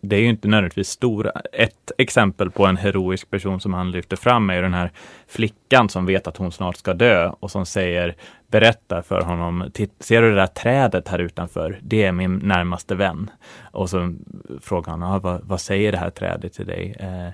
det 0.00 0.16
är 0.16 0.20
ju 0.20 0.28
inte 0.28 0.48
nödvändigtvis 0.48 0.88
stora. 0.88 1.30
Ett 1.52 1.92
exempel 1.98 2.50
på 2.50 2.66
en 2.66 2.76
heroisk 2.76 3.30
person 3.30 3.60
som 3.60 3.74
han 3.74 3.90
lyfter 3.90 4.16
fram 4.16 4.50
är 4.50 4.54
ju 4.54 4.62
den 4.62 4.74
här 4.74 4.90
flickan 5.26 5.88
som 5.88 6.06
vet 6.06 6.26
att 6.26 6.36
hon 6.36 6.52
snart 6.52 6.76
ska 6.76 6.94
dö 6.94 7.32
och 7.40 7.50
som 7.50 7.66
säger 7.66 8.16
berättar 8.46 9.02
för 9.02 9.20
honom, 9.20 9.70
ser 10.00 10.22
du 10.22 10.30
det 10.30 10.36
där 10.36 10.46
trädet 10.46 11.08
här 11.08 11.18
utanför? 11.18 11.78
Det 11.82 12.02
är 12.02 12.12
min 12.12 12.38
närmaste 12.38 12.94
vän. 12.94 13.30
Och 13.72 13.90
så 13.90 14.14
frågar 14.60 14.90
han, 14.90 15.02
ah, 15.02 15.18
vad, 15.18 15.44
vad 15.44 15.60
säger 15.60 15.92
det 15.92 15.98
här 15.98 16.10
trädet 16.10 16.52
till 16.52 16.66
dig? 16.66 16.96
Eh, 16.98 17.26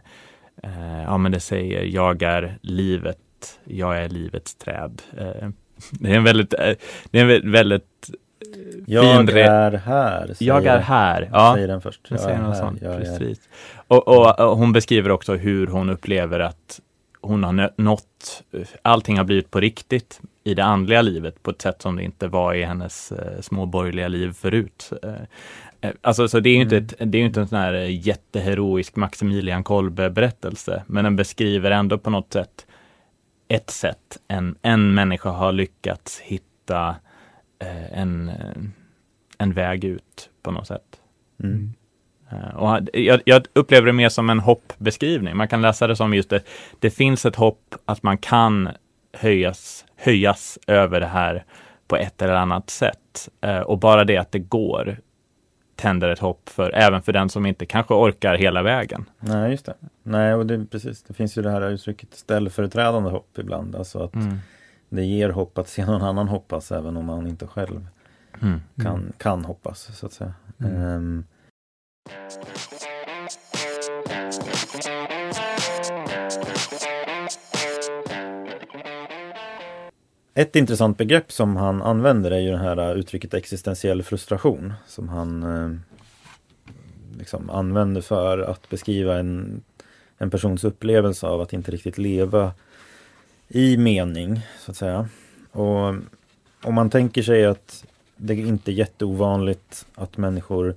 eh, 0.63 1.03
ja, 1.03 1.19
men 1.19 1.33
det 1.33 1.41
säger, 1.41 1.85
jag 1.85 2.23
är 2.23 2.59
livet, 2.61 3.19
jag 3.65 3.99
är 3.99 4.09
livets 4.09 4.55
träd. 4.55 5.03
Eh, 5.19 5.49
det 5.91 6.11
är 6.11 6.15
en 6.17 6.25
väldigt, 6.25 6.55
eh, 6.55 6.73
det 7.11 7.19
är 7.19 7.31
en 7.31 7.53
väldigt 7.53 8.11
Jag 8.87 9.27
fin 9.27 9.37
är 9.37 9.73
här. 9.73 10.35
Jag 10.39 10.67
är 10.67 10.79
här. 10.79 11.29
Ja, 11.33 11.53
Säger 11.55 11.69
den 11.69 11.81
först. 11.81 12.01
jag 12.09 12.21
säger 12.21 12.39
är 12.39 12.43
här, 12.43 12.73
jag 12.83 12.95
är. 12.95 12.99
Precis. 13.19 13.49
Och, 13.89 14.09
och, 14.09 14.41
och 14.41 14.57
hon 14.57 14.73
beskriver 14.73 15.11
också 15.11 15.35
hur 15.35 15.67
hon 15.67 15.91
upplever 15.91 16.41
att 16.41 16.81
hon 17.23 17.45
har 17.45 17.71
nått, 17.77 18.43
allting 18.83 19.17
har 19.17 19.25
blivit 19.25 19.51
på 19.51 19.61
riktigt 19.61 20.21
i 20.45 20.55
det 20.55 20.65
andliga 20.65 21.03
livet 21.03 21.43
på 21.43 21.51
ett 21.51 21.63
sätt 21.63 21.83
som 21.83 21.97
det 21.97 22.03
inte 22.03 22.29
var 22.29 22.55
i 22.55 22.65
hennes 22.65 23.13
eh, 23.13 23.41
små 23.41 23.67
borgerliga 23.67 24.09
liv 24.09 24.33
förut. 24.33 24.93
Eh, 25.03 25.11
eh, 25.81 25.91
alltså, 26.01 26.29
så 26.29 26.41
det 26.41 26.51
är 26.51 26.55
ju 26.55 26.61
inte, 26.63 26.77
Mm. 26.77 26.85
ett, 26.99 27.13
det 27.13 27.19
är 27.19 27.23
inte 27.23 27.41
en 27.41 27.49
sån 27.49 27.59
här 27.59 27.75
eh, 27.75 28.07
jätteheroisk 28.07 28.97
Maximilian 28.97 29.65
Kolbe 29.65 30.11
berättelse, 30.11 30.83
men 30.87 31.05
den 31.05 31.17
beskriver 31.17 31.71
ändå 31.71 31.99
på 31.99 32.11
något 32.11 32.33
sätt 32.33 32.67
ett 33.51 33.71
sätt 33.71 34.19
en, 34.29 34.57
en 34.63 34.95
människa 34.95 35.31
har 35.31 35.53
lyckats 35.53 36.21
hitta 36.21 36.97
eh, 37.59 37.99
en, 38.01 38.29
eh, 38.29 38.63
en 39.39 39.53
väg 39.53 39.85
ut 39.85 40.31
på 40.43 40.51
något 40.51 40.67
sätt. 40.67 41.01
Mm. 41.43 41.73
Eh, 42.31 42.57
Och 42.57 42.81
jag, 42.93 43.21
jag 43.25 43.47
upplever 43.53 43.87
det 43.87 43.93
mer 43.93 44.09
som 44.09 44.31
en 44.31 44.41
hoppbeskrivning. 44.41 45.37
Man 45.37 45.49
kan 45.49 45.63
läsa 45.63 45.87
det 45.87 45.97
som 45.97 46.15
just 46.15 46.31
det, 46.31 46.43
det 46.79 46.91
finns 46.91 47.27
ett 47.27 47.37
hopp 47.37 47.75
att 47.85 48.03
man 48.03 48.19
kan 48.19 48.69
höjas, 49.13 49.85
höjas 49.97 50.59
över 50.67 51.01
det 51.01 51.07
här 51.07 51.45
på 51.89 51.97
ett 51.97 52.23
eller 52.23 52.35
annat 52.35 52.71
sätt. 52.71 53.29
Och 53.65 53.79
bara 53.79 54.05
det 54.05 54.17
att 54.17 54.33
det 54.33 54.39
går 54.39 55.01
tänder 55.81 56.09
ett 56.09 56.19
hopp 56.19 56.49
för, 56.49 56.71
även 56.75 57.03
för 57.03 57.13
den 57.13 57.29
som 57.29 57.47
inte 57.47 57.67
kanske 57.67 57.95
orkar 57.95 58.35
hela 58.35 58.63
vägen. 58.63 59.05
Nej, 59.21 59.51
just 59.51 59.67
det. 59.67 59.75
Nej, 60.03 60.35
och 60.35 60.47
det, 60.47 60.67
precis. 60.67 61.03
Det 61.03 61.15
finns 61.15 61.39
ju 61.39 61.43
det 61.43 61.51
här 61.51 61.71
uttrycket 61.71 62.15
ställföreträdande 62.15 63.11
hopp 63.11 63.39
ibland. 63.39 63.77
Alltså 63.77 64.03
att 64.03 64.13
det 64.89 65.05
ger 65.05 65.31
hopp 65.31 65.59
att 65.59 65.69
se 65.69 65.87
någon 65.87 66.03
annan 66.03 66.29
hoppas 66.29 66.73
även 66.73 66.97
om 66.97 67.05
man 67.05 67.27
inte 67.27 67.47
själv 67.47 67.87
Mm. 68.43 68.61
kan, 68.83 69.13
kan 69.19 69.45
hoppas 69.45 69.99
så 69.99 70.07
att 70.07 70.13
säga. 70.13 70.35
Mm. 70.61 70.77
Ehm, 70.83 71.25
Ett 80.35 80.57
intressant 80.57 80.99
begrepp 80.99 81.33
som 81.33 81.57
han 81.57 81.83
använder 81.83 82.31
är 82.31 82.39
ju 82.39 82.51
det 82.51 82.59
här 82.59 82.77
äh, 82.77 82.99
uttrycket 82.99 83.35
existentiell 83.35 84.03
frustration 84.03 84.73
som 84.87 85.09
han 85.09 85.43
äh, 85.43 85.71
liksom 87.19 87.51
använder 87.51 88.01
för 88.01 88.39
att 88.39 88.69
beskriva 88.69 89.19
en, 89.19 89.63
en 90.19 90.31
persons 90.31 90.65
upplevelse 90.65 91.27
av 91.27 91.41
att 91.41 91.53
inte 91.53 91.71
riktigt 91.71 91.99
leva 91.99 92.53
i 93.49 93.77
mening 93.77 94.41
så 94.59 94.71
att 94.71 94.77
säga. 94.77 95.09
Och 95.53 95.95
om 96.63 96.75
man 96.75 96.91
tänker 96.91 97.23
sig 97.23 97.47
att 97.47 97.85
det 98.17 98.33
är 98.35 98.39
inte 98.39 98.73
jätteovanligt 98.73 99.87
att 99.95 100.17
människor 100.17 100.75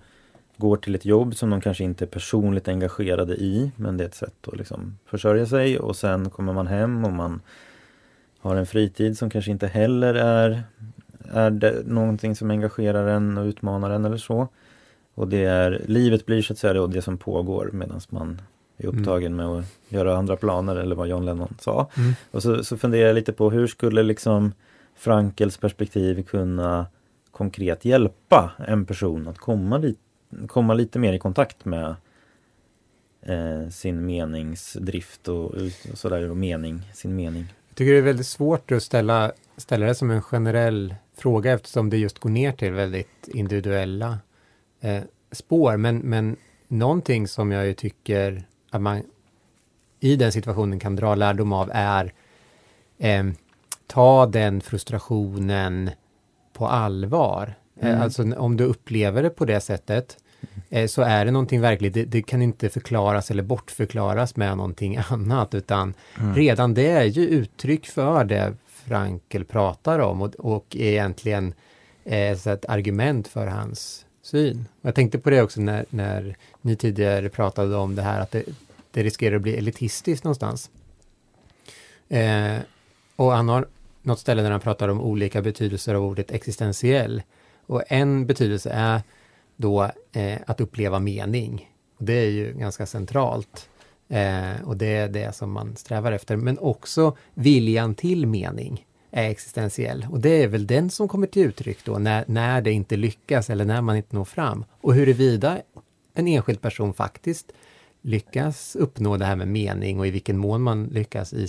går 0.57 0.77
till 0.77 0.95
ett 0.95 1.05
jobb 1.05 1.35
som 1.35 1.49
de 1.49 1.61
kanske 1.61 1.83
inte 1.83 2.05
är 2.05 2.07
personligt 2.07 2.67
engagerade 2.67 3.33
i 3.33 3.71
men 3.75 3.97
det 3.97 4.03
är 4.03 4.07
ett 4.07 4.15
sätt 4.15 4.47
att 4.47 4.57
liksom 4.57 4.97
försörja 5.05 5.45
sig 5.45 5.79
och 5.79 5.95
sen 5.95 6.29
kommer 6.29 6.53
man 6.53 6.67
hem 6.67 7.05
och 7.05 7.13
man 7.13 7.41
har 8.43 8.55
en 8.55 8.65
fritid 8.65 9.17
som 9.17 9.29
kanske 9.29 9.51
inte 9.51 9.67
heller 9.67 10.13
är, 10.13 10.63
är 11.31 11.51
det 11.51 11.81
någonting 11.85 12.35
som 12.35 12.51
engagerar 12.51 13.07
en 13.07 13.37
och 13.37 13.45
utmanar 13.45 13.89
en 13.89 14.05
eller 14.05 14.17
så. 14.17 14.47
Och 15.15 15.27
det 15.27 15.43
är, 15.43 15.81
livet 15.85 16.25
blir 16.25 16.41
så 16.41 16.53
att 16.53 16.59
säga 16.59 16.87
det 16.87 17.01
som 17.01 17.17
pågår 17.17 17.69
medan 17.73 18.01
man 18.09 18.41
är 18.77 18.87
upptagen 18.87 19.35
med 19.35 19.45
att 19.45 19.65
göra 19.89 20.17
andra 20.17 20.35
planer 20.35 20.75
eller 20.75 20.95
vad 20.95 21.07
John 21.07 21.25
Lennon 21.25 21.55
sa. 21.59 21.89
Mm. 21.97 22.13
Och 22.31 22.43
så, 22.43 22.63
så 22.63 22.77
funderar 22.77 23.07
jag 23.07 23.15
lite 23.15 23.33
på 23.33 23.49
hur 23.49 23.67
skulle 23.67 24.03
liksom 24.03 24.51
Frankels 24.95 25.57
perspektiv 25.57 26.23
kunna 26.23 26.85
konkret 27.31 27.85
hjälpa 27.85 28.51
en 28.67 28.85
person 28.85 29.27
att 29.27 29.37
komma, 29.37 29.77
li 29.77 29.95
komma 30.47 30.73
lite 30.73 30.99
mer 30.99 31.13
i 31.13 31.19
kontakt 31.19 31.65
med 31.65 31.95
eh, 33.21 33.69
sin 33.69 34.05
meningsdrift 34.05 35.27
och, 35.27 35.45
och 35.45 35.97
sådär 35.97 36.29
och 36.29 36.37
mening, 36.37 36.81
sin 36.93 37.15
mening. 37.15 37.45
Jag 37.74 37.78
tycker 37.78 37.91
det 37.91 37.97
är 37.97 38.01
väldigt 38.01 38.28
svårt 38.28 38.71
att 38.71 38.84
ställa, 38.84 39.32
ställa 39.57 39.86
det 39.86 39.95
som 39.95 40.11
en 40.11 40.21
generell 40.21 40.95
fråga 41.17 41.53
eftersom 41.53 41.89
det 41.89 41.97
just 41.97 42.19
går 42.19 42.30
ner 42.30 42.51
till 42.51 42.71
väldigt 42.71 43.28
individuella 43.28 44.17
eh, 44.82 45.03
spår. 45.32 45.78
Men, 45.78 45.97
men 45.97 46.36
någonting 46.67 47.28
som 47.28 47.51
jag 47.51 47.65
ju 47.65 47.74
tycker 47.74 48.43
att 48.69 48.82
man 48.82 49.01
i 49.99 50.15
den 50.15 50.32
situationen 50.32 50.80
kan 50.80 50.95
dra 50.95 51.15
lärdom 51.15 51.53
av 51.53 51.71
är 51.74 52.13
eh, 52.97 53.24
ta 53.88 54.26
den 54.26 54.61
frustrationen 54.61 55.89
på 56.53 56.67
allvar. 56.67 57.55
Eh, 57.80 57.89
Mm. 57.89 58.01
alltså 58.01 58.36
om 58.36 58.57
du 58.57 58.63
upplever 58.63 59.24
det 59.24 59.30
på 59.30 59.45
det 59.45 59.61
sättet 59.61 60.17
så 60.88 61.01
är 61.01 61.26
det 61.26 61.32
någonting 61.32 61.61
verkligt. 61.61 61.93
Det, 61.93 62.05
det 62.05 62.21
kan 62.21 62.41
inte 62.41 62.69
förklaras 62.69 63.32
eller 63.32 63.43
bortförklaras 63.43 64.36
med 64.36 64.57
någonting 64.57 64.99
annat 65.09 65.53
utan 65.53 65.93
redan 66.36 66.74
det 66.74 66.88
är 66.88 67.03
ju 67.03 67.21
uttryck 67.21 67.86
för 67.86 68.24
det 68.24 68.53
Frankel 68.67 69.45
pratar 69.45 69.99
om 69.99 70.21
och, 70.21 70.36
och 70.36 70.76
är 70.76 70.91
egentligen 70.91 71.53
eh, 72.03 72.38
så 72.38 72.49
ett 72.49 72.65
argument 72.65 73.28
för 73.28 73.47
hans 73.47 74.05
syn. 74.21 74.67
Jag 74.82 74.95
tänkte 74.95 75.19
på 75.19 75.30
det 75.30 75.41
också 75.41 75.61
när, 75.61 75.86
när 75.89 76.36
ni 76.61 76.76
tidigare 76.76 77.30
pratade 77.30 77.76
om 77.76 77.95
det 77.95 78.01
här 78.01 78.21
att 78.21 78.32
det, 78.32 78.43
det 78.91 79.03
riskerar 79.03 79.36
att 79.36 79.41
bli 79.41 79.57
elitistiskt 79.57 80.24
någonstans. 80.24 80.71
Eh, 82.09 82.57
och 83.15 83.32
han 83.32 83.49
har 83.49 83.67
något 84.01 84.19
ställe 84.19 84.41
där 84.41 84.51
han 84.51 84.59
pratar 84.59 84.88
om 84.88 85.01
olika 85.01 85.41
betydelser 85.41 85.95
av 85.95 86.03
ordet 86.03 86.32
existentiell. 86.32 87.21
Och 87.65 87.84
en 87.88 88.26
betydelse 88.26 88.69
är 88.69 89.01
då 89.55 89.91
eh, 90.11 90.37
att 90.47 90.61
uppleva 90.61 90.99
mening. 90.99 91.69
Och 91.97 92.05
det 92.05 92.13
är 92.13 92.29
ju 92.29 92.53
ganska 92.53 92.85
centralt. 92.85 93.69
Eh, 94.09 94.61
och 94.65 94.77
det 94.77 94.95
är 94.95 95.07
det 95.07 95.35
som 95.35 95.51
man 95.51 95.75
strävar 95.75 96.11
efter. 96.11 96.35
Men 96.35 96.59
också 96.59 97.17
viljan 97.33 97.95
till 97.95 98.27
mening 98.27 98.85
är 99.11 99.29
existentiell. 99.29 100.07
Och 100.09 100.19
det 100.19 100.43
är 100.43 100.47
väl 100.47 100.67
den 100.67 100.89
som 100.89 101.07
kommer 101.07 101.27
till 101.27 101.45
uttryck 101.45 101.85
då 101.85 101.97
när, 101.97 102.23
när 102.27 102.61
det 102.61 102.71
inte 102.71 102.97
lyckas 102.97 103.49
eller 103.49 103.65
när 103.65 103.81
man 103.81 103.95
inte 103.95 104.15
når 104.15 104.25
fram. 104.25 104.65
Och 104.81 104.93
huruvida 104.93 105.61
en 106.13 106.27
enskild 106.27 106.61
person 106.61 106.93
faktiskt 106.93 107.51
lyckas 108.01 108.75
uppnå 108.75 109.17
det 109.17 109.25
här 109.25 109.35
med 109.35 109.47
mening 109.47 109.99
och 109.99 110.07
i 110.07 110.11
vilken 110.11 110.37
mån 110.37 110.61
man 110.61 110.85
lyckas 110.85 111.33
i, 111.33 111.47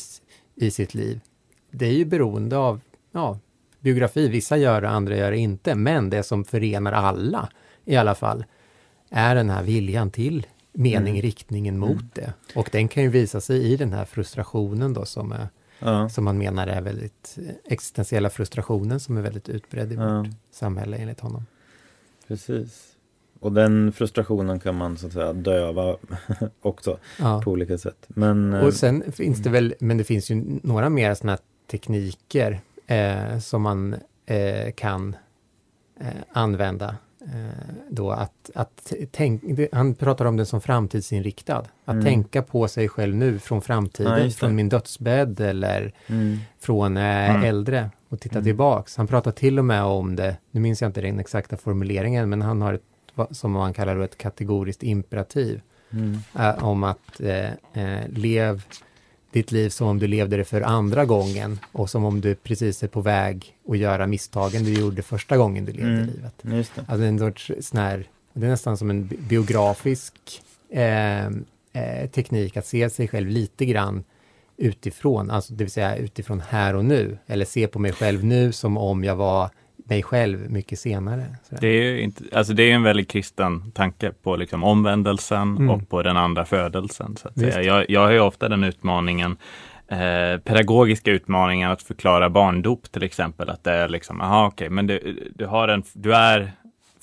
i 0.55 0.71
sitt 0.71 0.95
liv. 0.95 1.21
Det 1.71 1.87
är 1.87 1.93
ju 1.93 2.05
beroende 2.05 2.57
av 2.57 2.81
ja, 3.13 3.39
biografi. 3.81 4.29
Vissa 4.29 4.57
gör 4.57 4.81
det, 4.81 4.89
andra 4.89 5.17
gör 5.17 5.31
det 5.31 5.39
inte. 5.39 5.75
Men 5.75 6.11
det 6.11 6.23
som 6.23 6.45
förenar 6.45 6.93
alla 6.93 7.49
i 7.85 7.97
alla 7.97 8.15
fall 8.15 8.45
är 9.11 9.35
den 9.35 9.51
här 9.51 9.63
viljan 9.63 10.11
till 10.11 10.47
mening, 10.73 11.13
Mm. 11.15 11.23
riktningen 11.23 11.79
mot 11.79 12.15
det. 12.15 12.33
Och 12.55 12.69
den 12.73 12.89
kan 12.89 13.03
ju 13.03 13.09
visa 13.09 13.41
sig 13.41 13.73
i 13.73 13.77
den 13.77 13.93
här 13.93 14.05
frustrationen 14.05 14.93
då 14.93 15.05
som, 15.05 15.33
är, 15.33 15.49
Ja. 15.79 16.09
som 16.09 16.25
man 16.25 16.39
menar 16.39 16.67
är 16.67 16.81
väldigt 16.81 17.39
existentiella 17.65 18.31
frustrationen 18.31 19.01
som 19.01 19.17
är 19.17 19.23
väldigt 19.23 19.49
utbredd 19.49 19.93
i 19.93 19.95
Ja. 19.95 20.19
vårt 20.19 20.27
samhälle 20.53 20.97
enligt 20.97 21.21
honom. 21.21 21.47
Precis. 22.29 22.91
Och 23.41 23.53
den 23.53 23.93
frustrationen 23.93 24.61
kan 24.61 24.75
man 24.75 24.97
så 24.97 25.07
att 25.07 25.13
säga 25.13 25.33
döva 25.33 25.97
också 26.61 26.99
Ja. 27.19 27.43
på 27.45 27.51
olika 27.51 27.79
sätt. 27.79 28.05
Men 28.09 28.53
eh, 28.55 28.61
Och 28.65 28.75
sen 28.75 29.13
finns 29.13 29.39
det 29.43 29.51
väl, 29.51 29.75
men 29.81 29.99
det 29.99 30.05
finns 30.05 30.31
ju 30.31 30.59
några 30.63 30.89
mer 30.89 31.15
sådana 31.15 31.39
tekniker 31.71 32.61
eh, 32.87 33.39
som 33.39 33.63
man 33.63 33.97
eh, 34.27 34.73
kan 34.73 35.17
eh, 36.01 36.07
använda. 36.33 36.97
Eh, 37.27 37.75
då 37.91 38.11
att, 38.11 38.51
att 38.55 38.93
tänk, 39.11 39.43
det, 39.45 39.69
han 39.73 39.95
pratar 39.95 40.25
om 40.25 40.37
det 40.37 40.47
som 40.47 40.61
framtidsinriktad. 40.61 41.59
Att 41.85 41.93
Mm. 41.93 42.05
tänka 42.05 42.43
på 42.43 42.69
sig 42.69 42.89
själv 42.89 43.17
nu 43.17 43.39
från 43.39 43.57
Ja, 43.57 43.61
framtiden, 43.61 44.19
det. 44.25 44.31
från 44.31 44.55
min 44.55 44.69
dödsbädd 44.69 45.41
eller 45.41 45.93
mm, 46.07 46.39
från 46.61 46.97
eh, 46.97 47.31
Mm. 47.31 47.43
äldre 47.45 47.91
och 48.09 48.21
titta 48.21 48.35
Mm. 48.35 48.45
tillbaks. 48.45 48.97
Han 48.97 49.07
pratar 49.07 49.31
till 49.33 49.59
och 49.59 49.65
med 49.65 49.83
om 49.85 50.17
det, 50.17 50.37
nu 50.51 50.61
minns 50.61 50.81
jag 50.83 50.89
inte 50.89 51.01
den 51.01 51.19
exakta 51.21 51.57
formuleringen, 51.57 52.29
men 52.29 52.43
han 52.43 52.63
har 52.63 52.75
ett, 52.75 52.83
som 53.31 53.53
man 53.53 53.73
kallar 53.73 53.97
då 53.97 54.03
ett 54.03 54.19
kategoriskt 54.19 54.83
imperativ 54.83 55.61
mm, 55.91 56.19
eh, 56.39 56.65
om 56.65 56.85
att 56.85 57.21
eh, 57.21 57.51
eh, 57.73 58.09
lev 58.09 58.63
ditt 59.35 59.53
liv 59.53 59.69
som 59.69 59.87
om 59.89 59.99
du 59.99 60.07
levde 60.07 60.37
det 60.37 60.45
för 60.45 60.61
andra 60.61 61.05
gången 61.05 61.59
och 61.73 61.91
som 61.91 62.05
om 62.05 62.21
du 62.21 62.35
precis 62.35 62.83
är 62.83 62.89
på 62.89 63.01
väg 63.01 63.55
att 63.69 63.79
göra 63.79 64.07
misstagen 64.07 64.65
du 64.65 64.73
gjorde 64.73 65.03
första 65.03 65.37
gången 65.37 65.65
du 65.65 65.73
levde 65.73 65.91
Mm. 65.93 66.07
livet. 66.07 66.35
just 66.43 66.75
det. 66.75 66.85
Alltså 66.89 67.05
en 67.05 67.19
sorts 67.19 67.51
sån 67.61 67.81
här, 67.81 68.05
det 68.33 68.47
är 68.47 68.51
nästan 68.51 68.77
som 68.77 68.91
en 68.91 69.07
bi- 69.07 69.17
biografisk 69.29 70.15
eh, 70.71 71.27
eh, 71.27 72.11
teknik 72.15 72.57
att 72.57 72.67
se 72.67 72.91
sig 72.91 73.09
själv 73.09 73.29
lite 73.29 73.65
grann 73.67 74.05
utifrån, 74.57 75.31
alltså 75.31 75.53
det 75.55 75.65
vill 75.65 75.71
säga 75.71 75.97
utifrån 75.97 76.41
här 76.49 76.75
och 76.77 76.85
nu, 76.85 77.19
eller 77.27 77.45
se 77.45 77.67
på 77.67 77.79
mig 77.79 77.93
själv 77.93 78.25
nu 78.25 78.53
som 78.53 78.77
om 78.77 79.05
jag 79.05 79.17
var 79.17 79.51
mig 79.85 80.03
själv 80.03 80.51
mycket 80.51 80.79
senare. 80.79 81.25
Sådär. 81.49 81.61
Det 81.61 81.69
är 81.69 81.83
ju 81.83 82.01
inte, 82.01 82.25
alltså 82.33 82.53
det 82.53 82.63
är 82.63 82.75
en 82.75 82.83
väldigt 82.83 83.11
kristen 83.11 83.71
tanke 83.71 84.13
på 84.23 84.37
liksom 84.37 84.65
omvändelsen 84.65 85.57
Mm. 85.57 85.71
och 85.71 85.89
på 85.89 86.03
den 86.03 86.17
andra 86.17 86.45
födelsen. 86.45 87.17
Så 87.17 87.29
att 87.29 87.37
Visst. 87.37 87.53
säga. 87.53 87.77
Jag, 87.77 87.91
jag 87.91 88.01
har 88.01 88.11
ju 88.11 88.21
ofta 88.21 88.49
den 88.49 88.65
utmaningen 88.65 89.37
eh, 89.89 90.41
pedagogiska 90.45 91.11
utmaningar 91.11 91.73
att 91.73 91.83
förklara 91.83 92.31
barndop 92.31 92.93
till 92.93 93.03
exempel. 93.03 93.51
Att 93.51 93.65
det 93.65 93.73
är 93.73 93.89
liksom, 93.89 94.21
aha 94.21 94.47
okej, 94.47 94.67
okay, 94.67 94.75
men 94.75 94.87
du, 94.87 95.31
du, 95.35 95.47
har 95.47 95.69
en, 95.69 95.83
du 95.93 96.15
är 96.15 96.53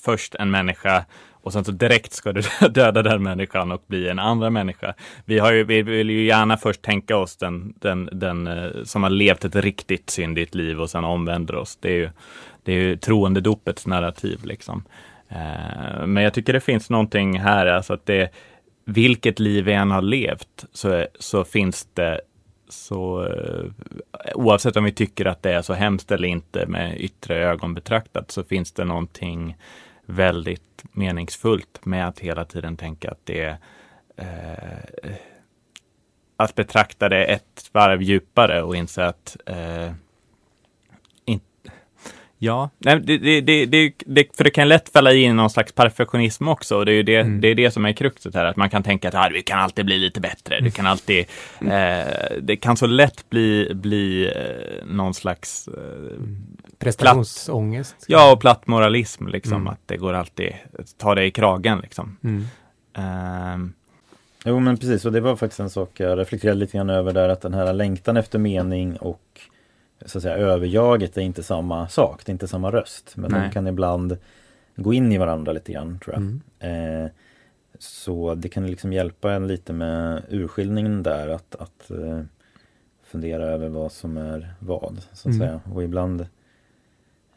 först 0.04 0.34
en 0.34 0.50
människa 0.50 1.04
och 1.42 1.52
sen 1.52 1.64
så 1.64 1.72
direkt 1.72 2.12
ska 2.12 2.32
du 2.32 2.42
döda 2.70 3.02
den 3.02 3.22
människan 3.22 3.72
och 3.72 3.82
bli 3.86 4.08
en 4.08 4.18
andra 4.18 4.50
människa. 4.50 4.94
Vi, 5.24 5.38
har 5.38 5.52
ju, 5.52 5.64
vi 5.64 5.82
vill 5.82 6.10
ju 6.10 6.24
gärna 6.24 6.56
först 6.56 6.82
tänka 6.82 7.16
oss 7.16 7.36
den, 7.36 7.74
den, 7.80 8.08
den 8.12 8.46
eh, 8.46 8.70
som 8.84 9.02
har 9.02 9.10
levt 9.10 9.44
ett 9.44 9.56
riktigt 9.56 10.10
syndigt 10.10 10.54
liv 10.54 10.80
och 10.80 10.90
sen 10.90 11.04
omvänder 11.04 11.54
oss. 11.54 11.78
Det 11.80 11.88
är 11.88 11.96
ju, 11.96 12.10
det 12.62 12.72
är 12.72 12.76
ju 12.76 12.96
troendedopets 12.96 13.86
narrativ 13.86 14.40
liksom. 14.44 14.84
Eh, 15.28 16.06
men 16.06 16.22
jag 16.22 16.34
tycker 16.34 16.52
det 16.52 16.60
finns 16.60 16.90
någonting 16.90 17.40
här, 17.40 17.66
alltså 17.66 17.94
att 17.94 18.06
det, 18.06 18.30
vilket 18.84 19.40
liv 19.40 19.64
vi 19.64 19.72
än 19.72 19.90
har 19.90 20.02
levt 20.02 20.64
så, 20.72 21.06
så 21.18 21.44
finns 21.44 21.88
det 21.94 22.20
så 22.68 23.24
eh, 23.24 23.64
oavsett 24.34 24.76
om 24.76 24.84
vi 24.84 24.92
tycker 24.92 25.24
att 25.24 25.42
det 25.42 25.52
är 25.52 25.62
så 25.62 25.72
hemskt 25.72 26.12
eller 26.12 26.28
inte 26.28 26.66
med 26.66 27.00
yttre 27.00 27.36
ögon 27.36 27.74
betraktat 27.74 28.30
så 28.30 28.44
finns 28.44 28.72
det 28.72 28.84
någonting 28.84 29.56
väldigt 30.06 30.84
meningsfullt 30.92 31.84
med 31.84 32.08
att 32.08 32.20
hela 32.20 32.44
tiden 32.44 32.76
tänka 32.76 33.10
att 33.10 33.20
det 33.24 33.40
är 33.40 33.58
eh, 34.16 35.14
att 36.36 36.54
betrakta 36.54 37.08
det 37.08 37.24
ett 37.24 37.70
varv 37.72 38.02
djupare 38.02 38.62
och 38.62 38.76
inse 38.76 39.04
att 39.04 39.36
eh, 39.46 39.92
Ja, 42.44 42.70
nej, 42.78 43.00
det, 43.00 43.40
det, 43.40 43.66
det, 43.66 43.92
det, 44.06 44.36
för 44.36 44.44
det 44.44 44.50
kan 44.50 44.68
lätt 44.68 44.88
falla 44.88 45.12
in 45.12 45.36
någon 45.36 45.50
slags 45.50 45.72
perfektionism 45.72 46.48
också. 46.48 46.76
Och 46.76 46.86
det 46.86 46.92
är 46.92 46.94
ju 46.94 47.02
det, 47.02 47.16
mm. 47.16 47.40
det, 47.40 47.48
är 47.48 47.54
det 47.54 47.70
som 47.70 47.84
är 47.84 47.92
kruxet 47.92 48.34
här, 48.34 48.44
att 48.44 48.56
man 48.56 48.70
kan 48.70 48.82
tänka 48.82 49.08
att 49.08 49.14
ah, 49.14 49.28
du 49.28 49.42
kan 49.42 49.58
alltid 49.58 49.86
bli 49.86 49.98
lite 49.98 50.20
bättre. 50.20 50.60
Du 50.60 50.70
kan 50.70 50.86
alltid, 50.86 51.26
eh, 51.60 52.40
det 52.42 52.56
kan 52.56 52.76
så 52.76 52.86
lätt 52.86 53.30
bli, 53.30 53.72
bli 53.74 54.26
eh, 54.26 54.86
någon 54.86 55.14
slags 55.14 55.68
eh, 55.68 55.74
prestationsångest. 56.78 57.96
Ja, 58.06 58.32
och 58.32 58.40
platt 58.40 58.66
moralism, 58.66 59.26
liksom, 59.26 59.52
mm. 59.52 59.68
att 59.68 59.80
det 59.86 59.96
går 59.96 60.12
alltid, 60.12 60.52
ta 60.98 61.14
dig 61.14 61.26
i 61.26 61.30
kragen 61.30 61.78
liksom. 61.78 62.16
Mm. 62.22 62.46
Um, 63.54 63.72
Jo 64.44 64.60
men 64.60 64.76
precis, 64.76 65.04
och 65.04 65.12
det 65.12 65.20
var 65.20 65.36
faktiskt 65.36 65.60
en 65.60 65.70
sak 65.70 65.90
jag 66.00 66.18
reflekterade 66.18 66.60
lite 66.60 66.76
grann 66.76 66.90
över 66.90 67.12
där, 67.12 67.28
att 67.28 67.40
den 67.40 67.54
här 67.54 67.72
längtan 67.72 68.16
efter 68.16 68.38
mening 68.38 68.96
och 68.96 69.40
så 70.06 70.18
att 70.18 70.22
säga, 70.22 70.36
överjaget 70.36 71.16
är 71.16 71.20
inte 71.20 71.42
samma 71.42 71.88
sak, 71.88 72.22
det 72.24 72.30
är 72.30 72.32
inte 72.32 72.48
samma 72.48 72.70
röst. 72.70 73.12
Men 73.16 73.30
Nej. 73.30 73.40
de 73.40 73.52
kan 73.52 73.66
ibland 73.66 74.16
gå 74.76 74.92
in 74.92 75.12
i 75.12 75.18
varandra 75.18 75.52
lite 75.52 75.72
grann 75.72 75.98
tror 75.98 76.14
jag. 76.14 76.22
Mm. 76.22 77.04
Eh, 77.04 77.10
så 77.78 78.34
det 78.34 78.48
kan 78.48 78.66
liksom 78.66 78.92
hjälpa 78.92 79.32
en 79.32 79.46
lite 79.46 79.72
med 79.72 80.22
urskiljningen 80.28 81.02
där 81.02 81.28
att, 81.28 81.54
att 81.54 81.90
eh, 81.90 82.20
fundera 83.02 83.44
över 83.44 83.68
vad 83.68 83.92
som 83.92 84.16
är 84.16 84.54
vad. 84.58 85.02
Så 85.12 85.28
att 85.28 85.34
mm. 85.34 85.38
säga. 85.38 85.60
Och 85.74 85.82
ibland 85.82 86.26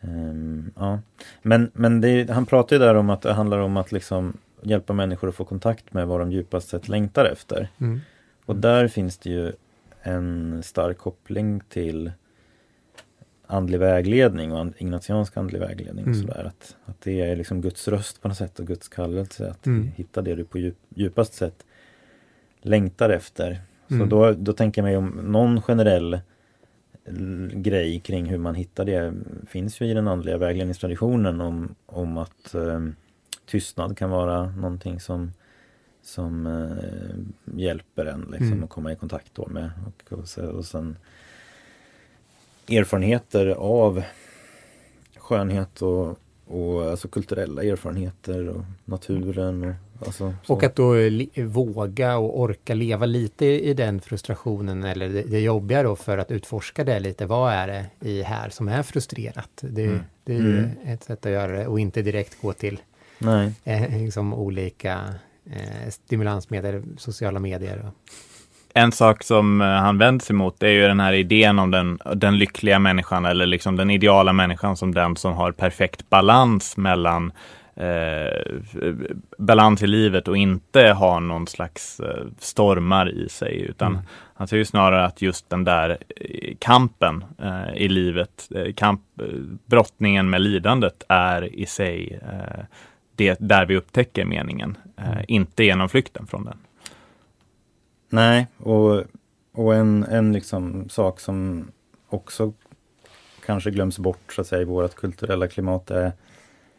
um, 0.01 0.71
ja. 0.75 0.99
Men, 1.41 1.71
men 1.73 2.01
det, 2.01 2.29
han 2.29 2.45
pratar 2.45 2.75
ju 2.75 2.79
där 2.79 2.95
om 2.95 3.09
att 3.09 3.21
det 3.21 3.33
handlar 3.33 3.59
om 3.59 3.77
att 3.77 3.91
liksom 3.91 4.37
hjälpa 4.61 4.93
människor 4.93 5.29
att 5.29 5.35
få 5.35 5.45
kontakt 5.45 5.93
med 5.93 6.07
vad 6.07 6.19
de 6.19 6.31
djupast 6.31 6.69
sett 6.69 6.87
längtar 6.87 7.25
efter. 7.25 7.69
Mm. 7.77 8.01
Och 8.45 8.55
där 8.55 8.87
finns 8.87 9.17
det 9.17 9.29
ju 9.29 9.51
en 10.01 10.61
stark 10.63 10.97
koppling 10.97 11.61
till 11.69 12.11
andlig 13.47 13.79
vägledning 13.79 14.51
och 14.51 14.67
ignatiansk 14.77 15.37
andlig 15.37 15.59
vägledning. 15.59 16.05
Mm. 16.05 16.21
sådär, 16.21 16.43
att, 16.43 16.75
att 16.85 17.01
det 17.01 17.21
är 17.21 17.35
liksom 17.35 17.61
Guds 17.61 17.87
röst 17.87 18.21
på 18.21 18.27
något 18.27 18.37
sätt 18.37 18.59
och 18.59 18.67
Guds 18.67 18.87
kallelse 18.87 19.49
att 19.49 19.65
mm. 19.65 19.91
hitta 19.95 20.21
det 20.21 20.35
du 20.35 20.45
på 20.45 20.57
djup, 20.57 20.77
djupast 20.89 21.33
sätt 21.33 21.65
längtar 22.61 23.09
efter. 23.09 23.61
Så 23.87 23.95
mm. 23.95 24.09
då, 24.09 24.31
då 24.31 24.53
tänker 24.53 24.81
jag 24.81 24.87
mig 24.87 24.97
om 24.97 25.31
någon 25.31 25.61
generell 25.61 26.19
grej 27.53 27.99
kring 27.99 28.25
hur 28.25 28.37
man 28.37 28.55
hittar 28.55 28.85
det 28.85 29.13
finns 29.47 29.81
ju 29.81 29.85
i 29.85 29.93
den 29.93 30.07
andliga 30.07 30.37
vägledningstraditionen 30.37 31.41
om, 31.41 31.75
om 31.85 32.17
att 32.17 32.53
eh, 32.53 32.85
tystnad 33.45 33.97
kan 33.97 34.09
vara 34.09 34.51
någonting 34.51 34.99
som 34.99 35.31
som 36.05 36.47
eh, 36.47 37.59
hjälper 37.59 38.05
en 38.05 38.21
liksom, 38.31 38.51
mm. 38.51 38.63
att 38.63 38.69
komma 38.69 38.91
i 38.91 38.95
kontakt 38.95 39.37
med 39.47 39.69
och, 39.85 40.13
och, 40.13 40.55
och 40.55 40.65
sen 40.65 40.97
erfarenheter 42.69 43.47
av 43.47 44.03
skönhet 45.17 45.81
och, 45.81 46.17
och 46.45 46.83
alltså 46.89 47.07
kulturella 47.07 47.63
erfarenheter 47.63 48.49
och 48.49 48.63
naturen. 48.85 49.63
Och, 49.99 50.07
alltså, 50.07 50.33
och 50.47 50.63
att 50.63 50.75
då 50.75 50.93
våga 51.35 52.17
och 52.17 52.39
orka 52.39 52.73
leva 52.73 53.05
lite 53.05 53.45
i 53.45 53.73
den 53.73 54.01
frustrationen 54.01 54.83
eller 54.83 55.09
det, 55.09 55.21
det 55.21 55.39
jobbiga 55.39 55.83
då 55.83 55.95
för 55.95 56.17
att 56.17 56.31
utforska 56.31 56.83
det 56.83 56.99
lite. 56.99 57.25
Vad 57.25 57.53
är 57.53 57.67
det 57.67 57.85
i 58.09 58.21
här 58.21 58.49
som 58.49 58.67
är 58.67 58.83
frustrerat? 58.83 59.49
Det, 59.61 59.85
mm. 59.85 59.99
det 60.23 60.35
är 60.35 60.39
mm. 60.39 60.69
ett 60.85 61.03
sätt 61.03 61.25
att 61.25 61.31
göra 61.31 61.57
det 61.57 61.67
och 61.67 61.79
inte 61.79 62.01
direkt 62.01 62.41
gå 62.41 62.53
till. 62.53 62.79
Eh, 63.63 64.03
liksom 64.03 64.33
olika 64.33 65.13
eh, 65.45 65.89
stimulansmedel, 65.89 66.83
sociala 66.97 67.39
medier. 67.39 67.85
Och 67.87 68.11
en 68.77 68.91
sak 68.91 69.23
som 69.23 69.61
eh, 69.61 69.67
han 69.67 69.97
vänder 69.97 70.25
sig 70.25 70.35
mot 70.35 70.63
är 70.63 70.69
ju 70.69 70.87
den 70.87 70.99
här 70.99 71.13
idén 71.13 71.59
om 71.59 71.71
den, 71.71 71.99
den 72.15 72.37
lyckliga 72.37 72.79
människan 72.79 73.25
eller 73.25 73.45
liksom 73.45 73.75
den 73.75 73.89
ideala 73.89 74.33
människan 74.33 74.77
som 74.77 74.93
den 74.93 75.15
som 75.15 75.33
har 75.33 75.51
perfekt 75.51 76.09
balans 76.09 76.77
mellan 76.77 77.31
eh, 77.75 78.51
balans 79.37 79.83
i 79.83 79.87
livet 79.87 80.27
och 80.27 80.37
inte 80.37 80.87
har 80.87 81.19
någon 81.19 81.47
slags 81.47 81.99
eh, 81.99 82.25
stormar 82.39 83.09
i 83.09 83.29
sig 83.29 83.61
utan 83.61 83.91
mm. 83.91 84.03
han 84.33 84.47
ser 84.47 84.57
ju 84.57 84.65
snarare 84.65 85.05
att 85.05 85.21
just 85.21 85.49
den 85.49 85.63
där 85.63 85.97
eh, 86.15 86.55
kampen 86.59 87.23
eh, 87.43 87.75
i 87.75 87.87
livet, 87.87 88.49
eh, 88.55 88.73
kamp, 88.73 89.01
brottningen 89.65 90.29
med 90.29 90.41
lidandet 90.41 91.03
är 91.09 91.55
i 91.55 91.65
sig 91.65 92.19
det 93.15 93.37
där 93.39 93.65
vi 93.65 93.77
upptäcker 93.77 94.25
meningen, 94.25 94.77
mm. 94.97 95.25
inte 95.27 95.63
genom 95.63 95.89
flykten 95.89 96.27
från 96.27 96.45
den. 96.45 96.57
Nej, 98.09 98.47
och, 98.57 99.03
och 99.51 99.75
en, 99.75 100.03
en 100.03 100.33
liksom 100.33 100.89
sak 100.89 101.19
som 101.19 101.67
också 102.09 102.53
kanske 103.45 103.71
glöms 103.71 103.99
bort 103.99 104.33
så 104.33 104.41
att 104.41 104.47
säga, 104.47 104.61
i 104.61 104.65
vårt 104.65 104.95
kulturella 104.95 105.47
klimat 105.47 105.91
är, 105.91 106.11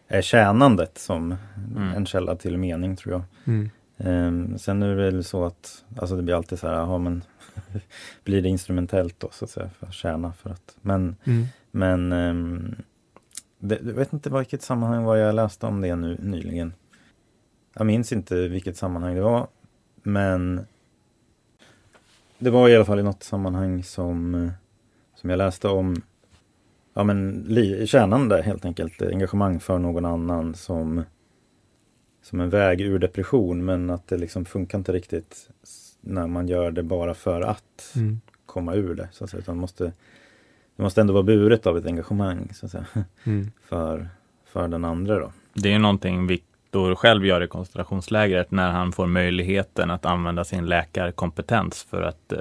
är 0.08 0.22
tjänandet 0.22 0.98
som 0.98 1.36
mm. 1.76 1.92
en 1.92 2.06
källa 2.06 2.36
till 2.36 2.58
mening 2.58 2.96
tror 2.96 3.14
jag. 3.14 3.22
Mm. 3.44 3.70
Um, 3.98 4.58
sen 4.58 4.82
är 4.82 4.88
det 4.88 4.94
väl 4.94 5.24
så 5.24 5.44
att 5.44 5.84
alltså 5.96 6.16
det 6.16 6.22
blir 6.22 6.34
alltid 6.34 6.58
så 6.58 6.66
här, 6.66 6.74
aha, 6.74 6.98
men 6.98 7.24
blir 8.24 8.42
det 8.42 8.48
instrumentellt 8.48 9.20
då 9.20 9.28
så 9.32 9.44
att 9.44 9.50
säga 9.50 9.70
för 9.78 9.86
att 9.86 9.94
tjäna 9.94 10.32
för 10.32 10.50
att 10.50 10.76
men 10.80 11.16
mm. 11.24 11.46
men 11.70 12.12
um, 12.12 12.74
det, 13.58 13.74
jag 13.74 13.94
vet 13.94 14.12
inte 14.12 14.30
vilket 14.30 14.62
sammanhang 14.62 15.04
var 15.04 15.16
jag 15.16 15.34
läste 15.34 15.66
om 15.66 15.80
det 15.80 15.96
nu 15.96 16.18
nyligen. 16.20 16.74
Jag 17.74 17.86
minns 17.86 18.12
inte 18.12 18.48
vilket 18.48 18.76
sammanhang 18.76 19.14
det 19.14 19.22
var 19.22 19.46
men 20.02 20.66
det 22.38 22.50
var 22.50 22.68
i 22.68 22.76
alla 22.76 22.84
fall 22.84 22.98
i 22.98 23.02
något 23.02 23.22
sammanhang 23.22 23.82
som, 23.82 24.50
som 25.14 25.30
jag 25.30 25.36
läste 25.36 25.68
om 25.68 26.02
ja, 26.94 27.04
men, 27.04 27.44
li, 27.48 27.86
tjänande 27.86 28.42
helt 28.42 28.64
enkelt, 28.64 29.02
engagemang 29.02 29.60
för 29.60 29.78
någon 29.78 30.04
annan 30.04 30.54
som, 30.54 31.02
som 32.22 32.40
en 32.40 32.50
väg 32.50 32.80
ur 32.80 32.98
depression 32.98 33.64
men 33.64 33.90
att 33.90 34.08
det 34.08 34.16
liksom 34.16 34.44
funkar 34.44 34.78
inte 34.78 34.92
riktigt 34.92 35.50
när 36.00 36.26
man 36.26 36.48
gör 36.48 36.70
det 36.70 36.82
bara 36.82 37.14
för 37.14 37.40
att 37.40 37.92
mm. 37.96 38.20
komma 38.46 38.74
ur 38.74 38.94
det. 38.94 39.08
Så 39.12 39.24
att 39.24 39.30
säga. 39.30 39.40
Utan 39.40 39.56
måste, 39.56 39.84
det 40.76 40.82
måste 40.82 41.00
ändå 41.00 41.12
vara 41.12 41.22
buret 41.22 41.66
av 41.66 41.78
ett 41.78 41.86
engagemang 41.86 42.50
så 42.54 42.66
att 42.66 42.72
säga, 42.72 42.86
mm. 43.24 43.50
för, 43.60 44.08
för 44.44 44.68
den 44.68 44.84
andra. 44.84 45.18
Då. 45.18 45.32
Det 45.54 45.72
är 45.72 45.78
någonting 45.78 46.26
vi, 46.26 46.42
Viktor 46.76 46.94
själv 46.94 47.26
gör 47.26 47.42
i 47.42 47.46
koncentrationslägret 47.46 48.50
när 48.50 48.70
han 48.70 48.92
får 48.92 49.06
möjligheten 49.06 49.90
att 49.90 50.06
använda 50.06 50.44
sin 50.44 50.66
läkarkompetens 50.66 51.86
för 51.90 52.02
att 52.02 52.32
eh, 52.32 52.38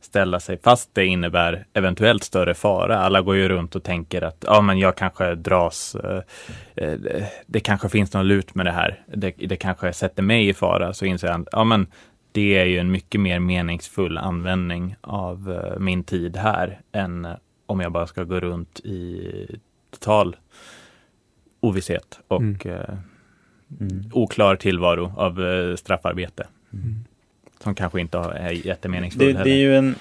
ställa 0.00 0.40
sig, 0.40 0.58
fast 0.62 0.94
det 0.94 1.06
innebär 1.06 1.66
eventuellt 1.72 2.24
större 2.24 2.54
fara. 2.54 2.98
Alla 2.98 3.20
går 3.20 3.36
ju 3.36 3.48
runt 3.48 3.76
och 3.76 3.82
tänker 3.82 4.22
att 4.22 4.44
ja, 4.46 4.60
men 4.60 4.78
jag 4.78 4.96
kanske 4.96 5.34
dras, 5.34 5.94
eh, 5.94 6.22
eh 6.76 7.24
det 7.46 7.60
kanske 7.60 7.88
finns 7.88 8.12
någon 8.12 8.26
lut 8.26 8.54
med 8.54 8.66
det 8.66 8.72
här. 8.72 9.02
Det, 9.06 9.34
det 9.38 9.56
kanske 9.56 9.92
sätter 9.92 10.22
mig 10.22 10.48
i 10.48 10.54
fara. 10.54 10.92
Så 10.92 11.04
inser 11.04 11.28
han, 11.28 11.46
ja 11.52 11.64
men 11.64 11.86
det 12.32 12.58
är 12.58 12.64
ju 12.64 12.78
en 12.78 12.90
mycket 12.90 13.20
mer 13.20 13.40
meningsfull 13.40 14.18
användning 14.18 14.96
av 15.00 15.62
min 15.80 16.04
tid 16.04 16.36
här 16.36 16.80
än 16.92 17.28
om 17.66 17.80
jag 17.80 17.92
bara 17.92 18.06
ska 18.06 18.24
gå 18.24 18.40
runt 18.40 18.80
i 18.80 19.60
total 19.90 20.36
ovisshet 21.60 22.20
och 22.28 22.40
mm. 22.40 22.58
Mm. 23.80 24.10
oklar 24.12 24.56
tillvaro 24.56 25.12
av 25.16 25.44
eh, 25.44 25.76
straffarbete. 25.76 26.46
Mm. 26.72 27.04
Som 27.62 27.74
kanske 27.74 28.00
inte 28.00 28.18
är 28.18 28.50
jättemeningsfull 28.50 29.34
det, 29.34 29.44
det 29.44 29.50
är 29.50 29.58
ju 29.58 29.76
en, 29.76 29.94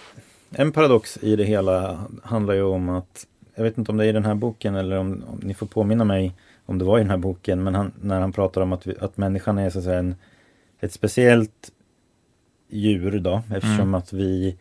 en 0.51 0.71
paradox 0.71 1.17
i 1.21 1.35
det 1.35 1.43
hela 1.43 1.99
handlar 2.23 2.53
ju 2.53 2.61
om 2.61 2.89
att 2.89 3.27
jag 3.55 3.63
vet 3.63 3.77
inte 3.77 3.91
om 3.91 3.97
det 3.97 4.05
är 4.05 4.09
i 4.09 4.11
den 4.11 4.25
här 4.25 4.35
boken 4.35 4.75
eller 4.75 4.97
om, 4.97 5.23
om 5.27 5.39
ni 5.43 5.53
får 5.53 5.67
påminna 5.67 6.03
mig 6.03 6.33
om 6.65 6.77
det 6.77 6.85
var 6.85 6.97
i 6.97 7.01
den 7.01 7.09
här 7.09 7.17
boken, 7.17 7.63
men 7.63 7.75
han, 7.75 7.91
när 8.01 8.21
han 8.21 8.33
pratar 8.33 8.61
om 8.61 8.73
att, 8.73 8.87
vi, 8.87 8.95
att 8.99 9.17
människan 9.17 9.57
är 9.57 9.69
så 9.69 9.77
att 9.77 9.85
säga 9.85 9.99
en, 9.99 10.15
ett 10.79 10.93
speciellt 10.93 11.71
djur 12.69 13.19
då, 13.19 13.43
eftersom 13.51 13.79
mm. 13.79 13.95
att 13.95 14.13
vi 14.13 14.57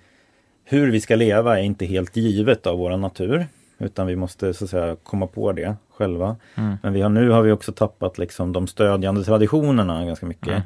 hur 0.65 0.91
vi 0.91 1.01
ska 1.01 1.17
leva 1.17 1.59
är 1.59 1.63
inte 1.63 1.87
helt 1.87 2.17
givet 2.17 2.67
av 2.67 2.79
vår 2.79 2.97
natur. 2.97 3.47
Utan 3.79 4.07
vi 4.07 4.17
måste 4.17 4.55
så 4.55 4.65
att 4.65 4.71
säga 4.71 4.97
komma 5.03 5.27
på 5.27 5.53
det 5.53 5.77
själva. 5.91 6.37
Mm. 6.55 6.77
Men 6.83 6.93
vi 6.93 7.01
har, 7.01 7.09
nu 7.09 7.31
har 7.31 7.43
vi 7.43 7.53
också 7.53 7.73
tappat 7.73 8.19
liksom 8.19 8.53
de 8.53 8.67
stödjande 8.67 9.25
traditionerna 9.25 10.05
ganska 10.05 10.27
mycket. 10.27 10.49
Mm. 10.49 10.63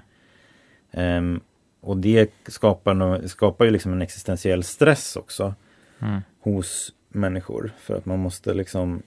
Ehm, 0.91 1.41
och 1.81 1.97
det 1.97 2.33
skapar, 2.47 3.27
skapar 3.27 3.65
ju 3.65 3.71
liksom 3.71 3.93
en 3.93 4.03
existentiell 4.03 4.63
stress 4.63 5.17
också 5.17 5.55
Mm. 6.03 6.21
hos 6.41 6.93
människor. 7.09 7.73
För 7.79 7.95
att 7.97 8.07
man 8.07 8.19
måste 8.19 8.55
liksom 8.55 9.03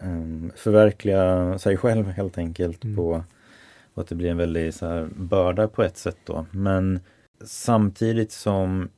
ehm, 0.00 0.52
förverkliga 0.56 1.58
sig 1.58 1.76
själv 1.76 2.08
helt 2.08 2.38
enkelt. 2.38 2.84
Mm. 2.84 2.96
på 2.96 3.24
Och 3.94 4.02
att 4.02 4.08
det 4.08 4.14
blir 4.14 4.30
en 4.30 4.36
väldig 4.36 4.74
så 4.74 4.86
här, 4.86 5.08
börda 5.16 5.68
på 5.68 5.82
ett 5.82 5.96
sätt 5.96 6.18
då. 6.24 6.46
Men 6.50 7.00
samtidigt 7.44 8.32
som 8.32 8.88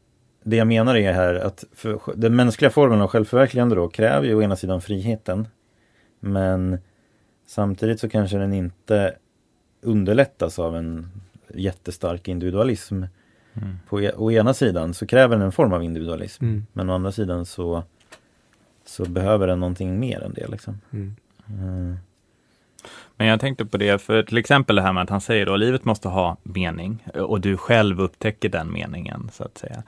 det 0.42 0.56
jag 0.56 0.66
menar 0.66 0.96
är 0.96 1.12
här 1.12 1.34
att 1.34 1.64
för, 1.72 2.00
den 2.14 2.36
mänskliga 2.36 2.70
formen 2.70 3.00
av 3.00 3.08
självförverkligande 3.08 3.74
då 3.74 3.88
kräver 3.88 4.26
ju 4.26 4.34
å 4.34 4.42
ena 4.42 4.56
sidan 4.56 4.80
friheten. 4.80 5.48
Men 6.20 6.78
samtidigt 7.46 8.00
så 8.00 8.08
kanske 8.08 8.38
den 8.38 8.52
inte 8.52 9.14
underlättas 9.82 10.58
av 10.58 10.76
en 10.76 11.10
jättestark 11.54 12.28
individualism. 12.28 13.02
Mm. 13.54 13.78
På 13.88 14.00
e- 14.00 14.12
å 14.16 14.32
ena 14.32 14.54
sidan 14.54 14.94
så 14.94 15.06
kräver 15.06 15.36
den 15.36 15.44
en 15.44 15.52
form 15.52 15.72
av 15.72 15.84
individualism. 15.84 16.44
Mm. 16.44 16.66
Men 16.72 16.90
å 16.90 16.94
andra 16.94 17.12
sidan 17.12 17.46
så, 17.46 17.82
så 18.84 19.04
behöver 19.04 19.46
den 19.46 19.60
någonting 19.60 20.00
mer 20.00 20.22
än 20.22 20.34
det. 20.34 20.48
Liksom. 20.48 20.80
Mm. 20.92 21.16
Mm. 21.48 21.96
Men 23.16 23.26
jag 23.26 23.40
tänkte 23.40 23.66
på 23.66 23.76
det, 23.76 24.02
för 24.02 24.22
till 24.22 24.38
exempel 24.38 24.76
det 24.76 24.82
här 24.82 24.92
med 24.92 25.02
att 25.02 25.10
han 25.10 25.20
säger 25.20 25.46
då, 25.46 25.56
livet 25.56 25.84
måste 25.84 26.08
ha 26.08 26.36
mening 26.42 27.06
och 27.14 27.40
du 27.40 27.56
själv 27.56 28.00
upptäcker 28.00 28.48
den 28.48 28.72
meningen, 28.72 29.30
så 29.32 29.44
att 29.44 29.58
säga. 29.58 29.82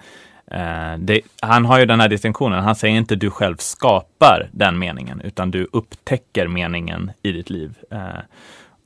Eh, 0.52 0.98
det, 0.98 1.20
han 1.40 1.64
har 1.64 1.78
ju 1.78 1.86
den 1.86 2.00
här 2.00 2.08
distinktionen, 2.08 2.64
han 2.64 2.76
säger 2.76 2.96
inte 2.96 3.16
du 3.16 3.30
själv 3.30 3.56
skapar 3.56 4.48
den 4.52 4.78
meningen, 4.78 5.20
utan 5.20 5.50
du 5.50 5.68
upptäcker 5.72 6.48
meningen 6.48 7.10
i 7.22 7.32
ditt 7.32 7.50
liv. 7.50 7.78
Eh, 7.90 7.98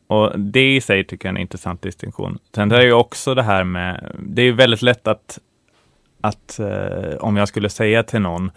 och 0.06 0.40
det 0.40 0.76
i 0.76 0.80
sig 0.80 1.04
tycker 1.04 1.28
jag 1.28 1.32
är 1.32 1.36
en 1.36 1.42
intressant 1.42 1.82
distinktion. 1.82 2.38
Sen 2.54 2.72
är 2.72 2.78
det 2.78 2.84
ju 2.84 2.92
också 2.92 3.34
det 3.34 3.42
här 3.42 3.64
med, 3.64 4.12
det 4.18 4.42
är 4.42 4.46
ju 4.46 4.52
väldigt 4.52 4.82
lätt 4.82 5.06
att, 5.06 5.38
att 6.20 6.58
eh, 6.58 7.16
om 7.18 7.36
jag 7.36 7.48
skulle 7.48 7.68
säga 7.68 8.02
till 8.02 8.20
någon 8.20 8.50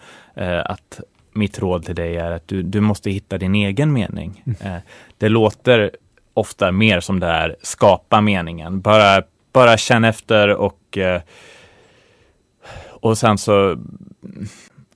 att 0.64 1.00
mitt 1.32 1.58
råd 1.58 1.84
till 1.84 1.94
dig 1.94 2.16
är 2.16 2.30
att 2.30 2.48
du, 2.48 2.62
du 2.62 2.80
måste 2.80 3.10
hitta 3.10 3.38
din 3.38 3.54
egen 3.54 3.92
mening. 3.92 4.42
Eh, 4.60 4.76
det 5.18 5.28
låter 5.28 5.90
ofta 6.34 6.72
mer 6.72 7.00
som 7.00 7.20
det 7.20 7.26
är 7.26 7.56
skapa 7.62 8.20
meningen. 8.20 8.80
Bara, 8.80 9.22
bara 9.52 9.76
känn 9.76 10.04
efter 10.04 10.48
och, 10.48 10.98
och 13.00 13.18
sen 13.18 13.38
så 13.38 13.76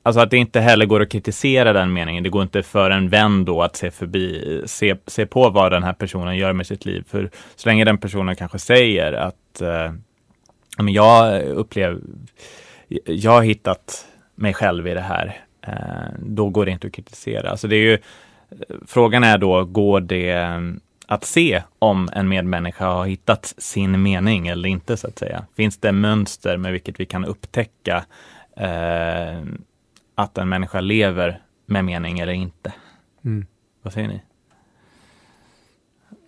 Alltså 0.07 0.21
att 0.21 0.31
det 0.31 0.37
inte 0.37 0.61
heller 0.61 0.87
går 0.87 1.03
att 1.03 1.09
kritisera 1.09 1.73
den 1.73 1.93
meningen. 1.93 2.23
Det 2.23 2.29
går 2.29 2.43
inte 2.43 2.63
för 2.63 2.91
en 2.91 3.09
vän 3.09 3.45
då 3.45 3.63
att 3.63 3.77
se 3.77 3.91
förbi, 3.91 4.63
se, 4.67 4.97
se 5.07 5.27
på 5.27 5.51
vad 5.51 5.73
den 5.73 5.83
här 5.83 5.93
personen 5.93 6.37
gör 6.37 6.53
med 6.53 6.67
sitt 6.67 6.85
liv. 6.85 7.05
För 7.09 7.31
så 7.57 7.69
länge 7.69 7.85
den 7.85 7.99
personen 7.99 8.37
kanske 8.37 8.59
säger 8.59 9.13
att 9.13 9.61
eh, 9.61 9.93
men 10.79 10.89
jag 10.89 11.43
upplever, 11.43 12.01
jag 13.05 13.31
har 13.31 13.43
hittat 13.43 14.07
mig 14.35 14.55
själv 14.55 14.89
i 14.89 14.95
det 14.95 15.01
här. 15.01 15.41
Eh, 15.67 16.19
då 16.19 16.49
går 16.49 16.67
det 16.67 16.73
inte 16.73 16.87
att 16.87 16.93
kritisera. 16.93 17.51
Alltså 17.51 17.69
det 17.69 17.77
är 17.77 17.83
ju, 17.83 17.93
eh, 17.93 17.99
frågan 18.87 19.25
är 19.25 19.39
då, 19.39 19.65
går 19.65 20.01
det 20.01 20.61
att 21.15 21.25
se 21.25 21.63
om 21.79 22.09
en 22.13 22.29
medmänniska 22.29 22.87
har 22.87 23.07
hittat 23.07 23.55
sin 23.59 24.03
mening 24.03 24.49
eller 24.49 24.69
inte 24.69 24.97
så 24.97 25.07
att 25.07 25.19
säga? 25.19 25.47
Finns 25.57 25.77
det 25.77 25.93
mönster 25.93 26.57
med 26.57 26.73
vilket 26.73 27.01
vi 27.01 27.07
kan 27.07 27.25
upptäcka 27.25 28.05
eh, 28.57 29.43
att 30.15 30.39
en 30.39 30.49
människa 30.49 30.81
lever 30.81 31.43
med 31.67 31.85
mening 31.85 32.19
eller 32.19 32.33
inte? 32.33 32.73
Mm. 33.25 33.47
Vad 33.83 33.93
säger 33.93 34.09
ni? 34.09 34.23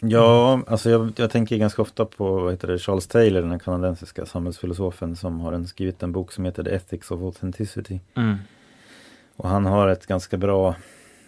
Ja, 0.00 0.60
alltså 0.66 0.90
jag, 0.90 1.12
jag 1.16 1.30
tänker 1.30 1.56
ganska 1.56 1.82
ofta 1.82 2.04
på 2.04 2.32
vad 2.32 2.52
heter 2.52 2.68
det, 2.68 2.78
Charles 2.78 3.06
Taylor, 3.06 3.42
den 3.42 3.58
kanadensiska 3.58 4.26
samhällsfilosofen 4.26 5.16
som 5.16 5.40
har 5.40 5.52
en, 5.52 5.66
skrivit 5.66 6.02
en 6.02 6.12
bok 6.12 6.32
som 6.32 6.44
heter 6.44 6.64
The 6.64 6.70
Ethics 6.70 7.10
of 7.10 7.20
Authenticity. 7.20 8.00
Mm. 8.14 8.36
Och 9.36 9.48
han 9.48 9.66
har 9.66 9.88
ett 9.88 10.06
ganska 10.06 10.36
bra 10.36 10.74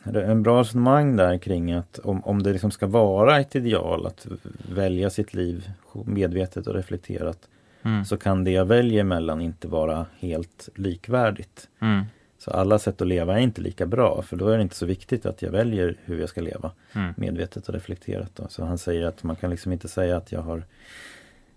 en 0.04 0.42
bra 0.42 0.60
resonemang 0.60 1.16
där 1.16 1.38
kring 1.38 1.72
att 1.72 1.98
om, 1.98 2.24
om 2.24 2.42
det 2.42 2.52
liksom 2.52 2.70
ska 2.70 2.86
vara 2.86 3.40
ett 3.40 3.56
ideal 3.56 4.06
att 4.06 4.26
välja 4.74 5.10
sitt 5.10 5.34
liv 5.34 5.70
medvetet 6.06 6.66
och 6.66 6.74
reflekterat 6.74 7.38
Mm. 7.82 8.04
så 8.04 8.16
kan 8.16 8.44
det 8.44 8.50
jag 8.50 8.64
väljer 8.64 9.04
mellan 9.04 9.40
inte 9.40 9.68
vara 9.68 10.06
helt 10.18 10.68
likvärdigt. 10.74 11.68
Mm. 11.80 12.04
Så 12.38 12.50
alla 12.50 12.78
sätt 12.78 13.00
att 13.02 13.08
leva 13.08 13.34
är 13.38 13.40
inte 13.42 13.60
lika 13.60 13.86
bra 13.86 14.22
för 14.22 14.36
då 14.36 14.48
är 14.48 14.56
det 14.56 14.62
inte 14.62 14.74
så 14.76 14.86
viktigt 14.86 15.26
att 15.26 15.42
jag 15.42 15.50
väljer 15.50 15.96
hur 16.04 16.20
jag 16.20 16.28
ska 16.28 16.40
leva 16.40 16.70
Mm. 16.94 17.14
medvetet 17.16 17.68
och 17.68 17.74
reflekterat. 17.74 18.30
Då. 18.34 18.46
Så 18.48 18.64
han 18.64 18.78
säger 18.78 19.06
att 19.06 19.22
man 19.22 19.36
kan 19.36 19.50
liksom 19.50 19.72
inte 19.72 19.88
säga 19.88 20.16
att 20.16 20.32
jag 20.32 20.40
har 20.40 20.62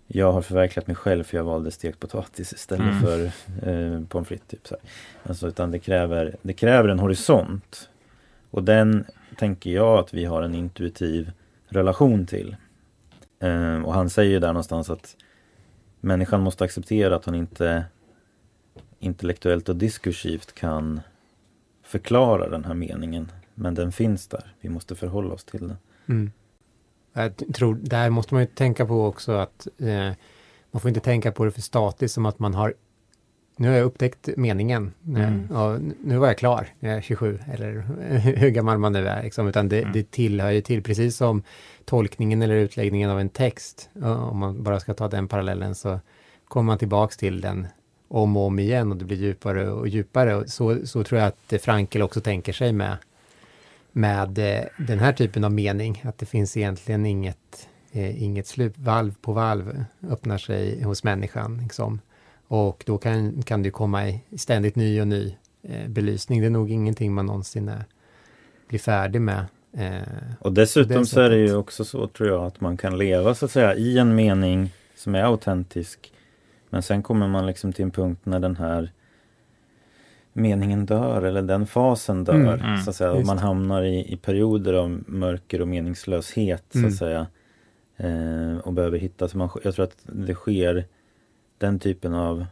jag 0.06 0.32
har 0.32 0.42
förverkligat 0.42 0.86
mig 0.86 0.96
själv 0.96 1.24
för 1.24 1.36
jag 1.36 1.44
valde 1.44 1.70
stekt 1.70 2.00
potatis 2.00 2.52
istället 2.52 2.86
Mm. 2.86 3.00
för 3.00 3.24
eh, 3.68 4.04
pommes 4.08 4.28
frites. 4.28 4.48
Typ, 4.48 4.66
så 4.66 4.74
här. 4.74 4.90
Alltså, 5.30 5.48
utan 5.48 5.70
det 5.70 5.78
kräver, 5.78 6.36
det 6.42 6.52
kräver 6.52 6.88
en 6.88 6.98
horisont. 6.98 7.88
Och 8.52 8.64
den 8.64 9.04
tänker 9.36 9.70
jag 9.70 9.98
att 9.98 10.14
vi 10.14 10.24
har 10.24 10.42
en 10.42 10.54
intuitiv 10.54 11.32
relation 11.68 12.26
till. 12.26 12.56
Eh, 13.38 13.82
och 13.82 13.94
han 13.94 14.10
säger 14.10 14.40
där 14.40 14.48
någonstans 14.48 14.90
att 14.90 15.16
människan 16.00 16.40
måste 16.40 16.64
acceptera 16.64 17.16
att 17.16 17.24
hon 17.24 17.34
inte 17.34 17.84
intellektuellt 18.98 19.68
och 19.68 19.76
diskursivt 19.76 20.54
kan 20.54 21.00
förklara 21.82 22.48
den 22.48 22.64
här 22.64 22.74
meningen. 22.74 23.32
Men 23.54 23.74
den 23.74 23.92
finns 23.92 24.28
där. 24.28 24.54
Vi 24.60 24.68
måste 24.68 24.94
förhålla 24.94 25.34
oss 25.34 25.44
till 25.44 25.68
den. 25.68 25.76
Mm. 26.06 26.32
Jag 27.12 27.54
tror, 27.54 27.74
där 27.74 28.10
måste 28.10 28.34
man 28.34 28.42
ju 28.42 28.46
tänka 28.46 28.86
på 28.86 29.06
också 29.06 29.32
att 29.32 29.68
eh, 29.78 30.12
man 30.70 30.80
får 30.80 30.88
inte 30.88 31.00
tänka 31.00 31.32
på 31.32 31.44
det 31.44 31.50
för 31.50 31.60
statiskt 31.60 32.14
som 32.14 32.26
att 32.26 32.38
man 32.38 32.54
har 32.54 32.74
nu 33.62 33.68
har 33.68 33.74
jag 33.76 33.84
upptäckt 33.84 34.28
meningen. 34.36 34.92
Mm. 35.06 35.48
Eh, 35.50 35.62
och 35.62 35.80
nu 36.04 36.16
var 36.16 36.26
jag 36.26 36.38
klar. 36.38 36.66
Jag 36.80 36.92
är 36.92 37.00
27 37.00 37.38
eller 37.52 37.72
hur 38.36 38.48
gammal 38.50 38.78
man 38.78 38.92
nu 38.92 39.08
är. 39.08 39.22
Liksom. 39.22 39.48
Utan 39.48 39.68
det, 39.68 39.78
Mm. 39.80 39.92
det 39.92 40.10
tillhör 40.10 40.50
ju 40.50 40.60
till, 40.60 40.82
precis 40.82 41.16
som 41.16 41.42
tolkningen 41.84 42.42
eller 42.42 42.54
utläggningen 42.54 43.10
av 43.10 43.20
en 43.20 43.28
text. 43.28 43.90
Om 44.02 44.38
man 44.38 44.62
bara 44.62 44.80
ska 44.80 44.94
ta 44.94 45.08
den 45.08 45.28
parallellen 45.28 45.74
så 45.74 46.00
kommer 46.48 46.66
man 46.66 46.78
tillbaks 46.78 47.16
till 47.16 47.40
den 47.40 47.66
om 48.08 48.36
och 48.36 48.42
om 48.46 48.58
igen 48.58 48.90
och 48.92 48.96
det 48.98 49.04
blir 49.04 49.16
djupare 49.16 49.70
och 49.70 49.88
djupare. 49.88 50.34
Och 50.34 50.48
så, 50.48 50.86
så 50.86 51.04
tror 51.04 51.20
jag 51.20 51.28
att 51.28 51.62
Frankel 51.62 52.02
också 52.02 52.20
tänker 52.20 52.52
sig 52.52 52.72
med, 52.72 52.96
med 53.92 54.38
eh, 54.38 54.64
den 54.78 54.98
här 54.98 55.12
typen 55.12 55.44
av 55.44 55.52
mening. 55.52 56.02
Att 56.04 56.18
det 56.18 56.26
finns 56.26 56.56
egentligen 56.56 57.06
inget, 57.06 57.68
eh, 57.92 58.22
inget 58.22 58.46
slut. 58.46 58.74
Valv 58.78 59.14
på 59.20 59.32
valv 59.32 59.84
öppnar 60.10 60.38
sig 60.38 60.82
hos 60.82 61.04
människan. 61.04 61.58
Liksom. 61.62 62.00
Och 62.54 62.82
då 62.86 62.98
kan, 62.98 63.42
kan 63.42 63.62
det 63.62 63.70
komma 63.70 64.08
i 64.08 64.20
ständigt 64.36 64.76
ny 64.76 65.00
och 65.00 65.08
ny 65.08 65.34
eh, 65.62 65.88
belysning. 65.88 66.40
Det 66.40 66.46
är 66.46 66.50
nog 66.50 66.70
ingenting 66.70 67.14
man 67.14 67.26
någonsin 67.26 67.68
är, 67.68 67.84
blir 68.68 68.78
färdig 68.78 69.20
med. 69.20 69.44
Eh, 69.72 70.02
Och 70.40 70.52
dessutom 70.52 71.06
så 71.06 71.20
är 71.20 71.30
det 71.30 71.36
ju 71.38 71.56
också 71.56 71.84
så 71.84 72.06
tror 72.06 72.28
jag 72.28 72.44
att 72.44 72.60
man 72.60 72.76
kan 72.76 72.98
leva 72.98 73.34
så 73.34 73.44
att 73.44 73.50
säga 73.50 73.74
i 73.74 73.98
en 73.98 74.14
mening 74.14 74.70
som 74.96 75.14
är 75.14 75.22
autentisk. 75.22 76.12
Men 76.70 76.82
sen 76.82 77.02
kommer 77.02 77.28
man 77.28 77.46
liksom 77.46 77.72
till 77.72 77.82
en 77.84 77.90
punkt 77.90 78.20
när 78.24 78.40
den 78.40 78.56
här 78.56 78.92
meningen 80.32 80.86
dör 80.86 81.22
eller 81.22 81.42
den 81.42 81.66
fasen 81.66 82.24
dör. 82.24 82.34
Mm, 82.34 82.60
mm, 82.60 82.80
så 82.82 82.90
att 82.90 82.96
säga. 82.96 83.12
Och 83.12 83.26
man 83.26 83.38
hamnar 83.38 83.82
i, 83.82 84.12
i 84.12 84.16
perioder 84.16 84.74
av 84.74 85.04
mörker 85.06 85.60
och 85.60 85.68
meningslöshet 85.68 86.64
så 86.72 86.78
Mm. 86.78 86.88
att 86.90 86.96
säga. 86.96 87.26
Eh, 87.96 88.58
och 88.58 88.72
behöver 88.72 88.98
hitta, 88.98 89.28
så 89.28 89.38
man, 89.38 89.48
jag 89.64 89.74
tror 89.74 89.84
att 89.84 89.96
det 90.02 90.34
sker 90.34 90.84
den 91.62 91.78
typen 91.78 92.14
av 92.14 92.46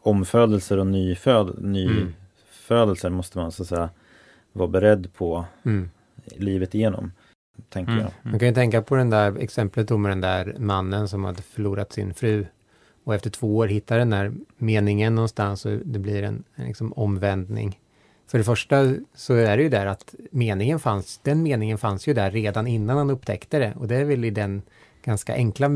omfödelser 0.00 0.78
och 0.78 0.86
nyföd, 0.86 1.62
nyfödelser 1.62 3.10
måste 3.10 3.38
man 3.38 3.52
så 3.52 3.62
att 3.62 3.68
säga 3.68 3.90
vara 4.52 4.68
beredd 4.68 5.14
på 5.14 5.44
mm. 5.64 5.90
livet 6.36 6.74
igenom. 6.74 7.12
Tänker 7.68 7.92
Mm. 7.92 8.04
jag. 8.04 8.30
Man 8.30 8.38
kan 8.38 8.48
ju 8.48 8.54
tänka 8.54 8.82
på 8.82 8.96
den 8.96 9.10
där 9.10 9.36
exemplet 9.38 9.90
med 9.90 10.10
den 10.10 10.20
där 10.20 10.54
mannen 10.58 11.08
som 11.08 11.24
hade 11.24 11.42
förlorat 11.42 11.92
sin 11.92 12.14
fru 12.14 12.46
och 13.04 13.14
efter 13.14 13.30
två 13.30 13.56
år 13.56 13.66
hittar 13.66 13.98
den 13.98 14.10
där 14.10 14.32
meningen 14.56 15.14
någonstans 15.14 15.66
och 15.66 15.72
det 15.84 15.98
blir 15.98 16.22
en, 16.22 16.44
en 16.54 16.66
liksom 16.66 16.92
omvändning. 16.92 17.80
För 18.26 18.38
det 18.38 18.44
första 18.44 18.94
så 19.14 19.34
är 19.34 19.56
det 19.56 19.62
ju 19.62 19.68
där 19.68 19.86
att 19.86 20.14
meningen 20.30 20.78
fanns, 20.78 21.20
den 21.22 21.42
meningen 21.42 21.78
fanns 21.78 22.08
ju 22.08 22.14
där 22.14 22.30
redan 22.30 22.66
innan 22.66 22.96
han 22.96 23.10
upptäckte 23.10 23.58
det 23.58 23.72
och 23.76 23.88
det 23.88 23.96
är 23.96 24.04
väl 24.04 24.24
i 24.24 24.30
den 24.30 24.62
ganska 25.04 25.34
enkla 25.34 25.68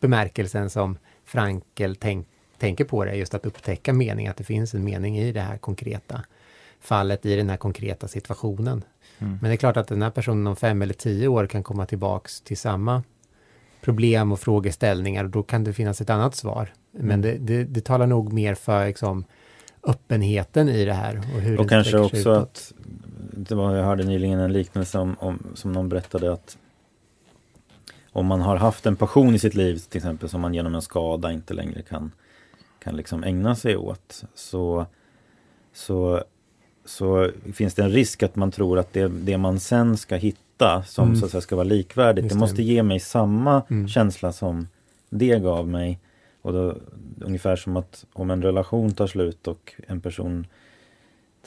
bemärkelsen 0.00 0.70
som 0.70 0.98
Frankel 1.26 1.96
tänk, 1.96 2.26
tänker 2.58 2.84
på 2.84 3.04
det, 3.04 3.14
just 3.14 3.34
att 3.34 3.46
upptäcka 3.46 3.92
mening, 3.92 4.28
att 4.28 4.36
det 4.36 4.44
finns 4.44 4.74
en 4.74 4.84
mening 4.84 5.18
i 5.18 5.32
det 5.32 5.40
här 5.40 5.58
konkreta 5.58 6.22
fallet, 6.80 7.26
i 7.26 7.36
den 7.36 7.50
här 7.50 7.56
konkreta 7.56 8.08
situationen. 8.08 8.84
Mm. 9.18 9.38
Men 9.42 9.50
det 9.50 9.54
är 9.54 9.56
klart 9.56 9.76
att 9.76 9.88
den 9.88 10.02
här 10.02 10.10
personen 10.10 10.46
om 10.46 10.56
fem 10.56 10.82
eller 10.82 10.94
tio 10.94 11.28
år 11.28 11.46
kan 11.46 11.62
komma 11.62 11.86
tillbaks 11.86 12.40
till 12.40 12.56
samma 12.56 13.02
problem 13.80 14.32
och 14.32 14.40
frågeställningar 14.40 15.24
och 15.24 15.30
då 15.30 15.42
kan 15.42 15.64
det 15.64 15.72
finnas 15.72 16.00
ett 16.00 16.10
annat 16.10 16.34
svar. 16.34 16.72
Men 16.90 17.04
Mm. 17.04 17.20
det, 17.20 17.38
det, 17.38 17.64
det 17.64 17.80
talar 17.84 18.06
nog 18.06 18.32
mer 18.32 18.54
för 18.54 18.86
liksom, 18.86 19.24
öppenheten 19.82 20.68
i 20.68 20.84
det 20.84 20.92
här. 20.92 21.16
Och, 21.34 21.40
hur 21.40 21.58
Och 21.58 21.64
det 21.64 21.68
kanske 21.68 21.98
också 21.98 22.16
utåt. 22.16 22.36
att 22.42 22.72
det 23.32 23.54
var, 23.54 23.74
jag 23.76 23.84
hörde 23.84 24.04
nyligen 24.04 24.38
en 24.40 24.52
liknelse 24.52 24.98
om, 24.98 25.16
om, 25.18 25.46
som 25.54 25.72
någon 25.72 25.88
berättade 25.88 26.32
att 26.32 26.56
om 28.16 28.26
man 28.26 28.40
har 28.40 28.56
haft 28.56 28.86
en 28.86 28.96
passion 28.96 29.34
i 29.34 29.38
sitt 29.38 29.54
liv 29.54 29.76
till 29.78 29.98
exempel 29.98 30.28
som 30.28 30.40
man 30.40 30.54
genom 30.54 30.74
en 30.74 30.82
skada 30.82 31.32
inte 31.32 31.54
längre 31.54 31.82
kan, 31.82 32.12
kan 32.78 32.96
liksom 32.96 33.24
ägna 33.24 33.56
sig 33.56 33.76
åt 33.76 34.24
så, 34.34 34.86
så, 35.72 36.22
så 36.84 37.30
finns 37.54 37.74
det 37.74 37.82
en 37.82 37.90
risk 37.90 38.22
att 38.22 38.36
man 38.36 38.50
tror 38.50 38.78
att 38.78 38.92
det, 38.92 39.08
det 39.08 39.38
man 39.38 39.60
sen 39.60 39.96
ska 39.96 40.16
hitta 40.16 40.82
som 40.86 41.08
Mm. 41.08 41.16
så 41.16 41.24
att 41.24 41.30
säga 41.30 41.40
ska 41.40 41.56
vara 41.56 41.64
likvärdigt 41.64 42.24
Just 42.24 42.34
det 42.34 42.38
måste 42.38 42.62
ge 42.62 42.82
mig 42.82 43.00
samma 43.00 43.62
Mm. 43.70 43.88
känsla 43.88 44.32
som 44.32 44.68
det 45.10 45.38
gav 45.42 45.68
mig. 45.68 45.98
Och 46.42 46.52
då, 46.52 46.76
ungefär 47.20 47.56
som 47.56 47.76
att 47.76 48.04
om 48.12 48.30
en 48.30 48.42
relation 48.42 48.92
tar 48.94 49.06
slut 49.06 49.48
och 49.48 49.72
en 49.86 50.00
person 50.00 50.46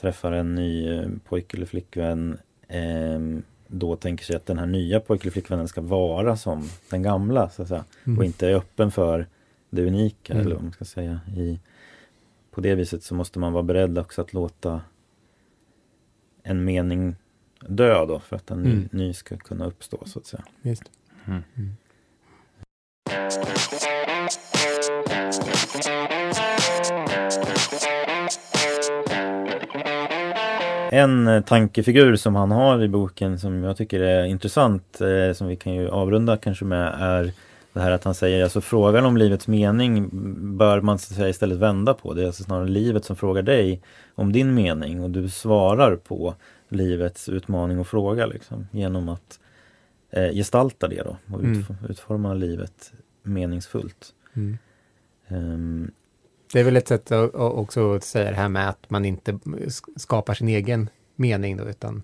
träffar 0.00 0.32
en 0.32 0.54
ny 0.54 0.88
eh, 0.98 1.08
pojke 1.28 1.56
eller 1.56 1.66
flickvän 1.66 2.38
ehm, 2.68 3.42
då 3.70 3.96
tänker 3.96 4.24
sig 4.24 4.36
att 4.36 4.46
den 4.46 4.58
här 4.58 4.66
nya 4.66 5.00
pojke 5.00 5.22
eller 5.22 5.32
flickvännen 5.32 5.68
ska 5.68 5.80
vara 5.80 6.36
som 6.36 6.68
den 6.90 7.02
gamla 7.02 7.50
så 7.50 7.62
att 7.62 7.68
säga. 7.68 7.84
Mm. 8.04 8.18
Och 8.18 8.24
inte 8.24 8.48
är 8.48 8.54
öppen 8.54 8.90
för 8.90 9.26
det 9.70 9.86
unika 9.86 10.32
Mm. 10.34 10.46
eller 10.46 10.54
vad 10.54 10.64
man 10.64 10.72
ska 10.72 10.84
säga. 10.84 11.20
I, 11.36 11.60
på 12.50 12.60
det 12.60 12.74
viset 12.74 13.02
så 13.02 13.14
måste 13.14 13.38
man 13.38 13.52
vara 13.52 13.62
beredd 13.62 13.98
också 13.98 14.20
att 14.22 14.32
låta 14.32 14.80
en 16.42 16.64
mening 16.64 17.16
dö 17.68 18.06
då 18.06 18.20
för 18.20 18.36
att 18.36 18.50
en 18.50 18.62
ny, 18.62 18.70
Mm. 18.70 18.88
ny 18.92 19.12
ska 19.12 19.36
kunna 19.36 19.66
uppstå 19.66 20.02
så 20.06 20.18
att 20.18 20.26
säga. 20.26 20.44
Visst. 20.62 20.82
Mm. 21.26 21.42
En 30.92 31.26
eh, 31.28 31.42
tankefigur 31.42 32.16
som 32.16 32.34
han 32.34 32.50
har 32.50 32.82
i 32.82 32.88
boken 32.88 33.38
som 33.38 33.62
jag 33.62 33.76
tycker 33.76 34.00
är 34.00 34.24
intressant, 34.24 35.00
eh, 35.00 35.32
som 35.34 35.46
vi 35.46 35.56
kan 35.56 35.74
ju 35.74 35.88
avrunda 35.88 36.36
kanske 36.36 36.64
med, 36.64 36.94
är 37.00 37.32
det 37.72 37.80
här 37.80 37.90
att 37.90 38.04
han 38.04 38.14
säger 38.14 38.44
alltså 38.44 38.60
frågan 38.60 39.04
om 39.04 39.16
livets 39.16 39.48
mening 39.48 40.08
bör 40.58 40.80
man 40.80 40.98
så 40.98 41.14
säga, 41.14 41.28
istället 41.28 41.58
vända 41.58 41.94
på. 41.94 42.14
Det 42.14 42.22
är 42.22 42.26
alltså 42.26 42.42
snarare 42.42 42.68
livet 42.68 43.04
som 43.04 43.16
frågar 43.16 43.42
dig 43.42 43.82
om 44.14 44.32
din 44.32 44.54
mening 44.54 45.00
och 45.02 45.10
du 45.10 45.28
svarar 45.28 45.96
på 45.96 46.34
livets 46.68 47.28
utmaning 47.28 47.78
och 47.78 47.86
fråga 47.86 48.26
liksom, 48.26 48.66
genom 48.70 49.08
att 49.08 49.38
eh, 50.10 50.30
gestalta 50.32 50.88
det 50.88 51.02
då 51.02 51.16
och 51.34 51.40
Mm. 51.40 51.54
utf- 51.62 51.90
utforma 51.90 52.34
livet 52.34 52.92
meningsfullt. 53.22 54.08
Mm. 54.34 54.58
Ehm, 55.28 55.90
Det 56.52 56.60
är 56.60 56.64
väl 56.64 56.76
ett 56.76 56.88
sätt 56.88 57.12
att, 57.12 57.34
också 57.34 58.00
säga 58.00 58.30
det 58.30 58.36
här 58.36 58.48
med 58.48 58.68
att 58.68 58.90
man 58.90 59.04
inte 59.04 59.32
sk- 59.32 59.98
skapar 59.98 60.34
sin 60.34 60.48
egen 60.48 60.88
mening 61.16 61.56
då, 61.56 61.64
utan 61.64 62.02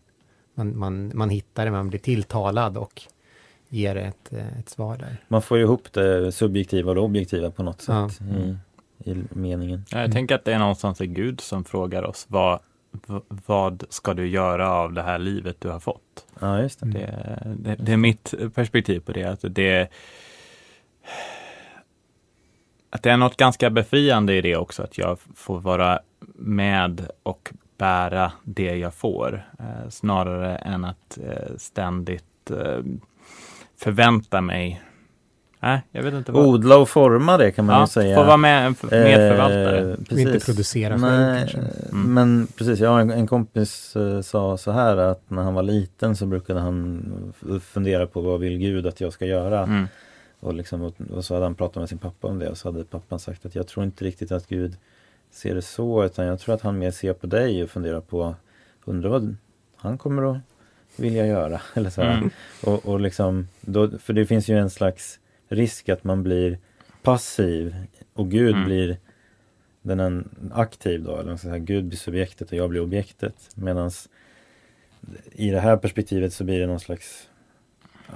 man, 0.54 0.78
man, 0.78 1.10
man 1.14 1.30
hittar 1.30 1.64
det, 1.64 1.70
man 1.70 1.88
blir 1.88 2.00
tilltalad 2.00 2.76
och 2.76 3.02
ger 3.68 3.96
ett, 3.96 4.32
ett 4.58 4.68
svar 4.68 4.96
där. 4.96 5.16
man 5.28 5.42
får 5.42 5.58
ju 5.58 5.64
ihop 5.64 5.92
det 5.92 6.32
subjektiva 6.32 6.88
och 6.88 6.94
det 6.94 7.00
objektiva 7.00 7.50
på 7.50 7.62
något 7.62 7.84
Ja. 7.88 8.08
sätt 8.10 8.20
i, 9.04 9.10
i 9.10 9.24
meningen. 9.30 9.84
Ja, 9.90 9.96
Jag 9.98 10.04
Mm. 10.04 10.12
tänker 10.14 10.34
att 10.34 10.44
det 10.44 10.52
är 10.54 10.58
någonstans 10.58 11.00
är 11.00 11.04
Gud 11.04 11.40
som 11.40 11.64
frågar 11.64 12.02
oss 12.02 12.26
vad, 12.28 12.58
vad 13.46 13.84
ska 13.88 14.14
du 14.14 14.28
göra 14.28 14.70
av 14.72 14.92
det 14.92 15.02
här 15.02 15.18
livet 15.18 15.56
du 15.60 15.68
har 15.68 15.80
fått? 15.80 16.26
Ja, 16.40 16.62
just 16.62 16.80
det. 16.80 16.86
Mm. 16.86 17.62
Det, 17.62 17.76
det, 17.76 17.76
det 17.84 17.92
är 17.92 17.96
mitt 17.96 18.34
perspektiv 18.54 19.00
på 19.00 19.12
det. 19.12 19.24
Att 19.24 19.44
det, 19.48 19.88
att 22.90 23.02
det 23.02 23.10
är 23.10 23.16
något 23.16 23.36
ganska 23.36 23.70
befriande 23.70 24.34
i 24.34 24.40
det 24.40 24.56
också, 24.56 24.82
att 24.82 24.98
jag 24.98 25.18
får 25.34 25.60
vara 25.60 25.98
med 26.38 27.06
och 27.22 27.52
bära 27.78 28.32
det 28.44 28.76
jag 28.76 28.94
får, 28.94 29.46
eh, 29.58 29.88
snarare 29.90 30.56
än 30.56 30.84
att 30.84 31.18
eh, 31.24 31.56
ständigt 31.58 32.50
eh, 32.50 32.78
förvänta 33.78 34.40
mig 34.40 34.82
Nej, 35.60 35.80
jag 35.90 36.02
vet 36.02 36.14
inte 36.14 36.32
vad. 36.32 36.46
Odla 36.46 36.76
och 36.78 36.88
forma 36.88 37.36
det 37.36 37.50
kan 37.52 37.64
man 37.66 37.74
ja, 37.74 37.80
ju 37.82 37.86
säga. 37.86 38.16
Få 38.16 38.24
vara 38.24 38.36
med, 38.36 38.70
f- 38.72 38.90
medförvaltare. 38.90 39.78
Eh, 39.92 39.96
Och 40.10 40.18
inte 40.18 40.40
producera 40.46 40.98
själv 40.98 41.38
kanske. 41.38 41.58
Mm. 41.58 42.14
Men 42.14 42.46
precis, 42.58 42.80
jag 42.80 42.90
har 42.90 43.00
en, 43.00 43.10
en 43.10 43.26
kompis 43.26 43.96
eh, 43.96 44.20
sa 44.20 44.56
så 44.56 44.70
här 44.70 44.96
att 44.96 45.30
när 45.30 45.42
han 45.42 45.54
var 45.54 45.62
liten 45.62 46.16
så 46.16 46.26
brukade 46.26 46.60
han 46.60 47.02
fundera 47.64 48.06
på 48.06 48.20
vad 48.20 48.40
vill 48.40 48.58
Gud 48.58 48.86
att 48.86 49.00
jag 49.00 49.12
ska 49.12 49.24
göra. 49.26 49.62
Mm. 49.62 49.88
Och, 50.46 50.54
liksom, 50.54 50.92
och, 51.10 51.24
så 51.24 51.34
hade 51.34 51.46
han 51.46 51.54
pratat 51.54 51.76
med 51.76 51.88
sin 51.88 51.98
pappa 51.98 52.28
om 52.28 52.38
det 52.38 52.48
och 52.48 52.58
så 52.58 52.68
hade 52.68 52.84
pappan 52.84 53.18
sagt 53.18 53.46
att 53.46 53.54
jag 53.54 53.66
tror 53.66 53.84
inte 53.84 54.04
riktigt 54.04 54.32
att 54.32 54.48
Gud 54.48 54.76
ser 55.30 55.54
det 55.54 55.62
så 55.62 56.04
utan 56.04 56.26
jag 56.26 56.40
tror 56.40 56.54
att 56.54 56.60
han 56.60 56.78
mer 56.78 56.90
ser 56.90 57.12
på 57.12 57.26
dig 57.26 57.62
och 57.62 57.70
funderar 57.70 58.00
på 58.00 58.34
undrar 58.84 59.10
vad 59.10 59.36
han 59.76 59.98
kommer 59.98 60.30
att 60.30 60.38
vilja 60.96 61.26
göra. 61.26 61.60
Eller 61.74 61.90
så 61.90 62.02
här. 62.02 62.18
Mm. 62.18 62.30
Och, 62.62 62.86
och 62.86 63.00
liksom, 63.00 63.48
då, 63.60 63.98
för 63.98 64.12
det 64.12 64.26
finns 64.26 64.48
ju 64.48 64.58
en 64.58 64.70
slags 64.70 65.20
risk 65.48 65.88
att 65.88 66.04
man 66.04 66.22
blir 66.22 66.58
passiv 67.02 67.76
och 68.12 68.30
Gud 68.30 68.54
Mm. 68.54 68.64
blir 68.64 68.96
den 69.82 70.00
en 70.00 70.52
aktiv 70.54 71.02
då, 71.02 71.16
eller 71.16 71.36
ska 71.36 71.48
säga, 71.48 71.58
Gud 71.58 71.84
blir 71.84 71.98
subjektet 71.98 72.52
och 72.52 72.58
jag 72.58 72.70
blir 72.70 72.80
objektet. 72.80 73.50
Medan 73.54 73.90
i 75.32 75.50
det 75.50 75.60
här 75.60 75.76
perspektivet 75.76 76.32
så 76.32 76.44
blir 76.44 76.60
det 76.60 76.66
någon 76.66 76.80
slags 76.80 77.28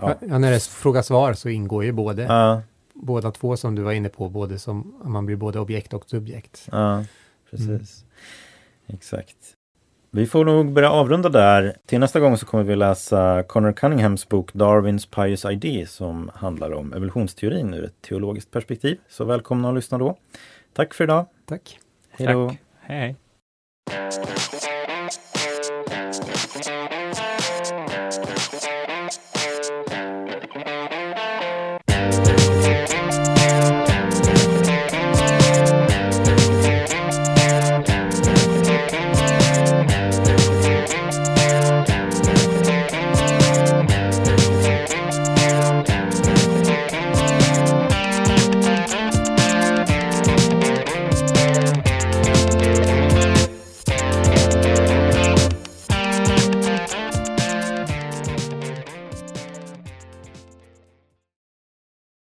Ja. 0.00 0.14
Ja, 0.28 0.38
när 0.38 0.50
det 0.50 0.56
är 0.56 0.60
fråga-svar 0.60 1.34
så 1.34 1.48
ingår 1.48 1.84
ju 1.84 1.92
både, 1.92 2.22
ja, 2.22 2.62
båda 2.94 3.30
två 3.30 3.56
som 3.56 3.74
du 3.74 3.82
var 3.82 3.92
inne 3.92 4.08
på, 4.08 4.28
både 4.28 4.58
som, 4.58 4.94
man 5.04 5.26
blir 5.26 5.36
både 5.36 5.60
objekt 5.60 5.94
och 5.94 6.04
subjekt. 6.08 6.68
ja 6.72 7.04
precis. 7.50 8.04
Exakt. 8.86 9.36
Vi 10.12 10.26
får 10.26 10.44
nog 10.44 10.72
börja 10.72 10.90
avrunda 10.90 11.28
där. 11.28 11.76
Till 11.86 12.00
nästa 12.00 12.20
gång 12.20 12.36
så 12.36 12.46
kommer 12.46 12.64
vi 12.64 12.76
läsa 12.76 13.42
Connor 13.42 13.72
Cunninghams 13.72 14.28
bok 14.28 14.52
Darwins 14.52 15.06
Pious 15.06 15.44
ID 15.44 15.88
som 15.88 16.30
handlar 16.34 16.72
om 16.72 16.92
evolutionsteorin 16.92 17.74
ur 17.74 17.84
ett 17.84 18.02
teologiskt 18.02 18.50
perspektiv. 18.50 18.98
Så 19.08 19.24
välkomna 19.24 19.68
att 19.68 19.74
lyssna 19.74 19.98
då. 19.98 20.16
Tack 20.72 20.94
för 20.94 21.04
idag. 21.04 21.26
Tack. 21.46 21.78
Hej 22.10 22.26
då. 22.26 22.56
Hej. 22.80 23.16